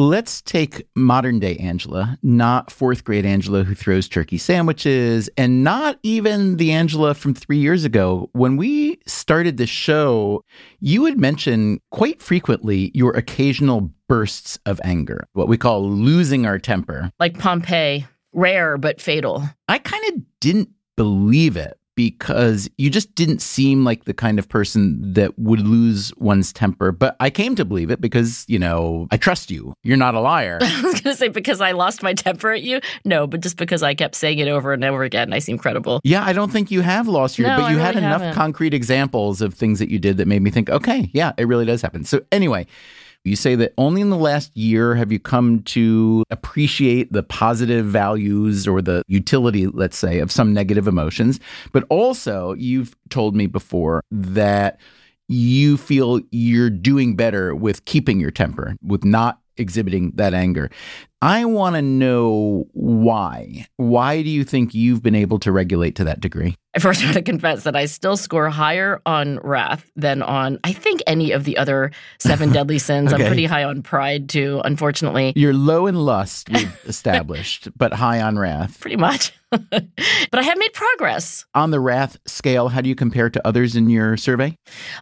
Let's 0.00 0.40
take 0.40 0.86
modern 0.96 1.40
day 1.40 1.58
Angela, 1.58 2.18
not 2.22 2.70
fourth 2.70 3.04
grade 3.04 3.26
Angela 3.26 3.64
who 3.64 3.74
throws 3.74 4.08
turkey 4.08 4.38
sandwiches, 4.38 5.28
and 5.36 5.62
not 5.62 5.98
even 6.02 6.56
the 6.56 6.72
Angela 6.72 7.12
from 7.12 7.34
three 7.34 7.58
years 7.58 7.84
ago. 7.84 8.30
When 8.32 8.56
we 8.56 8.98
started 9.06 9.58
the 9.58 9.66
show, 9.66 10.42
you 10.78 11.04
had 11.04 11.20
mentioned 11.20 11.82
quite 11.90 12.22
frequently 12.22 12.90
your 12.94 13.12
occasional 13.14 13.90
bursts 14.08 14.58
of 14.64 14.80
anger, 14.84 15.28
what 15.34 15.48
we 15.48 15.58
call 15.58 15.86
losing 15.90 16.46
our 16.46 16.58
temper. 16.58 17.12
Like 17.20 17.38
Pompeii, 17.38 18.06
rare 18.32 18.78
but 18.78 19.02
fatal. 19.02 19.50
I 19.68 19.76
kind 19.76 20.02
of 20.14 20.22
didn't 20.40 20.70
believe 20.96 21.58
it 21.58 21.78
because 22.00 22.66
you 22.78 22.88
just 22.88 23.14
didn't 23.14 23.42
seem 23.42 23.84
like 23.84 24.04
the 24.04 24.14
kind 24.14 24.38
of 24.38 24.48
person 24.48 25.12
that 25.12 25.38
would 25.38 25.60
lose 25.60 26.14
one's 26.16 26.50
temper. 26.50 26.92
But 26.92 27.14
I 27.20 27.28
came 27.28 27.54
to 27.56 27.64
believe 27.66 27.90
it 27.90 28.00
because, 28.00 28.46
you 28.48 28.58
know, 28.58 29.06
I 29.10 29.18
trust 29.18 29.50
you. 29.50 29.74
You're 29.82 29.98
not 29.98 30.14
a 30.14 30.20
liar. 30.20 30.58
I 30.62 30.80
was 30.82 31.02
going 31.02 31.14
to 31.14 31.18
say 31.18 31.28
because 31.28 31.60
I 31.60 31.72
lost 31.72 32.02
my 32.02 32.14
temper 32.14 32.52
at 32.52 32.62
you. 32.62 32.80
No, 33.04 33.26
but 33.26 33.40
just 33.42 33.58
because 33.58 33.82
I 33.82 33.94
kept 33.94 34.14
saying 34.14 34.38
it 34.38 34.48
over 34.48 34.72
and 34.72 34.82
over 34.82 35.02
again, 35.02 35.34
I 35.34 35.40
seem 35.40 35.58
credible. 35.58 36.00
Yeah, 36.02 36.24
I 36.24 36.32
don't 36.32 36.50
think 36.50 36.70
you 36.70 36.80
have 36.80 37.06
lost 37.06 37.38
your, 37.38 37.48
No, 37.48 37.58
but 37.58 37.70
you 37.70 37.76
had 37.76 37.96
enough 37.96 38.22
haven't. 38.22 38.34
concrete 38.34 38.72
examples 38.72 39.42
of 39.42 39.52
things 39.52 39.78
that 39.78 39.90
you 39.90 39.98
did 39.98 40.16
that 40.16 40.26
made 40.26 40.40
me 40.40 40.50
think, 40.50 40.70
okay, 40.70 41.10
yeah, 41.12 41.32
it 41.36 41.46
really 41.46 41.66
does 41.66 41.82
happen. 41.82 42.04
So 42.04 42.22
anyway, 42.32 42.66
you 43.24 43.36
say 43.36 43.54
that 43.54 43.74
only 43.76 44.00
in 44.00 44.10
the 44.10 44.16
last 44.16 44.56
year 44.56 44.94
have 44.94 45.12
you 45.12 45.18
come 45.18 45.62
to 45.64 46.24
appreciate 46.30 47.12
the 47.12 47.22
positive 47.22 47.84
values 47.84 48.66
or 48.66 48.80
the 48.80 49.02
utility, 49.08 49.66
let's 49.66 49.98
say, 49.98 50.20
of 50.20 50.32
some 50.32 50.54
negative 50.54 50.88
emotions. 50.88 51.38
But 51.72 51.84
also, 51.90 52.54
you've 52.54 52.96
told 53.10 53.36
me 53.36 53.46
before 53.46 54.02
that 54.10 54.80
you 55.28 55.76
feel 55.76 56.20
you're 56.30 56.70
doing 56.70 57.14
better 57.14 57.54
with 57.54 57.84
keeping 57.84 58.20
your 58.20 58.30
temper, 58.30 58.76
with 58.82 59.04
not 59.04 59.40
exhibiting 59.56 60.12
that 60.16 60.34
anger. 60.34 60.70
I 61.22 61.44
want 61.44 61.76
to 61.76 61.82
know 61.82 62.66
why. 62.72 63.66
Why 63.76 64.22
do 64.22 64.30
you 64.30 64.42
think 64.42 64.72
you've 64.72 65.02
been 65.02 65.14
able 65.14 65.38
to 65.40 65.52
regulate 65.52 65.96
to 65.96 66.04
that 66.04 66.20
degree? 66.20 66.56
I 66.74 66.78
first 66.78 67.02
want 67.02 67.14
to 67.14 67.22
confess 67.22 67.64
that 67.64 67.74
I 67.74 67.86
still 67.86 68.16
score 68.16 68.48
higher 68.48 69.02
on 69.04 69.38
wrath 69.40 69.90
than 69.96 70.22
on, 70.22 70.58
I 70.62 70.72
think, 70.72 71.02
any 71.06 71.32
of 71.32 71.44
the 71.44 71.58
other 71.58 71.90
seven 72.18 72.52
deadly 72.54 72.78
sins. 72.78 73.12
Okay. 73.12 73.24
I'm 73.24 73.28
pretty 73.28 73.44
high 73.44 73.64
on 73.64 73.82
pride, 73.82 74.28
too, 74.28 74.62
unfortunately. 74.64 75.32
You're 75.34 75.52
low 75.52 75.88
in 75.88 75.96
lust, 75.96 76.48
we've 76.52 76.74
established, 76.86 77.68
but 77.76 77.92
high 77.92 78.22
on 78.22 78.38
wrath. 78.38 78.80
Pretty 78.80 78.96
much. 78.96 79.32
but 79.50 79.82
I 80.32 80.42
have 80.42 80.58
made 80.58 80.72
progress. 80.72 81.44
On 81.54 81.72
the 81.72 81.80
wrath 81.80 82.16
scale, 82.24 82.68
how 82.68 82.80
do 82.80 82.88
you 82.88 82.94
compare 82.94 83.28
to 83.28 83.44
others 83.44 83.74
in 83.74 83.90
your 83.90 84.16
survey? 84.16 84.56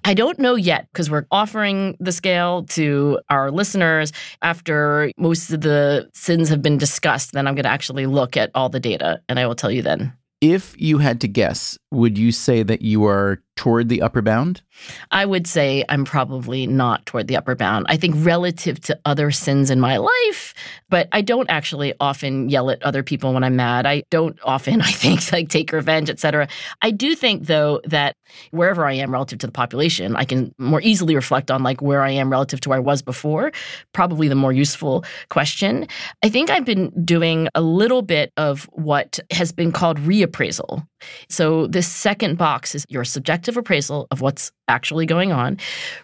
I 0.07 0.15
don't 0.15 0.39
know 0.39 0.55
yet 0.55 0.89
because 0.91 1.11
we're 1.11 1.27
offering 1.31 1.99
the 2.01 2.13
scale 2.13 2.65
to 2.71 3.21
our 3.29 3.51
listeners 3.51 4.11
after 4.41 5.13
most 5.19 5.51
of 5.51 5.61
the 5.61 6.08
sins 6.15 6.49
have 6.49 6.63
been 6.63 6.79
discussed. 6.79 7.33
Then 7.33 7.47
I'm 7.47 7.55
going 7.55 7.65
to 7.65 7.71
actually 7.71 8.07
look 8.07 8.37
at 8.37 8.51
all 8.55 8.69
the 8.69 8.81
data 8.81 9.21
and 9.29 9.39
I 9.39 9.47
will 9.47 9.55
tell 9.55 9.71
you 9.71 9.83
then. 9.83 10.13
If 10.41 10.81
you 10.81 10.99
had 10.99 11.21
to 11.23 11.29
guess, 11.29 11.77
would 11.91 12.17
you 12.17 12.31
say 12.31 12.63
that 12.63 12.83
you 12.83 13.07
are 13.07 13.43
toward 13.59 13.89
the 13.89 14.01
upper 14.01 14.23
bound? 14.23 14.63
I 15.11 15.27
would 15.27 15.49
say 15.49 15.85
I'm 15.89 16.05
probably 16.05 16.67
not 16.67 17.05
toward 17.07 17.27
the 17.27 17.37
upper 17.37 17.57
bound. 17.57 17.87
I 17.89 17.97
think 17.97 18.15
relative 18.19 18.81
to 18.83 18.99
other 19.05 19.33
sins 19.33 19.69
in 19.69 19.81
my 19.81 19.97
life, 19.97 20.55
but 20.89 21.09
I 21.11 21.23
don't 21.23 21.51
actually 21.51 21.93
often 21.99 22.49
yell 22.49 22.71
at 22.71 22.81
other 22.85 23.03
people 23.03 23.35
when 23.35 23.43
I'm 23.43 23.57
mad. 23.57 23.85
I 23.85 24.05
don't 24.11 24.39
often, 24.45 24.81
I 24.91 24.93
think, 24.93 25.33
like 25.33 25.49
take 25.49 25.73
revenge, 25.73 26.09
etc. 26.09 26.47
I 26.83 26.93
do 26.93 27.17
think 27.17 27.47
though 27.47 27.81
that 27.85 28.15
wherever 28.53 28.87
I 28.87 28.93
am 28.93 29.11
relative 29.11 29.41
to 29.41 29.47
the 29.47 29.53
population, 29.53 30.15
I 30.15 30.25
can 30.25 30.55
more 30.59 30.81
easily 30.81 31.17
reflect 31.17 31.51
on 31.51 31.65
like 31.65 31.83
where 31.83 32.03
I 32.03 32.11
am 32.11 32.31
relative 32.31 32.61
to 32.61 32.69
where 32.69 32.79
I 32.79 32.81
was 32.81 33.03
before. 33.03 33.51
Probably 33.93 34.29
the 34.29 34.37
more 34.37 34.53
useful 34.53 35.05
question. 35.31 35.89
I 36.23 36.29
think 36.29 36.49
I've 36.49 36.65
been 36.65 36.93
doing 37.05 37.49
a 37.57 37.61
little 37.61 38.03
bit 38.03 38.33
of 38.37 38.65
what 38.73 39.19
has 39.33 39.51
been 39.51 39.73
called 39.73 39.99
reappraisal. 39.99 40.87
So 41.29 41.67
this 41.67 41.87
second 41.87 42.39
box 42.39 42.75
is 42.75 42.87
your 42.89 43.05
subjective 43.05 43.57
appraisal 43.57 44.07
of 44.11 44.21
what's 44.21 44.53
actually 44.69 45.07
going 45.07 45.33
on. 45.33 45.59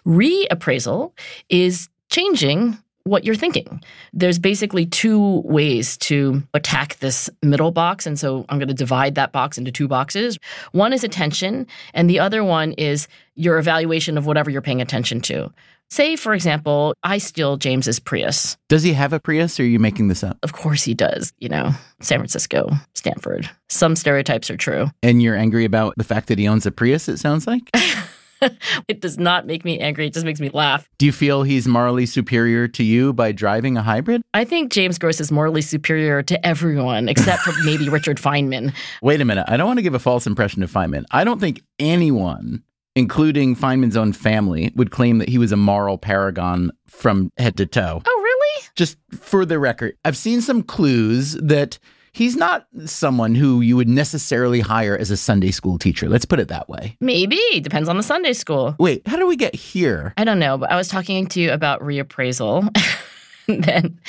Reappraisal 0.05 1.11
is 1.49 1.89
changing 2.09 2.77
what 3.05 3.23
you're 3.23 3.35
thinking. 3.35 3.83
There's 4.13 4.39
basically 4.39 4.87
two 4.87 5.41
ways 5.45 5.95
to 5.97 6.41
attack 6.55 6.97
this 6.97 7.29
middle 7.43 7.71
box. 7.71 8.07
And 8.07 8.19
so 8.19 8.45
I'm 8.49 8.57
going 8.57 8.67
to 8.67 8.73
divide 8.73 9.13
that 9.15 9.31
box 9.31 9.59
into 9.59 9.71
two 9.71 9.87
boxes. 9.87 10.39
One 10.71 10.91
is 10.91 11.03
attention, 11.03 11.67
and 11.93 12.09
the 12.09 12.19
other 12.19 12.43
one 12.43 12.73
is 12.73 13.07
your 13.35 13.59
evaluation 13.59 14.17
of 14.17 14.25
whatever 14.25 14.49
you're 14.49 14.61
paying 14.61 14.81
attention 14.81 15.21
to. 15.21 15.53
Say, 15.89 16.15
for 16.15 16.33
example, 16.33 16.95
I 17.03 17.19
steal 17.19 17.57
James's 17.57 17.99
Prius. 17.99 18.57
Does 18.69 18.83
he 18.83 18.93
have 18.93 19.13
a 19.13 19.19
Prius 19.19 19.59
or 19.59 19.63
are 19.63 19.67
you 19.67 19.79
making 19.79 20.07
this 20.07 20.23
up? 20.23 20.37
Of 20.43 20.53
course 20.53 20.83
he 20.83 20.93
does, 20.93 21.31
you 21.39 21.47
know, 21.47 21.71
San 22.01 22.19
Francisco, 22.19 22.69
Stanford. 22.93 23.49
Some 23.69 23.95
stereotypes 23.95 24.49
are 24.49 24.57
true. 24.57 24.87
And 25.03 25.21
you're 25.21 25.35
angry 25.35 25.63
about 25.63 25.93
the 25.97 26.03
fact 26.03 26.27
that 26.27 26.39
he 26.39 26.47
owns 26.47 26.65
a 26.65 26.71
Prius, 26.71 27.07
it 27.07 27.17
sounds 27.17 27.47
like? 27.47 27.69
it 28.87 29.01
does 29.01 29.17
not 29.17 29.45
make 29.45 29.65
me 29.65 29.79
angry. 29.79 30.07
It 30.07 30.13
just 30.13 30.25
makes 30.25 30.39
me 30.39 30.49
laugh. 30.49 30.87
Do 30.97 31.05
you 31.05 31.11
feel 31.11 31.43
he's 31.43 31.67
morally 31.67 32.05
superior 32.05 32.67
to 32.69 32.83
you 32.83 33.13
by 33.13 33.31
driving 33.31 33.77
a 33.77 33.81
hybrid? 33.81 34.21
I 34.33 34.43
think 34.43 34.71
James 34.71 34.97
Gross 34.97 35.19
is 35.19 35.31
morally 35.31 35.61
superior 35.61 36.21
to 36.23 36.45
everyone 36.45 37.09
except 37.09 37.43
for 37.43 37.53
maybe 37.63 37.89
Richard 37.89 38.17
Feynman. 38.17 38.73
Wait 39.01 39.21
a 39.21 39.25
minute. 39.25 39.45
I 39.47 39.57
don't 39.57 39.67
want 39.67 39.77
to 39.77 39.83
give 39.83 39.93
a 39.93 39.99
false 39.99 40.27
impression 40.27 40.63
of 40.63 40.71
Feynman. 40.71 41.05
I 41.11 41.23
don't 41.23 41.39
think 41.39 41.61
anyone, 41.79 42.63
including 42.95 43.55
Feynman's 43.55 43.97
own 43.97 44.13
family, 44.13 44.71
would 44.75 44.91
claim 44.91 45.17
that 45.19 45.29
he 45.29 45.37
was 45.37 45.51
a 45.51 45.57
moral 45.57 45.97
paragon 45.97 46.71
from 46.87 47.31
head 47.37 47.57
to 47.57 47.65
toe. 47.65 48.01
Oh, 48.05 48.21
really? 48.23 48.67
Just 48.75 48.97
for 49.11 49.45
the 49.45 49.59
record, 49.59 49.97
I've 50.03 50.17
seen 50.17 50.41
some 50.41 50.63
clues 50.63 51.33
that 51.33 51.77
he's 52.15 52.35
not 52.35 52.65
someone 52.85 53.35
who 53.35 53.61
you 53.61 53.75
would 53.75 53.89
necessarily 53.89 54.61
hire 54.61 54.97
as 54.97 55.11
a 55.11 55.17
Sunday 55.17 55.51
school 55.51 55.77
teacher. 55.77 56.07
Let's 56.07 56.25
put 56.25 56.39
it 56.39 56.47
that 56.47 56.69
way. 56.69 56.97
Maybe. 57.01 57.39
Depends 57.59 57.89
on 57.89 57.97
the 57.97 58.03
Sunday 58.03 58.33
school. 58.33 58.75
Wait, 58.79 59.05
how 59.07 59.17
do 59.17 59.27
we 59.27 59.35
get 59.35 59.53
here? 59.53 60.13
I 60.17 60.23
don't 60.23 60.39
know, 60.39 60.57
but 60.57 60.71
I 60.71 60.77
was 60.77 60.87
talking 60.87 61.27
to 61.27 61.41
you 61.41 61.51
about 61.51 61.81
reappraisal. 61.81 62.75
and 63.47 63.63
then 63.63 63.99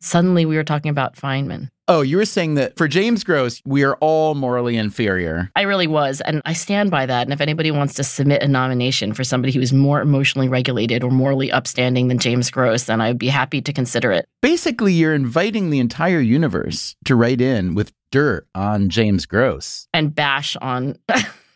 suddenly 0.00 0.46
we 0.46 0.56
were 0.56 0.64
talking 0.64 0.90
about 0.90 1.16
Feynman. 1.16 1.70
Oh, 1.88 2.00
you 2.00 2.16
were 2.16 2.24
saying 2.24 2.54
that 2.54 2.76
for 2.76 2.88
James 2.88 3.22
Gross, 3.22 3.62
we 3.64 3.84
are 3.84 3.94
all 3.96 4.34
morally 4.34 4.76
inferior. 4.76 5.52
I 5.54 5.62
really 5.62 5.86
was. 5.86 6.20
And 6.20 6.42
I 6.44 6.52
stand 6.52 6.90
by 6.90 7.06
that. 7.06 7.22
And 7.22 7.32
if 7.32 7.40
anybody 7.40 7.70
wants 7.70 7.94
to 7.94 8.04
submit 8.04 8.42
a 8.42 8.48
nomination 8.48 9.14
for 9.14 9.22
somebody 9.22 9.52
who 9.52 9.60
is 9.60 9.72
more 9.72 10.00
emotionally 10.00 10.48
regulated 10.48 11.04
or 11.04 11.12
morally 11.12 11.52
upstanding 11.52 12.08
than 12.08 12.18
James 12.18 12.50
Gross, 12.50 12.84
then 12.84 13.00
I 13.00 13.08
would 13.08 13.18
be 13.18 13.28
happy 13.28 13.62
to 13.62 13.72
consider 13.72 14.10
it. 14.10 14.28
Basically, 14.42 14.94
you're 14.94 15.14
inviting 15.14 15.70
the 15.70 15.78
entire 15.78 16.18
universe 16.18 16.96
to 17.04 17.14
write 17.14 17.40
in 17.40 17.76
with 17.76 17.92
dirt 18.10 18.48
on 18.52 18.88
James 18.88 19.24
Gross. 19.24 19.86
And 19.94 20.12
bash 20.12 20.56
on. 20.56 20.98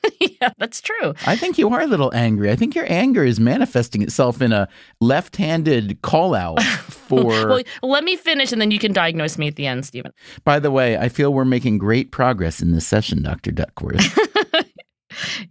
yeah, 0.21 0.51
that's 0.59 0.81
true. 0.81 1.15
I 1.27 1.37
think 1.37 1.59
you 1.59 1.69
are 1.71 1.81
a 1.81 1.87
little 1.87 2.13
angry. 2.15 2.51
I 2.51 2.57
think 2.57 2.75
your 2.75 2.91
anger 2.91 3.25
is 3.25 3.39
manifesting 3.39 4.03
itself 4.03 4.41
in 4.41 4.53
a 4.53 4.69
left 5.01 5.37
handed 5.37 6.01
call 6.03 6.35
out 6.35 6.63
for. 6.63 7.25
Well, 7.25 7.63
let 7.83 8.05
me 8.05 8.17
finish 8.17 8.53
and 8.53 8.61
then 8.61 8.71
you 8.71 8.79
can 8.79 8.93
diagnose 8.93 9.39
me 9.39 9.49
at 9.49 9.57
the 9.57 9.67
end, 9.67 9.85
Stephen. 9.85 10.13
By 10.45 10.59
the 10.59 10.71
way, 10.71 10.97
I 10.97 11.09
feel 11.09 11.33
we're 11.33 11.45
making 11.45 11.79
great 11.79 12.13
progress 12.13 12.61
in 12.61 12.73
this 12.73 12.87
session, 12.87 13.23
Dr. 13.23 13.51
Duckworth. 13.51 14.19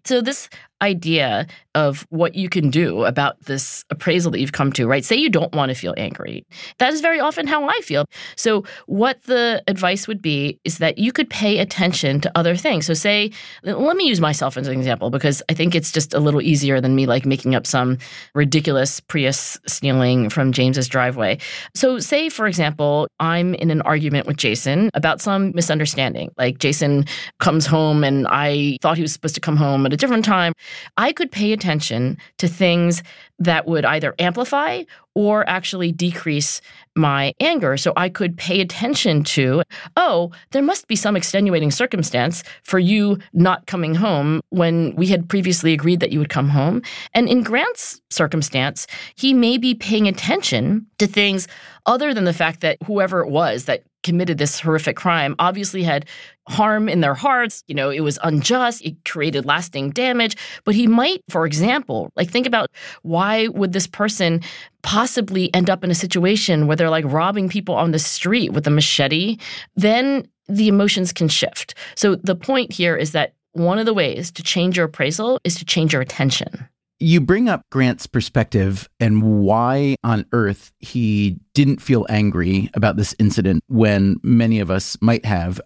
So, 0.05 0.21
this 0.21 0.49
idea 0.81 1.47
of 1.75 2.05
what 2.09 2.35
you 2.35 2.49
can 2.49 2.69
do 2.69 3.03
about 3.05 3.39
this 3.45 3.85
appraisal 3.89 4.31
that 4.31 4.39
you've 4.39 4.51
come 4.51 4.71
to, 4.73 4.87
right? 4.87 5.05
Say 5.05 5.15
you 5.15 5.29
don't 5.29 5.53
want 5.53 5.69
to 5.69 5.75
feel 5.75 5.93
angry. 5.97 6.45
That 6.79 6.93
is 6.93 7.01
very 7.01 7.19
often 7.19 7.47
how 7.47 7.67
I 7.69 7.79
feel. 7.81 8.05
So, 8.35 8.63
what 8.87 9.23
the 9.23 9.63
advice 9.67 10.07
would 10.07 10.21
be 10.21 10.59
is 10.63 10.79
that 10.79 10.97
you 10.97 11.11
could 11.11 11.29
pay 11.29 11.59
attention 11.59 12.21
to 12.21 12.31
other 12.35 12.55
things. 12.55 12.85
So, 12.85 12.93
say, 12.93 13.31
let 13.63 13.95
me 13.95 14.07
use 14.07 14.19
myself 14.19 14.57
as 14.57 14.67
an 14.67 14.77
example 14.77 15.09
because 15.09 15.41
I 15.49 15.53
think 15.53 15.75
it's 15.75 15.91
just 15.91 16.13
a 16.13 16.19
little 16.19 16.41
easier 16.41 16.81
than 16.81 16.95
me 16.95 17.05
like 17.05 17.25
making 17.25 17.55
up 17.55 17.67
some 17.67 17.97
ridiculous 18.33 18.99
Prius 18.99 19.57
stealing 19.67 20.29
from 20.29 20.51
James's 20.51 20.87
driveway. 20.87 21.37
So, 21.75 21.99
say, 21.99 22.29
for 22.29 22.47
example, 22.47 23.07
I'm 23.19 23.53
in 23.55 23.69
an 23.71 23.81
argument 23.83 24.27
with 24.27 24.37
Jason 24.37 24.89
about 24.93 25.21
some 25.21 25.51
misunderstanding. 25.53 26.31
Like, 26.37 26.57
Jason 26.57 27.05
comes 27.39 27.65
home 27.65 28.03
and 28.03 28.27
I 28.27 28.77
thought 28.81 28.97
he 28.97 29.03
was 29.03 29.13
supposed 29.13 29.35
to 29.35 29.41
come 29.41 29.55
home 29.55 29.85
at 29.85 29.93
a 29.93 29.97
different 29.97 30.25
time. 30.25 30.53
I 30.97 31.11
could 31.11 31.31
pay 31.31 31.51
attention 31.51 32.17
to 32.37 32.47
things 32.47 33.03
that 33.39 33.67
would 33.67 33.85
either 33.85 34.15
amplify 34.19 34.83
or 35.15 35.47
actually 35.49 35.91
decrease 35.91 36.61
my 36.95 37.33
anger. 37.39 37.77
So 37.77 37.93
I 37.95 38.09
could 38.09 38.37
pay 38.37 38.61
attention 38.61 39.23
to, 39.25 39.63
oh, 39.97 40.31
there 40.51 40.61
must 40.61 40.87
be 40.87 40.95
some 40.95 41.15
extenuating 41.15 41.71
circumstance 41.71 42.43
for 42.63 42.79
you 42.79 43.17
not 43.33 43.65
coming 43.65 43.95
home 43.95 44.41
when 44.49 44.95
we 44.95 45.07
had 45.07 45.29
previously 45.29 45.73
agreed 45.73 45.99
that 46.01 46.11
you 46.11 46.19
would 46.19 46.29
come 46.29 46.49
home. 46.49 46.81
And 47.13 47.27
in 47.29 47.43
Grant's 47.43 48.01
circumstance, 48.09 48.87
he 49.15 49.33
may 49.33 49.57
be 49.57 49.73
paying 49.73 50.07
attention 50.07 50.85
to 50.99 51.07
things 51.07 51.47
other 51.85 52.13
than 52.13 52.25
the 52.25 52.33
fact 52.33 52.61
that 52.61 52.77
whoever 52.85 53.21
it 53.21 53.29
was 53.29 53.65
that 53.65 53.83
committed 54.03 54.37
this 54.37 54.59
horrific 54.59 54.95
crime 54.95 55.35
obviously 55.39 55.83
had 55.83 56.05
harm 56.47 56.89
in 56.89 57.01
their 57.01 57.13
hearts. 57.13 57.63
You 57.67 57.75
know, 57.75 57.89
it 57.89 57.99
was 58.01 58.17
unjust, 58.23 58.83
it 58.83 59.03
created 59.05 59.45
lasting 59.45 59.91
damage. 59.91 60.35
But 60.63 60.75
he 60.75 60.87
might, 60.87 61.21
for 61.29 61.45
example, 61.45 62.11
like 62.15 62.29
think 62.29 62.47
about 62.47 62.71
why 63.03 63.47
would 63.49 63.73
this 63.73 63.87
person 63.87 64.41
possibly 64.81 65.53
end 65.53 65.69
up 65.69 65.83
in 65.83 65.91
a 65.91 65.95
situation 65.95 66.67
where 66.67 66.75
they're 66.75 66.89
like 66.89 67.05
robbing 67.07 67.49
people 67.49 67.75
on 67.75 67.91
the 67.91 67.99
street 67.99 68.53
with 68.53 68.65
a 68.67 68.71
machete? 68.71 69.37
Then 69.75 70.27
the 70.47 70.67
emotions 70.67 71.13
can 71.13 71.27
shift. 71.27 71.75
So 71.95 72.15
the 72.15 72.35
point 72.35 72.73
here 72.73 72.95
is 72.95 73.11
that 73.11 73.33
one 73.53 73.79
of 73.79 73.85
the 73.85 73.93
ways 73.93 74.31
to 74.31 74.43
change 74.43 74.77
your 74.77 74.85
appraisal 74.85 75.39
is 75.43 75.55
to 75.55 75.65
change 75.65 75.93
your 75.93 76.01
attention. 76.01 76.67
You 77.01 77.21
bring 77.21 77.47
up 77.47 77.61
Grant's 77.69 78.07
perspective 78.07 78.89
and 78.99 79.41
why 79.41 79.95
on 80.03 80.25
earth 80.33 80.73
he 80.79 81.39
didn't 81.53 81.81
feel 81.81 82.05
angry 82.09 82.69
about 82.73 82.97
this 82.97 83.15
incident 83.19 83.63
when 83.67 84.17
many 84.21 84.59
of 84.59 84.69
us 84.69 84.97
might 84.99 85.25
have. 85.25 85.61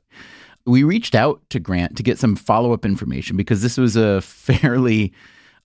We 0.68 0.84
reached 0.84 1.16
out 1.16 1.42
to 1.50 1.60
Grant 1.60 1.98
to 1.98 2.04
get 2.04 2.20
some 2.20 2.36
follow 2.36 2.72
up 2.72 2.86
information 2.86 3.36
because 3.36 3.64
this 3.64 3.78
was 3.78 3.96
a 3.96 4.22
fairly 4.22 5.12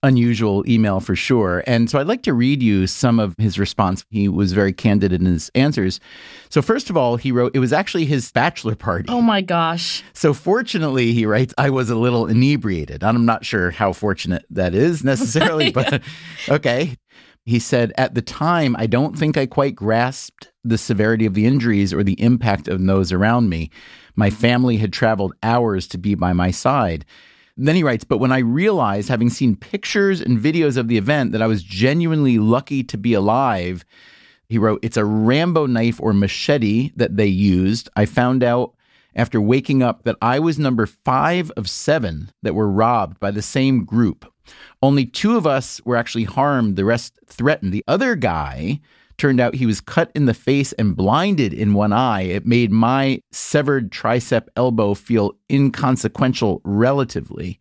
unusual 0.03 0.63
email 0.69 0.99
for 0.99 1.15
sure. 1.15 1.63
And 1.67 1.89
so 1.89 1.99
I'd 1.99 2.07
like 2.07 2.23
to 2.23 2.33
read 2.33 2.63
you 2.63 2.87
some 2.87 3.19
of 3.19 3.35
his 3.37 3.59
response. 3.59 4.05
He 4.09 4.27
was 4.27 4.53
very 4.53 4.73
candid 4.73 5.11
in 5.11 5.25
his 5.25 5.51
answers. 5.55 5.99
So, 6.49 6.61
first 6.61 6.89
of 6.89 6.97
all, 6.97 7.17
he 7.17 7.31
wrote, 7.31 7.55
it 7.55 7.59
was 7.59 7.73
actually 7.73 8.05
his 8.05 8.31
bachelor 8.31 8.75
party. 8.75 9.09
Oh 9.09 9.21
my 9.21 9.41
gosh. 9.41 10.03
So, 10.13 10.33
fortunately, 10.33 11.13
he 11.13 11.25
writes, 11.25 11.53
I 11.57 11.69
was 11.69 11.89
a 11.89 11.95
little 11.95 12.27
inebriated. 12.27 13.03
I'm 13.03 13.25
not 13.25 13.45
sure 13.45 13.71
how 13.71 13.93
fortunate 13.93 14.45
that 14.49 14.73
is 14.73 15.03
necessarily, 15.03 15.71
but 15.71 16.01
okay. 16.49 16.95
He 17.45 17.59
said, 17.59 17.93
At 17.97 18.13
the 18.13 18.21
time, 18.21 18.75
I 18.77 18.85
don't 18.85 19.17
think 19.17 19.37
I 19.37 19.45
quite 19.45 19.75
grasped 19.75 20.51
the 20.63 20.77
severity 20.77 21.25
of 21.25 21.33
the 21.33 21.45
injuries 21.45 21.93
or 21.93 22.03
the 22.03 22.21
impact 22.21 22.67
of 22.67 22.85
those 22.85 23.11
around 23.11 23.49
me. 23.49 23.71
My 24.15 24.29
family 24.29 24.77
had 24.77 24.93
traveled 24.93 25.33
hours 25.41 25.87
to 25.87 25.97
be 25.97 26.13
by 26.13 26.33
my 26.33 26.51
side. 26.51 27.05
Then 27.61 27.75
he 27.75 27.83
writes, 27.83 28.05
But 28.05 28.19
when 28.19 28.31
I 28.31 28.39
realized, 28.39 29.09
having 29.09 29.29
seen 29.29 29.57
pictures 29.57 30.21
and 30.21 30.39
videos 30.39 30.77
of 30.77 30.87
the 30.87 30.97
event, 30.97 31.33
that 31.33 31.41
I 31.41 31.47
was 31.47 31.61
genuinely 31.61 32.39
lucky 32.39 32.83
to 32.85 32.97
be 32.97 33.13
alive, 33.13 33.83
he 34.47 34.57
wrote, 34.57 34.79
It's 34.81 34.97
a 34.97 35.03
Rambo 35.03 35.65
knife 35.65 35.99
or 35.99 36.13
machete 36.13 36.91
that 36.95 37.17
they 37.17 37.27
used. 37.27 37.89
I 37.97 38.05
found 38.05 38.43
out 38.43 38.75
after 39.13 39.41
waking 39.41 39.83
up 39.83 40.03
that 40.03 40.15
I 40.21 40.39
was 40.39 40.57
number 40.57 40.85
five 40.85 41.51
of 41.51 41.69
seven 41.69 42.31
that 42.43 42.55
were 42.55 42.71
robbed 42.71 43.19
by 43.19 43.31
the 43.31 43.41
same 43.41 43.83
group. 43.83 44.25
Only 44.81 45.05
two 45.05 45.35
of 45.35 45.45
us 45.45 45.81
were 45.83 45.97
actually 45.97 46.23
harmed, 46.23 46.77
the 46.77 46.85
rest 46.85 47.19
threatened. 47.25 47.73
The 47.73 47.83
other 47.87 48.15
guy 48.15 48.79
Turned 49.19 49.41
out 49.41 49.53
he 49.53 49.65
was 49.65 49.81
cut 49.81 50.11
in 50.15 50.25
the 50.25 50.33
face 50.33 50.71
and 50.73 50.95
blinded 50.95 51.53
in 51.53 51.73
one 51.73 51.91
eye. 51.91 52.21
It 52.21 52.45
made 52.45 52.71
my 52.71 53.21
severed 53.31 53.91
tricep 53.91 54.47
elbow 54.55 54.93
feel 54.93 55.33
inconsequential 55.51 56.61
relatively. 56.63 57.59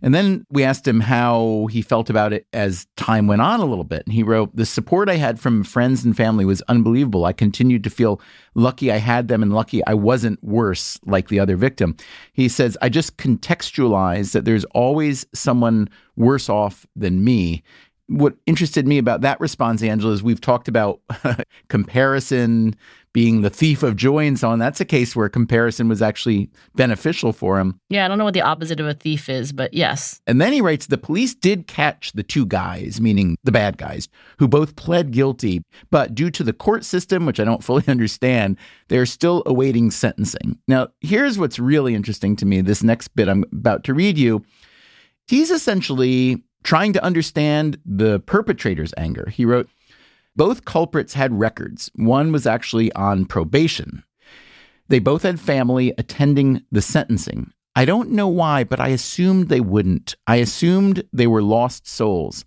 And 0.00 0.14
then 0.14 0.46
we 0.48 0.62
asked 0.62 0.86
him 0.86 1.00
how 1.00 1.68
he 1.70 1.82
felt 1.82 2.08
about 2.08 2.32
it 2.32 2.46
as 2.52 2.86
time 2.96 3.26
went 3.26 3.42
on 3.42 3.60
a 3.60 3.66
little 3.66 3.84
bit. 3.84 4.04
And 4.06 4.14
he 4.14 4.22
wrote, 4.22 4.54
The 4.54 4.64
support 4.64 5.10
I 5.10 5.16
had 5.16 5.40
from 5.40 5.64
friends 5.64 6.04
and 6.04 6.16
family 6.16 6.44
was 6.44 6.62
unbelievable. 6.68 7.24
I 7.24 7.32
continued 7.32 7.82
to 7.84 7.90
feel 7.90 8.20
lucky 8.54 8.92
I 8.92 8.98
had 8.98 9.26
them 9.28 9.42
and 9.42 9.52
lucky 9.52 9.84
I 9.86 9.94
wasn't 9.94 10.42
worse 10.42 11.00
like 11.04 11.28
the 11.28 11.40
other 11.40 11.56
victim. 11.56 11.96
He 12.32 12.48
says, 12.48 12.78
I 12.80 12.88
just 12.88 13.16
contextualize 13.16 14.32
that 14.32 14.44
there's 14.44 14.64
always 14.66 15.26
someone 15.34 15.88
worse 16.16 16.48
off 16.48 16.86
than 16.94 17.24
me 17.24 17.62
what 18.08 18.34
interested 18.46 18.86
me 18.86 18.98
about 18.98 19.20
that 19.20 19.38
response, 19.40 19.82
Angela, 19.82 20.12
is 20.12 20.22
we've 20.22 20.40
talked 20.40 20.66
about 20.66 21.00
comparison 21.68 22.74
being 23.12 23.40
the 23.40 23.50
thief 23.50 23.82
of 23.82 23.96
joy 23.96 24.26
and 24.26 24.38
so 24.38 24.50
on. 24.50 24.58
That's 24.58 24.80
a 24.80 24.84
case 24.84 25.16
where 25.16 25.28
comparison 25.28 25.88
was 25.88 26.02
actually 26.02 26.50
beneficial 26.74 27.32
for 27.32 27.58
him. 27.58 27.80
Yeah, 27.88 28.04
I 28.04 28.08
don't 28.08 28.18
know 28.18 28.24
what 28.24 28.34
the 28.34 28.42
opposite 28.42 28.80
of 28.80 28.86
a 28.86 28.94
thief 28.94 29.28
is, 29.28 29.52
but 29.52 29.72
yes. 29.74 30.20
And 30.26 30.40
then 30.40 30.52
he 30.52 30.60
writes 30.60 30.86
the 30.86 30.98
police 30.98 31.34
did 31.34 31.66
catch 31.66 32.12
the 32.12 32.22
two 32.22 32.46
guys, 32.46 33.00
meaning 33.00 33.36
the 33.44 33.52
bad 33.52 33.76
guys, 33.76 34.08
who 34.38 34.48
both 34.48 34.76
pled 34.76 35.10
guilty, 35.10 35.62
but 35.90 36.14
due 36.14 36.30
to 36.30 36.42
the 36.42 36.52
court 36.52 36.84
system, 36.84 37.26
which 37.26 37.40
I 37.40 37.44
don't 37.44 37.64
fully 37.64 37.84
understand, 37.88 38.56
they're 38.88 39.06
still 39.06 39.42
awaiting 39.46 39.90
sentencing. 39.90 40.58
Now, 40.66 40.88
here's 41.00 41.38
what's 41.38 41.58
really 41.58 41.94
interesting 41.94 42.36
to 42.36 42.46
me 42.46 42.60
this 42.60 42.82
next 42.82 43.08
bit 43.08 43.28
I'm 43.28 43.44
about 43.52 43.84
to 43.84 43.94
read 43.94 44.16
you. 44.16 44.44
He's 45.26 45.50
essentially 45.50 46.42
trying 46.68 46.92
to 46.92 47.02
understand 47.02 47.78
the 47.86 48.20
perpetrator's 48.20 48.92
anger. 48.98 49.30
He 49.30 49.46
wrote, 49.46 49.70
both 50.36 50.66
culprits 50.66 51.14
had 51.14 51.40
records. 51.40 51.90
One 51.94 52.30
was 52.30 52.46
actually 52.46 52.92
on 52.92 53.24
probation. 53.24 54.04
They 54.88 54.98
both 54.98 55.22
had 55.22 55.40
family 55.40 55.94
attending 55.96 56.60
the 56.70 56.82
sentencing. 56.82 57.52
I 57.74 57.86
don't 57.86 58.10
know 58.10 58.28
why, 58.28 58.64
but 58.64 58.80
I 58.80 58.88
assumed 58.88 59.48
they 59.48 59.62
wouldn't. 59.62 60.14
I 60.26 60.36
assumed 60.36 61.04
they 61.10 61.26
were 61.26 61.40
lost 61.40 61.88
souls, 61.88 62.44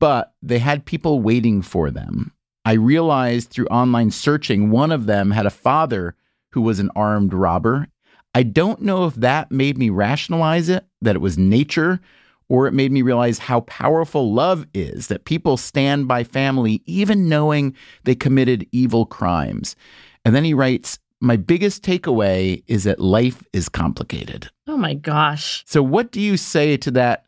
but 0.00 0.34
they 0.42 0.58
had 0.58 0.84
people 0.84 1.20
waiting 1.20 1.62
for 1.62 1.92
them. 1.92 2.32
I 2.64 2.72
realized 2.72 3.50
through 3.50 3.66
online 3.66 4.10
searching 4.10 4.72
one 4.72 4.90
of 4.90 5.06
them 5.06 5.30
had 5.30 5.46
a 5.46 5.50
father 5.50 6.16
who 6.50 6.62
was 6.62 6.80
an 6.80 6.90
armed 6.96 7.32
robber. 7.32 7.86
I 8.34 8.42
don't 8.42 8.82
know 8.82 9.06
if 9.06 9.14
that 9.14 9.52
made 9.52 9.78
me 9.78 9.88
rationalize 9.88 10.68
it, 10.68 10.84
that 11.00 11.14
it 11.14 11.20
was 11.20 11.38
nature, 11.38 12.00
or 12.48 12.66
it 12.66 12.72
made 12.72 12.92
me 12.92 13.02
realize 13.02 13.38
how 13.38 13.60
powerful 13.60 14.32
love 14.32 14.66
is 14.74 15.08
that 15.08 15.24
people 15.24 15.56
stand 15.56 16.08
by 16.08 16.24
family 16.24 16.82
even 16.86 17.28
knowing 17.28 17.74
they 18.04 18.14
committed 18.14 18.66
evil 18.72 19.06
crimes. 19.06 19.76
And 20.24 20.34
then 20.34 20.44
he 20.44 20.54
writes, 20.54 20.98
My 21.20 21.36
biggest 21.36 21.82
takeaway 21.82 22.62
is 22.66 22.84
that 22.84 23.00
life 23.00 23.44
is 23.52 23.68
complicated. 23.68 24.50
Oh 24.66 24.76
my 24.76 24.94
gosh. 24.94 25.64
So, 25.66 25.82
what 25.82 26.12
do 26.12 26.20
you 26.20 26.36
say 26.36 26.76
to 26.78 26.90
that 26.92 27.26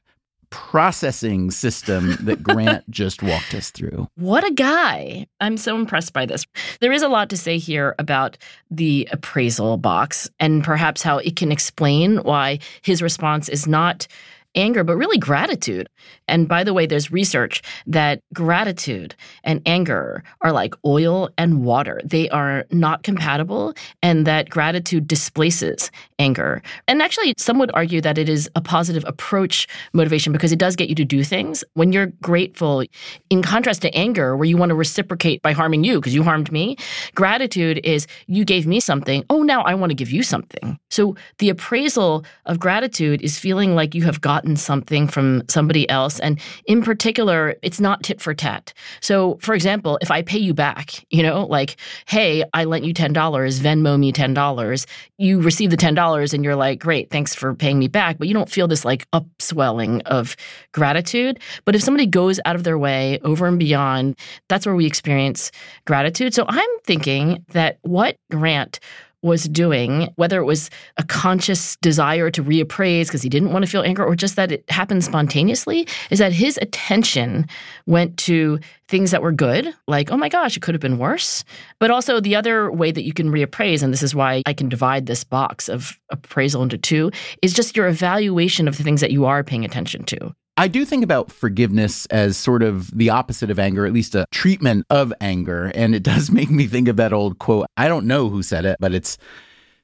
processing 0.55 1.51
system 1.51 2.17
that 2.21 2.41
Grant 2.45 2.89
just 2.89 3.25
walked 3.25 3.55
us 3.55 3.71
through. 3.71 4.07
What 4.15 4.45
a 4.45 4.53
guy. 4.53 5.27
I'm 5.41 5.57
so 5.57 5.75
impressed 5.75 6.13
by 6.13 6.27
this. 6.27 6.47
There 6.79 6.93
is 6.93 7.03
a 7.03 7.09
lot 7.09 7.29
to 7.31 7.37
say 7.37 7.59
here 7.59 7.97
about 7.99 8.39
the 8.71 9.09
appraisal 9.11 9.79
box 9.79 10.31
and 10.39 10.63
perhaps 10.63 11.03
how 11.03 11.19
it 11.19 11.35
can 11.35 11.51
explain 11.51 12.19
why 12.19 12.61
his 12.83 13.03
response 13.03 13.49
is 13.49 13.67
not 13.67 14.07
anger, 14.55 14.85
but 14.85 14.97
really 14.97 15.19
gratitude. 15.19 15.89
And 16.29 16.49
by 16.49 16.65
the 16.65 16.73
way, 16.73 16.87
there's 16.87 17.11
research 17.11 17.63
that 17.87 18.21
gratitude 18.33 19.15
and 19.43 19.61
anger 19.67 20.23
are 20.41 20.53
like 20.53 20.75
oil 20.85 21.31
and 21.39 21.65
water. 21.65 22.01
They 22.05 22.29
are 22.31 22.65
not 22.71 23.03
compatible, 23.03 23.75
and 24.03 24.27
that 24.27 24.49
gratitude 24.49 25.07
displaces 25.07 25.91
anger. 26.19 26.63
And 26.89 27.03
actually, 27.03 27.35
some 27.39 27.59
would 27.59 27.71
argue 27.75 28.01
that 28.01 28.19
it 28.19 28.29
is 28.29 28.51
a 28.55 28.61
positive 28.61 29.05
approach 29.07 29.67
motivation 29.93 30.33
because 30.33 30.53
it 30.53 30.59
does 30.59 30.77
get 30.77 30.89
you 30.89 30.95
to 30.95 31.05
do 31.05 31.25
things. 31.25 31.65
When 31.75 31.93
you're 31.93 32.13
grateful, 32.23 32.85
in 33.31 33.43
contrast 33.43 33.83
to 33.83 33.95
anger, 33.95 34.37
where 34.37 34.47
you 34.47 34.57
want 34.57 34.71
to 34.71 34.75
reciprocate 34.75 35.43
by 35.43 35.53
harming 35.53 35.85
you 35.85 36.01
because 36.01 36.15
you 36.15 36.23
harmed 36.23 36.51
me, 36.51 36.77
gratitude 37.15 37.81
is 37.85 38.07
you 38.27 38.45
gave 38.45 38.67
me 38.67 38.81
something. 38.81 39.25
Oh, 39.31 39.43
now 39.43 39.63
I 39.63 39.75
want 39.75 39.91
to 39.91 39.95
give 39.95 40.11
you 40.11 40.23
something. 40.23 40.79
So 40.91 41.17
the 41.39 41.49
appraisal 41.49 42.25
of 42.47 42.59
gratitude 42.59 43.23
is 43.23 43.39
feeling 43.39 43.75
like 43.75 43.95
you 43.95 44.03
have 44.05 44.21
gotten 44.45 44.57
something 44.57 45.09
from 45.09 45.43
somebody 45.49 45.89
else. 45.89 46.21
And 46.21 46.39
in 46.67 46.83
particular, 46.83 47.55
it's 47.63 47.81
not 47.81 48.03
tit 48.03 48.21
for 48.21 48.35
tat. 48.35 48.75
So, 49.01 49.39
for 49.41 49.55
example, 49.55 49.99
if 50.03 50.11
I 50.11 50.21
pay 50.23 50.39
you 50.39 50.53
back, 50.53 51.05
you 51.11 51.23
know, 51.23 51.47
like, 51.47 51.77
hey, 52.07 52.45
I 52.53 52.65
lent 52.65 52.85
you 52.85 52.93
$10, 52.93 53.15
Venmo 53.15 53.99
me 53.99 54.13
$10, 54.13 54.87
you 55.17 55.41
receive 55.41 55.71
the 55.71 55.77
$10 55.77 56.35
and 56.35 56.45
you're 56.45 56.57
like, 56.57 56.79
great, 56.79 57.11
thanks 57.11 57.35
for 57.35 57.55
paying 57.55 57.79
me 57.79 57.89
back. 57.89 58.19
But 58.19 58.29
you 58.29 58.35
don't 58.35 58.51
feel 58.51 58.69
this 58.69 58.85
like 58.85 59.09
upswelling 59.13 60.03
of 60.03 60.37
gratitude. 60.73 61.41
But 61.65 61.75
if 61.75 61.83
somebody 61.83 62.07
goes 62.07 62.39
out 62.45 62.57
of 62.57 62.65
their 62.65 62.79
way 62.79 63.19
over 63.21 63.47
and 63.47 63.59
beyond, 63.59 64.19
that's 64.49 64.67
where 64.67 64.75
we 64.75 64.85
experience 64.87 65.51
gratitude. 65.87 66.35
So 66.35 66.45
I'm 66.49 66.71
thinking 66.85 67.45
that 67.53 67.79
what 67.83 68.17
Grant 68.31 68.79
was 69.25 69.49
doing, 69.49 70.13
whether 70.17 70.39
it 70.39 70.45
was 70.45 70.69
a 70.99 71.03
conscious 71.03 71.77
desire 71.77 72.31
to 72.31 72.45
reappraise 72.45 73.07
because 73.07 73.23
he 73.23 73.29
didn't 73.31 73.53
want 73.53 73.65
to 73.65 73.71
feel 73.71 73.83
anger 73.83 74.05
or 74.05 74.15
just 74.15 74.37
that 74.37 74.53
it 74.53 74.71
happened 74.71 75.03
spontaneously, 75.03 75.89
is 76.11 76.19
that 76.19 76.33
his 76.33 76.59
attention 76.61 77.47
went 77.87 78.17
to 78.19 78.61
things 78.87 79.11
that 79.11 79.23
were 79.23 79.33
good, 79.33 79.75
like, 79.89 80.13
oh 80.13 80.17
my 80.19 80.29
gosh, 80.29 80.57
it 80.57 80.61
could 80.61 80.75
have 80.75 80.83
been 80.83 80.99
worse. 80.99 81.43
But 81.81 81.91
also 81.91 82.21
the 82.21 82.37
other 82.37 82.71
way 82.71 82.93
that 82.93 83.05
you 83.05 83.15
can 83.15 83.31
reappraise, 83.31 83.83
and 83.83 83.93
this 83.93 84.03
is 84.03 84.15
why 84.15 84.43
I 84.45 84.53
can 84.53 84.69
divide 84.69 85.07
this 85.07 85.25
box 85.25 85.71
of 85.71 85.99
appraisal 86.11 86.63
into 86.63 86.77
two, 86.77 87.11
is 87.41 87.55
just 87.55 87.77
your 87.77 87.89
evaluation 87.89 88.69
of 88.69 88.77
the 88.77 88.83
things 88.83 89.01
that 89.01 89.11
you 89.11 89.25
are 89.25 89.43
paying 89.43 89.65
attention 89.65 90.05
to. 90.05 90.35
I 90.57 90.69
do 90.69 90.85
think 90.85 91.03
about 91.03 91.33
forgiveness 91.33 92.07
as 92.07 92.37
sort 92.37 92.63
of 92.63 92.97
the 92.97 93.11
opposite 93.11 93.51
of 93.51 93.59
anger, 93.59 93.87
at 93.87 93.93
least 93.93 94.15
a 94.15 94.27
treatment 94.31 94.87
of 94.89 95.13
anger. 95.21 95.73
And 95.75 95.95
it 95.95 96.03
does 96.05 96.31
make 96.31 96.51
me 96.51 96.67
think 96.67 96.89
of 96.89 96.97
that 96.97 97.13
old 97.13 97.39
quote. 97.39 97.67
I 97.77 97.89
don't 97.89 98.07
know 98.07 98.29
who 98.29 98.43
said 98.43 98.65
it, 98.65 98.77
but 98.81 98.95
it's 98.95 99.19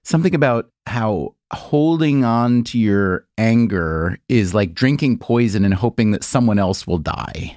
something 0.05 0.35
about 0.35 0.71
how 0.87 1.35
holding 1.53 2.25
on 2.25 2.63
to 2.63 2.79
your 2.79 3.27
anger 3.37 4.19
is 4.29 4.55
like 4.55 4.75
drinking 4.75 5.19
poison 5.19 5.65
and 5.65 5.75
hoping 5.75 6.13
that 6.13 6.25
someone 6.25 6.59
else 6.59 6.87
will 6.87 6.99
die. 6.99 7.57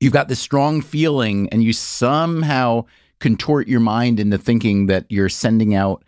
You've 0.00 0.12
got 0.12 0.28
this 0.28 0.38
strong 0.38 0.80
feeling, 0.80 1.48
and 1.50 1.62
you 1.62 1.72
somehow 1.72 2.84
contort 3.18 3.66
your 3.66 3.80
mind 3.80 4.20
into 4.20 4.38
thinking 4.38 4.86
that 4.86 5.06
you're 5.08 5.28
sending 5.28 5.74
out 5.74 6.04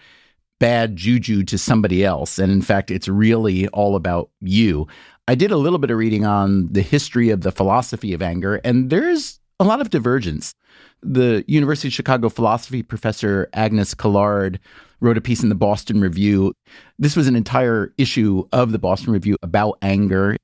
bad 0.61 0.95
juju 0.95 1.43
to 1.45 1.59
somebody 1.59 2.05
else. 2.05 2.39
And 2.39 2.53
in 2.53 2.63
fact, 2.63 2.93
it's 2.93 3.09
really 3.09 3.67
all 3.69 3.97
about 3.97 4.31
you. 4.41 4.87
I 5.27 5.35
did 5.35 5.51
a 5.51 5.57
little 5.57 5.79
bit 5.79 5.91
of 5.91 5.99
reading 5.99 6.25
on 6.25 6.69
the 6.71 6.83
history 6.83 7.31
of 7.31 7.41
the 7.41 7.51
philosophy 7.51 8.13
of 8.13 8.23
anger, 8.23 8.61
and 8.63 8.91
there's 8.91 9.41
a 9.59 9.65
lot 9.65 9.81
of 9.81 9.91
divergence. 9.91 10.55
The 11.03 11.45
University 11.47 11.89
of 11.89 11.95
Chicago 11.95 12.29
philosophy 12.29 12.83
professor 12.83 13.49
Agnes 13.53 13.95
Callard 13.95 14.61
wrote 15.01 15.17
a 15.17 15.21
piece 15.21 15.43
in 15.43 15.49
the 15.49 15.55
Boston 15.55 16.01
Review. 16.01 16.53
This 16.99 17.17
was 17.17 17.27
an 17.27 17.37
entire 17.37 17.95
issue 17.97 18.47
of 18.53 18.73
the 18.73 18.79
Boston 18.79 19.13
Review 19.13 19.37
about 19.43 19.79
anger. 19.83 20.37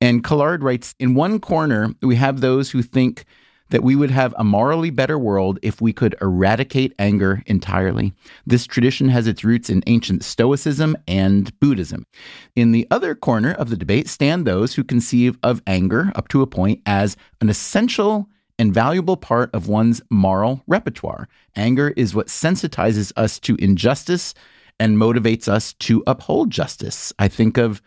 And 0.00 0.22
Callard 0.22 0.62
writes 0.62 0.94
In 0.98 1.14
one 1.14 1.38
corner, 1.38 1.94
we 2.02 2.16
have 2.16 2.40
those 2.40 2.70
who 2.70 2.82
think 2.82 3.24
that 3.70 3.82
we 3.82 3.96
would 3.96 4.10
have 4.10 4.34
a 4.36 4.44
morally 4.44 4.90
better 4.90 5.18
world 5.18 5.58
if 5.62 5.80
we 5.80 5.92
could 5.92 6.14
eradicate 6.20 6.94
anger 6.98 7.42
entirely. 7.46 8.12
This 8.46 8.66
tradition 8.66 9.08
has 9.08 9.26
its 9.26 9.44
roots 9.44 9.70
in 9.70 9.82
ancient 9.86 10.24
Stoicism 10.24 10.96
and 11.08 11.58
Buddhism. 11.60 12.06
In 12.54 12.72
the 12.72 12.86
other 12.90 13.14
corner 13.14 13.52
of 13.52 13.70
the 13.70 13.76
debate 13.76 14.08
stand 14.08 14.46
those 14.46 14.74
who 14.74 14.84
conceive 14.84 15.38
of 15.42 15.62
anger, 15.66 16.12
up 16.14 16.28
to 16.28 16.42
a 16.42 16.46
point, 16.46 16.82
as 16.86 17.16
an 17.40 17.48
essential 17.48 18.28
and 18.58 18.72
valuable 18.72 19.16
part 19.16 19.50
of 19.52 19.68
one's 19.68 20.00
moral 20.10 20.62
repertoire. 20.66 21.28
Anger 21.56 21.92
is 21.96 22.14
what 22.14 22.28
sensitizes 22.28 23.12
us 23.16 23.38
to 23.40 23.56
injustice 23.56 24.34
and 24.78 24.96
motivates 24.96 25.48
us 25.48 25.72
to 25.74 26.02
uphold 26.06 26.50
justice. 26.50 27.12
I 27.18 27.28
think 27.28 27.58
of 27.58 27.82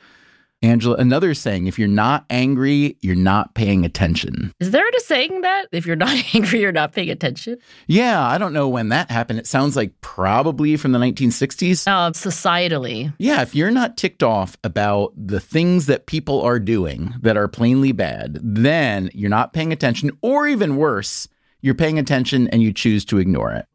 Angela, 0.64 0.95
another 0.95 1.36
saying, 1.36 1.68
if 1.68 1.78
you're 1.78 1.88
not 1.88 2.26
angry, 2.32 2.97
you're 3.01 3.16
not 3.16 3.53
paying 3.53 3.86
attention. 3.86 4.51
Is 4.60 4.72
there 4.72 4.88
a 4.88 4.99
saying 5.01 5.41
that 5.41 5.68
if 5.72 5.86
you're 5.86 5.95
not 5.95 6.18
angry, 6.34 6.62
you're 6.62 6.72
not 6.72 6.93
paying 6.93 7.10
attention? 7.10 7.58
Yeah, 7.88 8.26
I 8.26 8.38
don't 8.38 8.53
know 8.53 8.68
when 8.68 8.89
that 8.89 9.12
happened. 9.12 9.39
It 9.39 9.47
sounds 9.47 9.76
like 9.76 9.99
probably 10.01 10.76
from 10.76 10.93
the 10.93 10.99
1960s. 10.99 11.88
Uh, 11.88 12.12
societally. 12.12 13.14
Yeah, 13.20 13.41
if 13.41 13.53
you're 13.53 13.72
not 13.72 13.97
ticked 13.97 14.24
off 14.24 14.58
about 14.64 15.14
the 15.16 15.39
things 15.39 15.86
that 15.86 16.08
people 16.08 16.41
are 16.41 16.60
doing 16.60 17.14
that 17.22 17.38
are 17.38 17.47
plainly 17.47 17.91
bad, 17.91 18.39
then 18.41 19.12
you're 19.14 19.30
not 19.30 19.53
paying 19.53 19.72
attention, 19.72 20.12
or 20.22 20.47
even 20.47 20.76
worse, 20.76 21.28
you're 21.62 21.76
paying 21.76 21.99
attention 21.99 22.47
and 22.49 22.62
you 22.64 22.74
choose 22.74 23.05
to 23.05 23.20
ignore 23.20 23.51
it. 23.51 23.68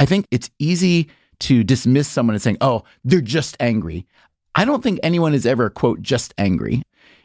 I 0.00 0.06
think 0.06 0.26
it's 0.30 0.50
easy 0.58 1.10
to 1.40 1.64
dismiss 1.64 2.08
someone 2.08 2.34
as 2.34 2.42
saying, 2.42 2.58
oh, 2.60 2.84
they're 3.04 3.20
just 3.20 3.56
angry. 3.60 4.06
I 4.54 4.64
don't 4.64 4.82
think 4.82 5.00
anyone 5.02 5.34
is 5.34 5.46
ever, 5.46 5.70
quote, 5.70 6.02
just 6.02 6.34
angry. 6.38 6.82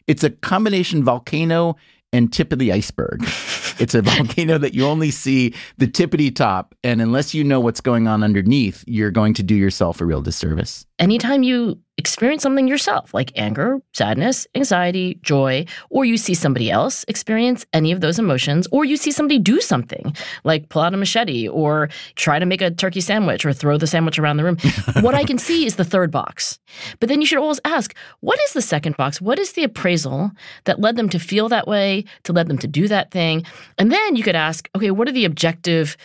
It's 0.08 0.24
a 0.24 0.30
combination 0.30 1.04
volcano 1.04 1.76
and 2.12 2.34
tip 2.34 2.52
of 2.52 2.60
the 2.60 2.72
iceberg. 2.72 3.22
it's 3.80 3.94
a 3.94 4.02
volcano 4.02 4.58
that 4.58 4.74
you 4.74 4.86
only 4.86 5.12
see 5.12 5.54
the 5.78 5.88
tippity 5.88 6.36
top. 6.36 6.74
And 6.84 7.02
unless 7.02 7.34
you 7.34 7.44
know 7.44 7.60
what's 7.60 7.82
going 7.82 8.08
on 8.08 8.24
underneath, 8.24 8.84
you're 8.88 9.12
going 9.12 9.34
to 9.36 9.44
do 9.44 9.56
yourself 9.56 10.02
a 10.02 10.06
real 10.06 10.22
disservice. 10.22 10.86
Anytime 10.98 11.44
you 11.44 11.80
experience 12.00 12.42
something 12.42 12.68
yourself, 12.68 13.14
like 13.14 13.32
anger, 13.36 13.80
sadness, 13.94 14.48
anxiety, 14.56 15.20
joy, 15.22 15.66
or 15.90 16.06
you 16.06 16.18
see 16.18 16.34
somebody 16.34 16.72
else 16.72 17.06
experience 17.08 17.66
any 17.74 17.92
of 17.92 18.02
those 18.02 18.18
emotions, 18.18 18.68
or 18.72 18.86
you 18.86 18.98
see 18.98 19.12
somebody 19.12 19.38
do 19.38 19.62
something 19.62 20.16
like 20.44 20.70
pull 20.70 20.82
out 20.82 20.94
a 20.94 20.98
machete 20.98 21.48
or 21.48 21.90
try 22.16 22.40
to 22.40 22.46
make 22.46 22.62
a 22.62 22.72
turkey 22.72 23.02
sandwich 23.02 23.46
or 23.46 23.54
throw 23.54 23.78
the 23.78 23.86
sandwich 23.86 24.18
around 24.18 24.38
the 24.38 24.44
room, 24.44 24.58
what 25.02 25.14
I 25.14 25.24
can 25.24 25.38
see 25.38 25.66
is 25.66 25.76
the 25.76 25.84
third 25.84 26.10
box. 26.10 26.58
But 27.00 27.10
then 27.10 27.22
you 27.22 27.28
should 27.28 27.38
always 27.40 27.60
ask, 27.66 27.96
what 28.22 28.40
is 28.46 28.54
the 28.54 28.62
second 28.62 28.98
box? 28.98 29.22
What 29.22 29.38
is 29.38 29.54
the 29.54 29.64
appraisal 29.64 30.32
that 30.64 30.80
led 30.80 30.96
them 30.96 31.10
to 31.10 31.20
feel 31.20 31.50
that 31.50 31.68
way, 31.68 32.06
to 32.24 32.34
led 32.34 32.48
them 32.48 32.58
to 32.60 32.68
do 32.68 32.88
that 32.88 33.12
thing? 33.12 33.46
And 33.78 33.92
then 33.92 34.16
you 34.16 34.24
could 34.24 34.36
ask, 34.36 34.70
okay, 34.76 34.92
what 34.92 35.08
are 35.08 35.12
the 35.12 35.26
objective 35.26 35.98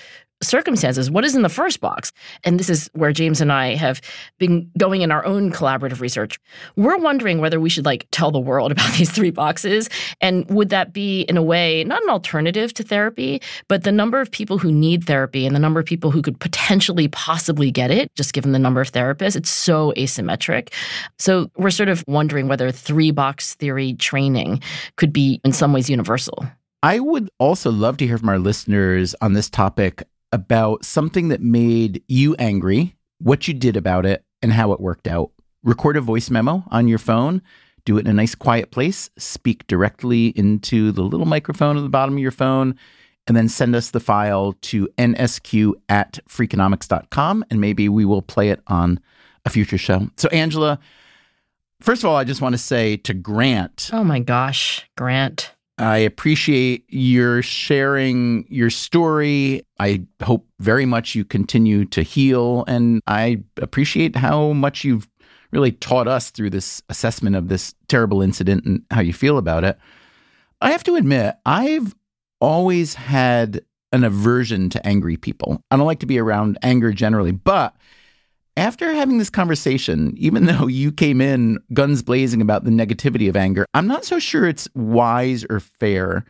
circumstances. 0.43 1.11
What 1.11 1.25
is 1.25 1.35
in 1.35 1.43
the 1.43 1.49
first 1.49 1.81
box? 1.81 2.13
And 2.45 2.59
this 2.59 2.69
is 2.69 2.91
where 2.93 3.13
James 3.13 3.41
and 3.41 3.53
I 3.53 3.75
have 3.75 4.01
been 4.39 4.71
going 4.79 5.03
in 5.03 5.11
our 5.11 5.25
own 5.25 5.51
collaborative 5.51 6.01
research. 6.01 6.39
We're 6.77 6.99
wondering 6.99 7.41
whether 7.41 7.61
we 7.61 7.71
should 7.71 7.85
like 7.85 8.07
tell 8.11 8.31
the 8.31 8.41
world 8.41 8.73
about 8.73 8.93
these 8.95 9.11
three 9.11 9.31
boxes. 9.31 9.89
And 10.21 10.49
would 10.51 10.69
that 10.71 10.93
be, 10.93 11.23
in 11.23 11.37
a 11.37 11.43
way, 11.43 11.85
not 11.85 12.03
an 12.03 12.11
alternative 12.11 12.75
to 12.75 12.83
therapy, 12.83 13.41
but 13.69 13.85
the 13.85 13.93
number 13.93 14.21
of 14.21 14.31
people 14.31 14.59
who 14.59 14.71
need 14.71 15.05
therapy 15.05 15.47
and 15.47 15.55
the 15.55 15.61
number 15.61 15.81
of 15.81 15.87
people 15.87 16.11
who 16.11 16.23
could 16.23 16.39
potentially 16.39 17.09
possibly 17.09 17.71
get 17.71 17.91
it, 17.91 18.15
just 18.15 18.33
given 18.33 18.53
the 18.53 18.59
number 18.59 18.81
of 18.81 18.93
therapists, 18.93 19.37
it's 19.37 19.51
so 19.51 19.93
asymmetric. 19.97 20.73
So 21.19 21.51
we're 21.57 21.71
sort 21.71 21.89
of 21.89 22.05
wondering 22.07 22.49
whether 22.49 22.71
three 22.71 23.11
box 23.11 23.55
theory 23.55 23.95
training 23.95 24.63
could 24.97 25.13
be 25.13 25.41
in 25.45 25.53
some 25.53 25.73
ways 25.73 25.89
universal. 25.89 26.45
I 26.83 27.01
would 27.01 27.31
also 27.39 27.71
love 27.71 27.97
to 27.97 28.07
hear 28.07 28.19
from 28.19 28.29
our 28.29 28.39
listeners 28.39 29.15
on 29.23 29.33
this 29.33 29.49
topic 29.49 30.03
about 30.35 30.85
something 30.85 31.29
that 31.29 31.41
made 31.41 32.03
you 32.09 32.35
angry, 32.41 32.97
what 33.19 33.47
you 33.47 33.55
did 33.55 33.77
about 33.77 34.05
it, 34.05 34.25
and 34.43 34.53
how 34.53 34.73
it 34.73 34.81
worked 34.81 35.07
out. 35.07 35.31
Record 35.63 35.97
a 35.97 36.01
voice 36.01 36.29
memo 36.29 36.65
on 36.73 36.89
your 36.89 36.99
phone. 36.99 37.41
Do 37.85 37.97
it 37.99 38.01
in 38.01 38.09
a 38.09 38.13
nice 38.13 38.35
quiet 38.35 38.73
place. 38.73 39.11
Speak 39.17 39.65
directly 39.69 40.29
into 40.31 40.91
the 40.91 41.03
little 41.03 41.25
microphone 41.25 41.77
at 41.77 41.83
the 41.83 41.89
bottom 41.89 42.17
of 42.17 42.21
your 42.21 42.33
phone, 42.33 42.75
and 43.29 43.37
then 43.37 43.49
send 43.49 43.77
us 43.77 43.93
the 43.93 44.01
file 44.01 44.57
to 44.63 44.89
nsq 44.99 45.73
at 45.89 46.19
freakonomics.com, 46.29 47.45
and 47.49 47.61
maybe 47.61 47.89
we 47.89 48.05
will 48.05 48.23
play 48.23 48.51
it 48.51 48.61
on 48.67 48.99
a 49.45 49.51
future 49.51 49.79
show. 49.79 50.11
So, 50.17 50.29
Angela, 50.31 50.81
first 51.81 52.03
of 52.03 52.11
all, 52.11 52.17
I 52.17 52.25
just 52.25 52.41
want 52.41 52.55
to 52.55 52.59
say 52.59 52.97
to 52.97 53.15
Grant. 53.15 53.91
Oh 53.93 54.03
my 54.03 54.19
gosh, 54.19 54.91
Grant. 54.97 55.54
I 55.77 55.99
appreciate 55.99 56.85
your 56.89 57.43
sharing 57.43 58.47
your 58.49 58.71
story. 58.71 59.63
I 59.81 60.05
hope 60.23 60.47
very 60.61 60.87
much 60.87 61.15
you 61.15 61.25
continue 61.25 61.85
to 61.87 62.03
heal. 62.03 62.65
And 62.69 63.01
I 63.07 63.43
appreciate 63.57 64.15
how 64.15 64.53
much 64.53 64.85
you've 64.85 65.09
really 65.51 65.73
taught 65.73 66.07
us 66.07 66.31
through 66.31 66.51
this 66.51 66.83
assessment 66.89 67.35
of 67.37 67.49
this 67.49 67.75
terrible 67.89 68.23
incident 68.23 68.65
and 68.65 68.83
how 68.91 69.01
you 69.01 69.13
feel 69.13 69.39
about 69.39 69.65
it. 69.65 69.79
I 70.61 70.71
have 70.71 70.85
to 70.85 70.97
admit, 70.97 71.37
I've 71.45 71.95
always 72.41 72.95
had 72.95 73.61
an 73.93 74.05
aversion 74.05 74.71
to 74.71 74.87
angry 74.87 75.17
people. 75.17 75.63
I 75.71 75.77
don't 75.77 75.87
like 75.87 76.01
to 76.01 76.07
be 76.07 76.19
around 76.19 76.59
anger 76.63 76.93
generally, 76.93 77.33
but 77.33 77.77
after 78.57 78.93
having 78.93 79.19
this 79.19 79.31
conversation, 79.31 80.15
even 80.17 80.47
though 80.47 80.67
you 80.67 80.93
came 80.93 81.21
in 81.21 81.59
guns 81.73 82.03
blazing 82.03 82.41
about 82.41 82.65
the 82.65 82.71
negativity 82.71 83.29
of 83.29 83.37
anger, 83.37 83.67
I'm 83.75 83.87
not 83.87 84.05
so 84.05 84.19
sure 84.19 84.47
it's 84.47 84.69
wise 84.75 85.45
or 85.49 85.61
fair 85.61 86.25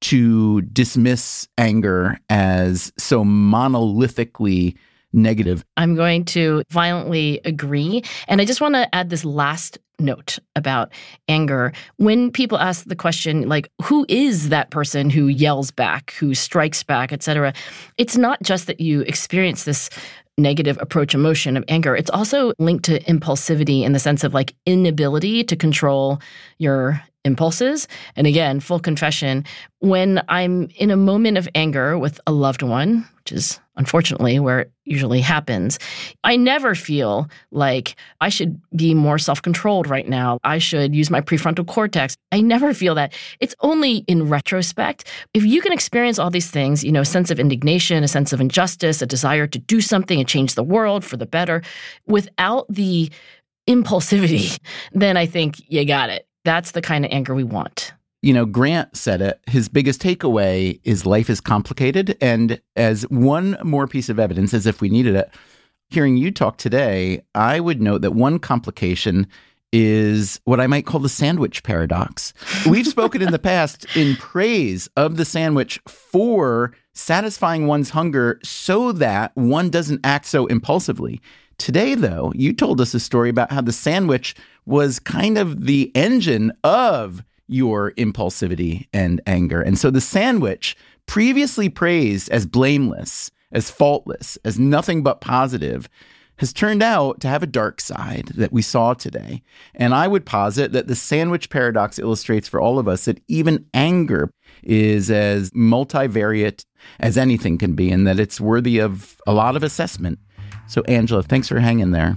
to 0.00 0.62
dismiss 0.62 1.48
anger 1.58 2.20
as 2.28 2.92
so 2.98 3.24
monolithically 3.24 4.76
negative. 5.12 5.64
I'm 5.76 5.94
going 5.94 6.24
to 6.26 6.62
violently 6.70 7.40
agree. 7.44 8.02
And 8.28 8.40
I 8.40 8.44
just 8.44 8.60
want 8.60 8.74
to 8.74 8.92
add 8.94 9.10
this 9.10 9.24
last 9.24 9.78
note 9.98 10.38
about 10.54 10.92
anger. 11.28 11.72
When 11.96 12.30
people 12.30 12.58
ask 12.58 12.84
the 12.84 12.94
question, 12.94 13.48
like, 13.48 13.68
who 13.82 14.06
is 14.08 14.50
that 14.50 14.70
person 14.70 15.10
who 15.10 15.26
yells 15.26 15.70
back, 15.70 16.12
who 16.12 16.34
strikes 16.34 16.82
back, 16.82 17.12
etc., 17.12 17.52
it's 17.96 18.16
not 18.16 18.40
just 18.42 18.66
that 18.68 18.80
you 18.80 19.00
experience 19.02 19.64
this 19.64 19.90
negative 20.38 20.78
approach 20.80 21.14
emotion 21.14 21.56
of 21.56 21.64
anger. 21.68 21.96
It's 21.96 22.10
also 22.10 22.52
linked 22.58 22.84
to 22.86 23.00
impulsivity 23.04 23.82
in 23.82 23.92
the 23.92 23.98
sense 23.98 24.24
of 24.24 24.32
like 24.32 24.54
inability 24.64 25.44
to 25.44 25.56
control 25.56 26.20
your 26.58 27.02
impulses. 27.24 27.88
And 28.16 28.26
again, 28.26 28.60
full 28.60 28.80
confession, 28.80 29.44
when 29.80 30.22
I'm 30.28 30.68
in 30.76 30.90
a 30.90 30.96
moment 30.96 31.38
of 31.38 31.48
anger 31.54 31.98
with 31.98 32.20
a 32.26 32.32
loved 32.32 32.62
one, 32.62 33.06
which 33.18 33.32
is 33.32 33.60
unfortunately 33.76 34.40
where 34.40 34.60
it 34.60 34.72
usually 34.84 35.20
happens, 35.20 35.78
I 36.24 36.36
never 36.36 36.74
feel 36.74 37.28
like 37.52 37.94
I 38.20 38.28
should 38.28 38.60
be 38.74 38.94
more 38.94 39.18
self 39.18 39.40
controlled 39.40 39.88
right 39.88 40.08
now. 40.08 40.38
I 40.42 40.58
should 40.58 40.94
use 40.94 41.10
my 41.10 41.20
prefrontal 41.20 41.66
cortex. 41.66 42.16
I 42.32 42.40
never 42.40 42.74
feel 42.74 42.94
that. 42.96 43.12
It's 43.40 43.54
only 43.60 43.98
in 44.08 44.28
retrospect. 44.28 45.04
If 45.34 45.44
you 45.44 45.60
can 45.60 45.72
experience 45.72 46.18
all 46.18 46.30
these 46.30 46.50
things, 46.50 46.82
you 46.82 46.92
know, 46.92 47.02
a 47.02 47.06
sense 47.06 47.30
of 47.30 47.38
indignation, 47.38 48.02
a 48.02 48.08
sense 48.08 48.32
of 48.32 48.40
injustice, 48.40 49.02
a 49.02 49.06
desire 49.06 49.46
to 49.46 49.58
do 49.58 49.80
something 49.80 50.18
and 50.18 50.28
change 50.28 50.54
the 50.54 50.64
world 50.64 51.04
for 51.04 51.16
the 51.16 51.26
better, 51.26 51.62
without 52.06 52.66
the 52.68 53.10
impulsivity, 53.68 54.58
then 54.92 55.16
I 55.16 55.26
think 55.26 55.62
you 55.68 55.84
got 55.84 56.10
it. 56.10 56.27
That's 56.48 56.70
the 56.70 56.80
kind 56.80 57.04
of 57.04 57.10
anger 57.12 57.34
we 57.34 57.44
want. 57.44 57.92
You 58.22 58.32
know, 58.32 58.46
Grant 58.46 58.96
said 58.96 59.20
it. 59.20 59.38
His 59.46 59.68
biggest 59.68 60.00
takeaway 60.00 60.80
is 60.82 61.04
life 61.04 61.28
is 61.28 61.42
complicated. 61.42 62.16
And 62.22 62.58
as 62.74 63.02
one 63.10 63.58
more 63.62 63.86
piece 63.86 64.08
of 64.08 64.18
evidence, 64.18 64.54
as 64.54 64.64
if 64.64 64.80
we 64.80 64.88
needed 64.88 65.14
it, 65.14 65.28
hearing 65.90 66.16
you 66.16 66.30
talk 66.30 66.56
today, 66.56 67.20
I 67.34 67.60
would 67.60 67.82
note 67.82 68.00
that 68.00 68.14
one 68.14 68.38
complication 68.38 69.26
is 69.74 70.40
what 70.44 70.58
I 70.58 70.66
might 70.66 70.86
call 70.86 71.00
the 71.00 71.10
sandwich 71.10 71.62
paradox. 71.64 72.32
We've 72.66 72.86
spoken 72.86 73.20
in 73.20 73.30
the 73.30 73.38
past 73.52 73.84
in 73.94 74.16
praise 74.16 74.88
of 74.96 75.18
the 75.18 75.26
sandwich 75.26 75.78
for 75.86 76.72
satisfying 76.94 77.66
one's 77.66 77.90
hunger 77.90 78.40
so 78.42 78.92
that 78.92 79.36
one 79.36 79.68
doesn't 79.68 80.00
act 80.02 80.24
so 80.24 80.46
impulsively. 80.46 81.20
Today, 81.58 81.94
though, 81.94 82.32
you 82.34 82.52
told 82.52 82.80
us 82.80 82.94
a 82.94 83.00
story 83.00 83.28
about 83.28 83.52
how 83.52 83.60
the 83.60 83.72
sandwich 83.72 84.34
was 84.64 84.98
kind 84.98 85.36
of 85.36 85.66
the 85.66 85.90
engine 85.94 86.52
of 86.62 87.22
your 87.48 87.92
impulsivity 87.92 88.86
and 88.92 89.20
anger. 89.26 89.60
And 89.60 89.78
so 89.78 89.90
the 89.90 90.00
sandwich, 90.00 90.76
previously 91.06 91.68
praised 91.68 92.28
as 92.30 92.46
blameless, 92.46 93.30
as 93.50 93.70
faultless, 93.70 94.38
as 94.44 94.58
nothing 94.58 95.02
but 95.02 95.20
positive, 95.20 95.88
has 96.36 96.52
turned 96.52 96.82
out 96.82 97.20
to 97.20 97.28
have 97.28 97.42
a 97.42 97.46
dark 97.46 97.80
side 97.80 98.26
that 98.36 98.52
we 98.52 98.62
saw 98.62 98.94
today. 98.94 99.42
And 99.74 99.92
I 99.92 100.06
would 100.06 100.24
posit 100.24 100.72
that 100.72 100.86
the 100.86 100.94
sandwich 100.94 101.50
paradox 101.50 101.98
illustrates 101.98 102.46
for 102.46 102.60
all 102.60 102.78
of 102.78 102.86
us 102.86 103.06
that 103.06 103.20
even 103.26 103.66
anger 103.74 104.30
is 104.62 105.10
as 105.10 105.50
multivariate 105.50 106.64
as 107.00 107.18
anything 107.18 107.58
can 107.58 107.74
be, 107.74 107.90
and 107.90 108.06
that 108.06 108.20
it's 108.20 108.40
worthy 108.40 108.78
of 108.78 109.20
a 109.26 109.32
lot 109.32 109.56
of 109.56 109.64
assessment. 109.64 110.20
So, 110.68 110.82
Angela, 110.82 111.22
thanks 111.22 111.48
for 111.48 111.58
hanging 111.58 111.92
there. 111.92 112.16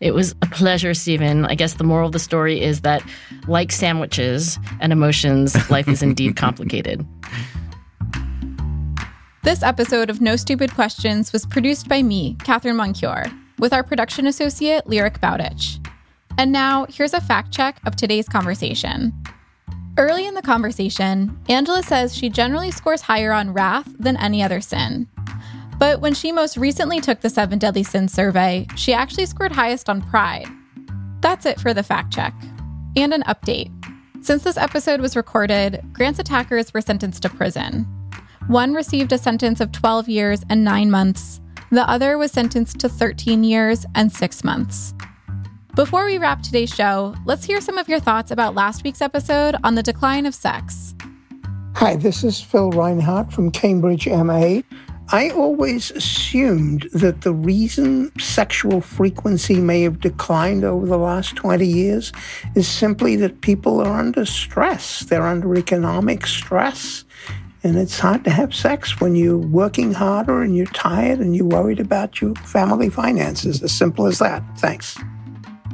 It 0.00 0.12
was 0.12 0.32
a 0.42 0.46
pleasure, 0.46 0.92
Stephen. 0.92 1.46
I 1.46 1.54
guess 1.54 1.74
the 1.74 1.84
moral 1.84 2.06
of 2.06 2.12
the 2.12 2.18
story 2.18 2.60
is 2.60 2.80
that, 2.80 3.02
like 3.46 3.70
sandwiches 3.70 4.58
and 4.80 4.92
emotions, 4.92 5.70
life 5.70 5.88
is 5.88 6.02
indeed 6.02 6.36
complicated. 6.36 7.06
This 9.44 9.62
episode 9.62 10.10
of 10.10 10.20
No 10.20 10.36
Stupid 10.36 10.74
Questions 10.74 11.32
was 11.32 11.46
produced 11.46 11.88
by 11.88 12.02
me, 12.02 12.36
Catherine 12.44 12.76
Moncure, 12.76 13.26
with 13.58 13.72
our 13.72 13.84
production 13.84 14.26
associate, 14.26 14.86
Lyric 14.86 15.20
Bowditch. 15.20 15.78
And 16.38 16.50
now, 16.50 16.86
here's 16.88 17.14
a 17.14 17.20
fact 17.20 17.52
check 17.52 17.80
of 17.86 17.94
today's 17.94 18.28
conversation. 18.28 19.12
Early 19.98 20.26
in 20.26 20.34
the 20.34 20.42
conversation, 20.42 21.38
Angela 21.48 21.82
says 21.82 22.16
she 22.16 22.30
generally 22.30 22.70
scores 22.70 23.02
higher 23.02 23.32
on 23.32 23.52
wrath 23.52 23.88
than 23.98 24.16
any 24.16 24.42
other 24.42 24.60
sin. 24.60 25.06
But 25.82 26.00
when 26.00 26.14
she 26.14 26.30
most 26.30 26.56
recently 26.56 27.00
took 27.00 27.22
the 27.22 27.28
Seven 27.28 27.58
Deadly 27.58 27.82
Sins 27.82 28.12
survey, 28.12 28.68
she 28.76 28.94
actually 28.94 29.26
scored 29.26 29.50
highest 29.50 29.88
on 29.88 30.00
pride. 30.00 30.46
That's 31.20 31.44
it 31.44 31.58
for 31.58 31.74
the 31.74 31.82
fact 31.82 32.12
check. 32.12 32.32
And 32.94 33.12
an 33.12 33.24
update. 33.24 33.72
Since 34.20 34.44
this 34.44 34.56
episode 34.56 35.00
was 35.00 35.16
recorded, 35.16 35.84
Grant's 35.92 36.20
attackers 36.20 36.72
were 36.72 36.82
sentenced 36.82 37.22
to 37.22 37.30
prison. 37.30 37.82
One 38.46 38.74
received 38.74 39.10
a 39.10 39.18
sentence 39.18 39.60
of 39.60 39.72
12 39.72 40.08
years 40.08 40.44
and 40.48 40.62
9 40.62 40.88
months, 40.88 41.40
the 41.72 41.90
other 41.90 42.16
was 42.16 42.30
sentenced 42.30 42.78
to 42.78 42.88
13 42.88 43.42
years 43.42 43.84
and 43.96 44.12
6 44.12 44.44
months. 44.44 44.94
Before 45.74 46.04
we 46.04 46.16
wrap 46.16 46.42
today's 46.42 46.72
show, 46.72 47.12
let's 47.24 47.44
hear 47.44 47.60
some 47.60 47.76
of 47.76 47.88
your 47.88 47.98
thoughts 47.98 48.30
about 48.30 48.54
last 48.54 48.84
week's 48.84 49.02
episode 49.02 49.56
on 49.64 49.74
the 49.74 49.82
decline 49.82 50.26
of 50.26 50.34
sex. 50.36 50.94
Hi, 51.74 51.96
this 51.96 52.22
is 52.22 52.40
Phil 52.40 52.70
Reinhart 52.70 53.32
from 53.32 53.50
Cambridge 53.50 54.06
MA. 54.06 54.60
I 55.10 55.30
always 55.30 55.90
assumed 55.90 56.88
that 56.94 57.20
the 57.20 57.34
reason 57.34 58.10
sexual 58.18 58.80
frequency 58.80 59.60
may 59.60 59.82
have 59.82 60.00
declined 60.00 60.64
over 60.64 60.86
the 60.86 60.98
last 60.98 61.36
20 61.36 61.66
years 61.66 62.12
is 62.54 62.66
simply 62.66 63.16
that 63.16 63.42
people 63.42 63.80
are 63.80 63.98
under 63.98 64.24
stress. 64.24 65.00
They're 65.00 65.26
under 65.26 65.54
economic 65.54 66.26
stress. 66.26 67.04
And 67.64 67.76
it's 67.76 67.98
hard 67.98 68.24
to 68.24 68.30
have 68.30 68.54
sex 68.54 69.00
when 69.00 69.14
you're 69.14 69.38
working 69.38 69.92
harder 69.92 70.42
and 70.42 70.56
you're 70.56 70.66
tired 70.66 71.20
and 71.20 71.36
you're 71.36 71.46
worried 71.46 71.78
about 71.78 72.20
your 72.20 72.34
family 72.36 72.88
finances. 72.88 73.62
As 73.62 73.72
simple 73.72 74.06
as 74.06 74.18
that. 74.18 74.42
Thanks. 74.58 74.98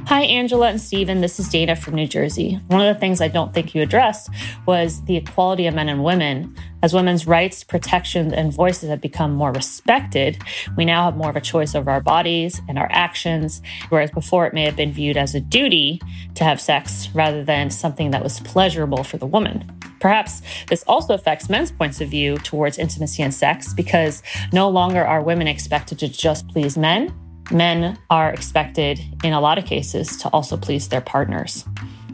Hi, 0.09 0.23
Angela 0.23 0.69
and 0.69 0.81
Stephen. 0.81 1.21
This 1.21 1.39
is 1.39 1.51
Dana 1.51 1.77
from 1.77 1.95
New 1.95 2.07
Jersey. 2.07 2.59
One 2.69 2.81
of 2.81 2.95
the 2.95 2.99
things 2.99 3.21
I 3.21 3.29
don't 3.29 3.53
think 3.53 3.75
you 3.75 3.83
addressed 3.83 4.31
was 4.65 5.05
the 5.05 5.17
equality 5.17 5.67
of 5.67 5.75
men 5.75 5.91
and 5.91 6.03
women. 6.03 6.57
As 6.83 6.95
women's 6.95 7.27
rights, 7.27 7.63
protections, 7.63 8.33
and 8.33 8.51
voices 8.51 8.89
have 8.89 9.03
become 9.03 9.35
more 9.35 9.53
respected, 9.53 10.39
we 10.79 10.87
now 10.87 11.05
have 11.05 11.19
more 11.19 11.29
of 11.29 11.37
a 11.37 11.43
choice 11.43 11.75
over 11.75 11.91
our 11.91 12.01
bodies 12.01 12.59
and 12.71 12.79
our 12.79 12.89
actions, 12.91 13.61
whereas 13.91 14.11
before 14.11 14.47
it 14.47 14.55
may 14.55 14.65
have 14.65 14.77
been 14.77 14.95
viewed 14.95 15.19
as 15.19 15.35
a 15.35 15.41
duty 15.41 16.01
to 16.37 16.43
have 16.43 16.59
sex 16.59 17.11
rather 17.13 17.45
than 17.45 17.69
something 17.69 18.11
that 18.11 18.23
was 18.23 18.41
pleasurable 18.41 19.05
for 19.05 19.19
the 19.19 19.27
woman. 19.27 19.71
Perhaps 20.01 20.41
this 20.69 20.85
also 20.85 21.13
affects 21.13 21.51
men's 21.51 21.71
points 21.71 22.01
of 22.01 22.09
view 22.09 22.39
towards 22.39 22.79
intimacy 22.79 23.23
and 23.23 23.35
sex 23.35 23.75
because 23.75 24.23
no 24.55 24.71
longer 24.71 25.05
are 25.05 25.21
women 25.21 25.49
expected 25.49 25.99
to 25.99 26.09
just 26.09 26.49
please 26.49 26.79
men 26.79 27.13
men 27.51 27.99
are 28.11 28.31
expected, 28.31 29.01
in 29.25 29.33
a 29.33 29.41
lot 29.41 29.59
of 29.59 29.65
cases, 29.65 30.17
to 30.19 30.29
also 30.29 30.57
please 30.57 30.89
their 30.89 31.01
partners. 31.01 31.65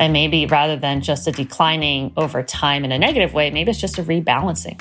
And 0.01 0.13
maybe 0.13 0.47
rather 0.47 0.77
than 0.77 1.01
just 1.01 1.27
a 1.27 1.33
declining 1.33 2.13
over 2.17 2.43
time 2.43 2.85
in 2.85 2.93
a 2.93 2.99
negative 2.99 3.35
way, 3.35 3.51
maybe 3.51 3.71
it's 3.71 3.81
just 3.81 3.99
a 3.99 4.03
rebalancing. 4.03 4.81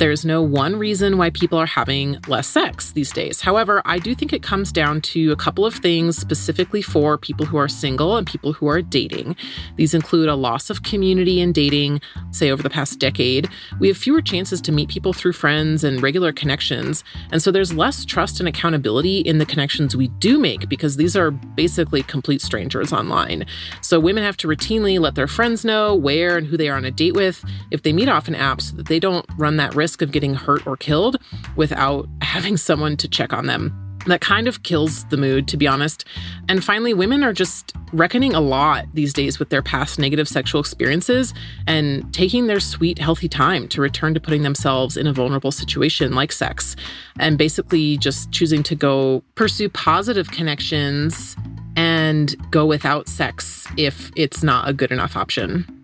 There's 0.00 0.24
no 0.24 0.40
one 0.40 0.76
reason 0.76 1.18
why 1.18 1.28
people 1.28 1.58
are 1.58 1.66
having 1.66 2.16
less 2.26 2.48
sex 2.48 2.92
these 2.92 3.12
days. 3.12 3.42
However, 3.42 3.82
I 3.84 3.98
do 3.98 4.14
think 4.14 4.32
it 4.32 4.42
comes 4.42 4.72
down 4.72 5.02
to 5.02 5.30
a 5.30 5.36
couple 5.36 5.66
of 5.66 5.74
things 5.74 6.16
specifically 6.16 6.80
for 6.80 7.18
people 7.18 7.44
who 7.44 7.58
are 7.58 7.68
single 7.68 8.16
and 8.16 8.26
people 8.26 8.54
who 8.54 8.66
are 8.66 8.80
dating. 8.80 9.36
These 9.76 9.92
include 9.92 10.30
a 10.30 10.34
loss 10.34 10.70
of 10.70 10.84
community 10.84 11.42
in 11.42 11.52
dating, 11.52 12.00
say 12.30 12.50
over 12.50 12.62
the 12.62 12.70
past 12.70 12.98
decade. 12.98 13.46
We 13.78 13.88
have 13.88 13.96
fewer 13.98 14.22
chances 14.22 14.62
to 14.62 14.72
meet 14.72 14.88
people 14.88 15.12
through 15.12 15.34
friends 15.34 15.84
and 15.84 16.02
regular 16.02 16.32
connections. 16.32 17.04
And 17.30 17.42
so 17.42 17.50
there's 17.50 17.74
less 17.74 18.06
trust 18.06 18.40
and 18.40 18.48
accountability 18.48 19.18
in 19.18 19.36
the 19.36 19.44
connections 19.44 19.94
we 19.94 20.08
do 20.08 20.38
make 20.38 20.66
because 20.70 20.96
these 20.96 21.14
are 21.14 21.30
basically 21.30 22.04
complete 22.04 22.40
strangers 22.40 22.90
online. 22.90 23.44
So 23.82 24.00
women 24.00 24.24
have 24.24 24.38
to 24.38 24.48
routinely 24.48 24.98
let 24.98 25.14
their 25.14 25.28
friends 25.28 25.62
know 25.62 25.94
where 25.94 26.38
and 26.38 26.46
who 26.46 26.56
they 26.56 26.70
are 26.70 26.76
on 26.78 26.86
a 26.86 26.90
date 26.90 27.12
with 27.12 27.44
if 27.70 27.82
they 27.82 27.92
meet 27.92 28.08
off 28.08 28.28
an 28.28 28.34
app 28.34 28.62
so 28.62 28.76
that 28.76 28.86
they 28.86 28.98
don't 28.98 29.26
run 29.36 29.58
that 29.58 29.74
risk 29.74 29.89
risk 29.90 30.02
of 30.02 30.12
getting 30.12 30.34
hurt 30.34 30.64
or 30.68 30.76
killed 30.76 31.16
without 31.56 32.08
having 32.22 32.56
someone 32.56 32.96
to 32.96 33.08
check 33.08 33.32
on 33.32 33.46
them. 33.46 33.74
That 34.06 34.20
kind 34.20 34.46
of 34.46 34.62
kills 34.62 35.04
the 35.06 35.16
mood, 35.16 35.48
to 35.48 35.56
be 35.56 35.66
honest. 35.66 36.04
And 36.48 36.62
finally, 36.62 36.94
women 36.94 37.24
are 37.24 37.32
just 37.32 37.74
reckoning 37.92 38.34
a 38.34 38.40
lot 38.40 38.86
these 38.94 39.12
days 39.12 39.40
with 39.40 39.50
their 39.50 39.62
past 39.62 39.98
negative 39.98 40.28
sexual 40.28 40.60
experiences 40.60 41.34
and 41.66 42.14
taking 42.14 42.46
their 42.46 42.60
sweet, 42.60 43.00
healthy 43.00 43.28
time 43.28 43.66
to 43.68 43.80
return 43.80 44.14
to 44.14 44.20
putting 44.20 44.42
themselves 44.42 44.96
in 44.96 45.08
a 45.08 45.12
vulnerable 45.12 45.50
situation 45.50 46.14
like 46.14 46.30
sex 46.30 46.76
and 47.18 47.36
basically 47.36 47.98
just 47.98 48.30
choosing 48.30 48.62
to 48.62 48.76
go 48.76 49.24
pursue 49.34 49.68
positive 49.68 50.30
connections 50.30 51.36
and 51.76 52.36
go 52.52 52.64
without 52.64 53.08
sex 53.08 53.66
if 53.76 54.12
it's 54.14 54.42
not 54.44 54.68
a 54.68 54.72
good 54.72 54.92
enough 54.92 55.16
option. 55.16 55.79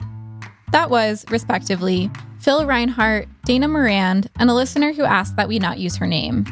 That 0.73 0.91
was, 0.91 1.25
respectively, 1.31 2.11
Phil 2.41 2.67
Reinhart, 2.67 3.29
Dana 3.45 3.69
Morand, 3.69 4.31
and 4.39 4.51
a 4.51 4.55
listener 4.55 4.93
who 4.93 5.05
asked 5.05 5.37
that 5.37 5.49
we 5.49 5.59
not 5.59 5.79
use 5.79 5.97
her 5.97 6.07
name. 6.07 6.45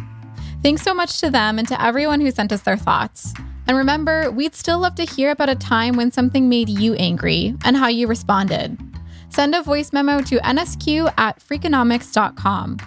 Thanks 0.63 0.83
so 0.83 0.95
much 0.95 1.21
to 1.21 1.31
them 1.31 1.59
and 1.59 1.69
to 1.69 1.83
everyone 1.83 2.21
who 2.21 2.31
sent 2.31 2.53
us 2.53 2.63
their 2.63 2.77
thoughts. 2.77 3.35
And 3.67 3.77
remember, 3.77 4.31
we'd 4.31 4.55
still 4.55 4.79
love 4.79 4.95
to 4.97 5.05
hear 5.05 5.31
about 5.31 5.49
a 5.49 5.55
time 5.55 5.97
when 5.97 6.11
something 6.11 6.49
made 6.49 6.69
you 6.69 6.95
angry 6.95 7.55
and 7.65 7.77
how 7.77 7.89
you 7.89 8.07
responded. 8.07 8.79
Send 9.31 9.55
a 9.55 9.63
voice 9.63 9.93
memo 9.93 10.21
to 10.23 10.39
nsq 10.39 11.13
at 11.19 11.41
freakonomics.com. 11.41 12.79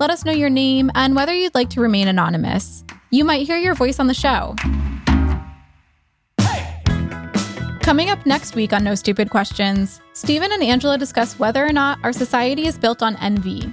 Let 0.00 0.10
us 0.10 0.24
know 0.24 0.32
your 0.32 0.50
name 0.50 0.90
and 0.94 1.14
whether 1.14 1.34
you'd 1.34 1.54
like 1.54 1.70
to 1.70 1.80
remain 1.80 2.08
anonymous. 2.08 2.84
You 3.10 3.24
might 3.24 3.46
hear 3.46 3.56
your 3.56 3.74
voice 3.74 4.00
on 4.00 4.08
the 4.08 4.14
show. 4.14 4.56
Coming 7.92 8.08
up 8.08 8.24
next 8.24 8.54
week 8.54 8.72
on 8.72 8.84
No 8.84 8.94
Stupid 8.94 9.28
Questions, 9.28 10.00
Stephen 10.14 10.50
and 10.50 10.62
Angela 10.62 10.96
discuss 10.96 11.38
whether 11.38 11.62
or 11.62 11.74
not 11.74 11.98
our 12.02 12.14
society 12.14 12.66
is 12.66 12.78
built 12.78 13.02
on 13.02 13.16
envy. 13.16 13.70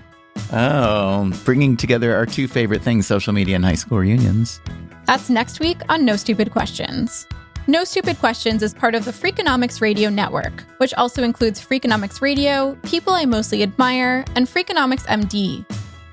Oh, 0.51 1.31
bringing 1.45 1.77
together 1.77 2.13
our 2.13 2.25
two 2.25 2.49
favorite 2.49 2.81
things 2.81 3.07
social 3.07 3.31
media 3.31 3.55
and 3.55 3.63
high 3.63 3.75
school 3.75 3.97
reunions. 3.97 4.59
That's 5.05 5.29
next 5.29 5.61
week 5.61 5.77
on 5.87 6.03
No 6.03 6.17
Stupid 6.17 6.51
Questions. 6.51 7.27
No 7.67 7.85
Stupid 7.85 8.19
Questions 8.19 8.61
is 8.61 8.73
part 8.73 8.93
of 8.93 9.05
the 9.05 9.11
Freakonomics 9.11 9.79
Radio 9.79 10.09
Network, 10.09 10.65
which 10.79 10.93
also 10.95 11.23
includes 11.23 11.65
Freakonomics 11.65 12.21
Radio, 12.21 12.77
People 12.83 13.13
I 13.13 13.23
Mostly 13.23 13.63
Admire, 13.63 14.25
and 14.35 14.47
Freakonomics 14.49 15.07
MD. 15.07 15.65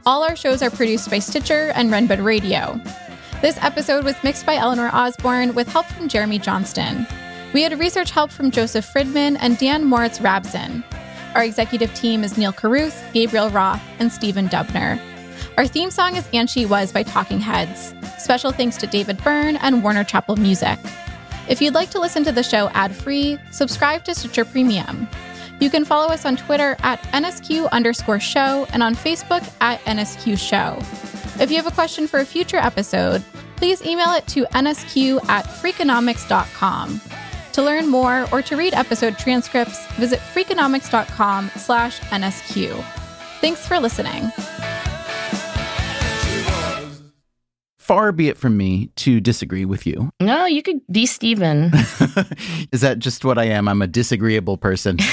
All 0.06 0.22
our 0.22 0.36
shows 0.36 0.62
are 0.62 0.70
produced 0.70 1.10
by 1.10 1.18
Stitcher 1.18 1.72
and 1.74 1.90
Renbud 1.90 2.22
Radio. 2.22 2.80
This 3.42 3.58
episode 3.60 4.04
was 4.04 4.14
mixed 4.22 4.46
by 4.46 4.54
Eleanor 4.54 4.90
Osborne 4.92 5.56
with 5.56 5.66
help 5.66 5.86
from 5.86 6.08
Jeremy 6.08 6.38
Johnston. 6.38 7.04
We 7.56 7.62
had 7.62 7.80
research 7.80 8.10
help 8.10 8.30
from 8.30 8.50
Joseph 8.50 8.84
Friedman 8.84 9.38
and 9.38 9.56
Dan 9.56 9.82
Moritz 9.82 10.18
Rabson. 10.18 10.84
Our 11.34 11.42
executive 11.42 11.94
team 11.94 12.22
is 12.22 12.36
Neil 12.36 12.52
Carruth, 12.52 13.02
Gabriel 13.14 13.48
Roth, 13.48 13.80
and 13.98 14.12
Stephen 14.12 14.46
Dubner. 14.46 15.00
Our 15.56 15.66
theme 15.66 15.90
song 15.90 16.16
is 16.16 16.28
And 16.34 16.50
She 16.50 16.66
Was 16.66 16.92
by 16.92 17.02
Talking 17.02 17.40
Heads. 17.40 17.94
Special 18.18 18.52
thanks 18.52 18.76
to 18.76 18.86
David 18.86 19.16
Byrne 19.24 19.56
and 19.56 19.82
Warner 19.82 20.04
Chappell 20.04 20.36
Music. 20.36 20.78
If 21.48 21.62
you'd 21.62 21.72
like 21.72 21.88
to 21.92 21.98
listen 21.98 22.24
to 22.24 22.30
the 22.30 22.42
show 22.42 22.68
ad 22.74 22.94
free, 22.94 23.38
subscribe 23.52 24.04
to 24.04 24.14
Stitcher 24.14 24.44
Premium. 24.44 25.08
You 25.58 25.70
can 25.70 25.86
follow 25.86 26.08
us 26.12 26.26
on 26.26 26.36
Twitter 26.36 26.76
at 26.80 27.02
NSQ 27.04 27.70
underscore 27.70 28.20
show 28.20 28.66
and 28.74 28.82
on 28.82 28.94
Facebook 28.94 29.50
at 29.62 29.80
NSQ 29.86 30.38
show. 30.38 30.76
If 31.42 31.50
you 31.50 31.56
have 31.56 31.66
a 31.66 31.70
question 31.70 32.06
for 32.06 32.20
a 32.20 32.26
future 32.26 32.58
episode, 32.58 33.24
please 33.56 33.82
email 33.82 34.12
it 34.12 34.26
to 34.26 34.44
nsq 34.44 35.26
at 35.30 35.46
freakonomics.com. 35.46 37.00
To 37.56 37.62
learn 37.62 37.88
more 37.88 38.28
or 38.32 38.42
to 38.42 38.54
read 38.54 38.74
episode 38.74 39.16
transcripts, 39.16 39.86
visit 39.92 40.18
freakonomics.com 40.18 41.50
slash 41.56 42.00
NSQ. 42.00 42.84
Thanks 43.40 43.66
for 43.66 43.80
listening. 43.80 44.30
Far 47.78 48.12
be 48.12 48.28
it 48.28 48.36
from 48.36 48.58
me 48.58 48.90
to 48.96 49.22
disagree 49.22 49.64
with 49.64 49.86
you. 49.86 50.10
No, 50.20 50.44
you 50.44 50.62
could 50.62 50.80
be 50.92 51.06
Stephen. 51.06 51.72
Is 52.72 52.82
that 52.82 52.98
just 52.98 53.24
what 53.24 53.38
I 53.38 53.44
am? 53.44 53.68
I'm 53.68 53.80
a 53.80 53.86
disagreeable 53.86 54.58
person. 54.58 54.98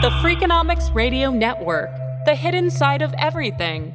The 0.00 0.10
Freakonomics 0.22 0.94
Radio 0.94 1.30
Network, 1.30 1.90
the 2.24 2.34
hidden 2.34 2.70
side 2.70 3.02
of 3.02 3.12
everything. 3.18 3.94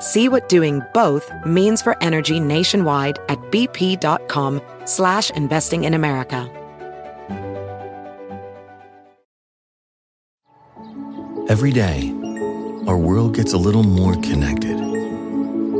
See 0.00 0.30
what 0.30 0.48
doing 0.48 0.80
both 0.94 1.30
means 1.44 1.82
for 1.82 1.94
energy 2.02 2.40
nationwide 2.40 3.18
at 3.28 3.38
bp.com 3.52 4.62
slash 4.86 5.30
investing 5.30 5.84
in 5.84 5.92
America. 5.94 6.48
Every 11.50 11.72
day, 11.72 12.10
our 12.86 12.96
world 12.96 13.34
gets 13.34 13.52
a 13.52 13.58
little 13.58 13.82
more 13.82 14.14
connected, 14.14 14.78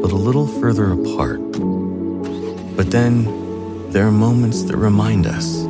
but 0.02 0.12
a 0.12 0.16
little 0.16 0.46
further 0.46 0.92
apart. 0.92 1.40
But 2.76 2.90
then, 2.90 3.90
there 3.90 4.06
are 4.06 4.12
moments 4.12 4.64
that 4.64 4.76
remind 4.76 5.26
us 5.26 5.62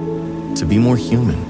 to 0.58 0.66
be 0.66 0.78
more 0.78 0.96
human. 0.96 1.49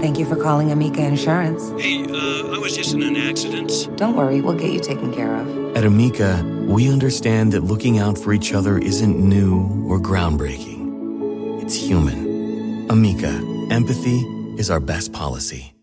Thank 0.00 0.18
you 0.18 0.24
for 0.24 0.34
calling 0.34 0.72
Amica 0.72 1.04
Insurance. 1.04 1.70
Hey, 1.78 2.02
uh, 2.04 2.54
I 2.54 2.58
was 2.58 2.74
just 2.74 2.94
in 2.94 3.02
an 3.02 3.16
accident. 3.16 3.70
Don't 3.98 4.16
worry, 4.16 4.40
we'll 4.40 4.54
get 4.54 4.72
you 4.72 4.80
taken 4.80 5.12
care 5.12 5.36
of. 5.36 5.76
At 5.76 5.84
Amica, 5.84 6.42
we 6.66 6.90
understand 6.90 7.52
that 7.52 7.64
looking 7.64 7.98
out 7.98 8.16
for 8.16 8.32
each 8.32 8.54
other 8.54 8.78
isn't 8.78 9.18
new 9.18 9.86
or 9.86 10.00
groundbreaking. 10.00 11.62
It's 11.62 11.74
human. 11.74 12.88
Amica, 12.90 13.28
empathy 13.70 14.20
is 14.56 14.70
our 14.70 14.80
best 14.80 15.12
policy. 15.12 15.74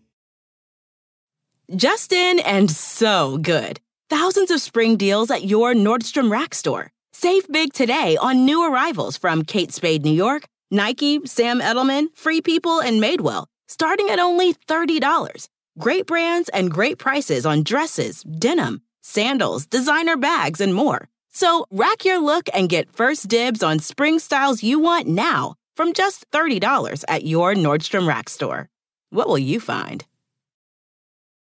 Justin 1.76 2.40
and 2.40 2.68
so 2.72 3.38
good. 3.38 3.78
Thousands 4.10 4.50
of 4.50 4.60
spring 4.60 4.96
deals 4.96 5.30
at 5.30 5.44
your 5.44 5.74
Nordstrom 5.74 6.28
Rack 6.28 6.54
store. 6.54 6.90
Save 7.12 7.46
big 7.52 7.72
today 7.72 8.16
on 8.20 8.44
new 8.44 8.64
arrivals 8.64 9.16
from 9.16 9.44
Kate 9.44 9.72
Spade 9.72 10.04
New 10.04 10.10
York, 10.10 10.42
Nike, 10.72 11.24
Sam 11.24 11.60
Edelman, 11.60 12.08
Free 12.16 12.40
People, 12.40 12.80
and 12.80 13.00
Madewell, 13.00 13.46
starting 13.68 14.10
at 14.10 14.18
only 14.18 14.54
$30. 14.54 15.48
Great 15.78 16.06
brands 16.06 16.48
and 16.48 16.70
great 16.70 16.98
prices 16.98 17.46
on 17.46 17.62
dresses, 17.62 18.22
denim, 18.22 18.82
sandals, 19.00 19.66
designer 19.66 20.16
bags, 20.16 20.60
and 20.60 20.74
more. 20.74 21.08
So 21.32 21.66
rack 21.70 22.04
your 22.04 22.18
look 22.18 22.48
and 22.52 22.68
get 22.68 22.96
first 22.96 23.28
dibs 23.28 23.62
on 23.62 23.78
spring 23.78 24.18
styles 24.18 24.62
you 24.64 24.80
want 24.80 25.06
now 25.06 25.54
from 25.76 25.92
just 25.92 26.28
$30 26.32 27.04
at 27.06 27.24
your 27.24 27.54
Nordstrom 27.54 28.08
Rack 28.08 28.28
store. 28.28 28.68
What 29.10 29.28
will 29.28 29.38
you 29.38 29.60
find? 29.60 30.04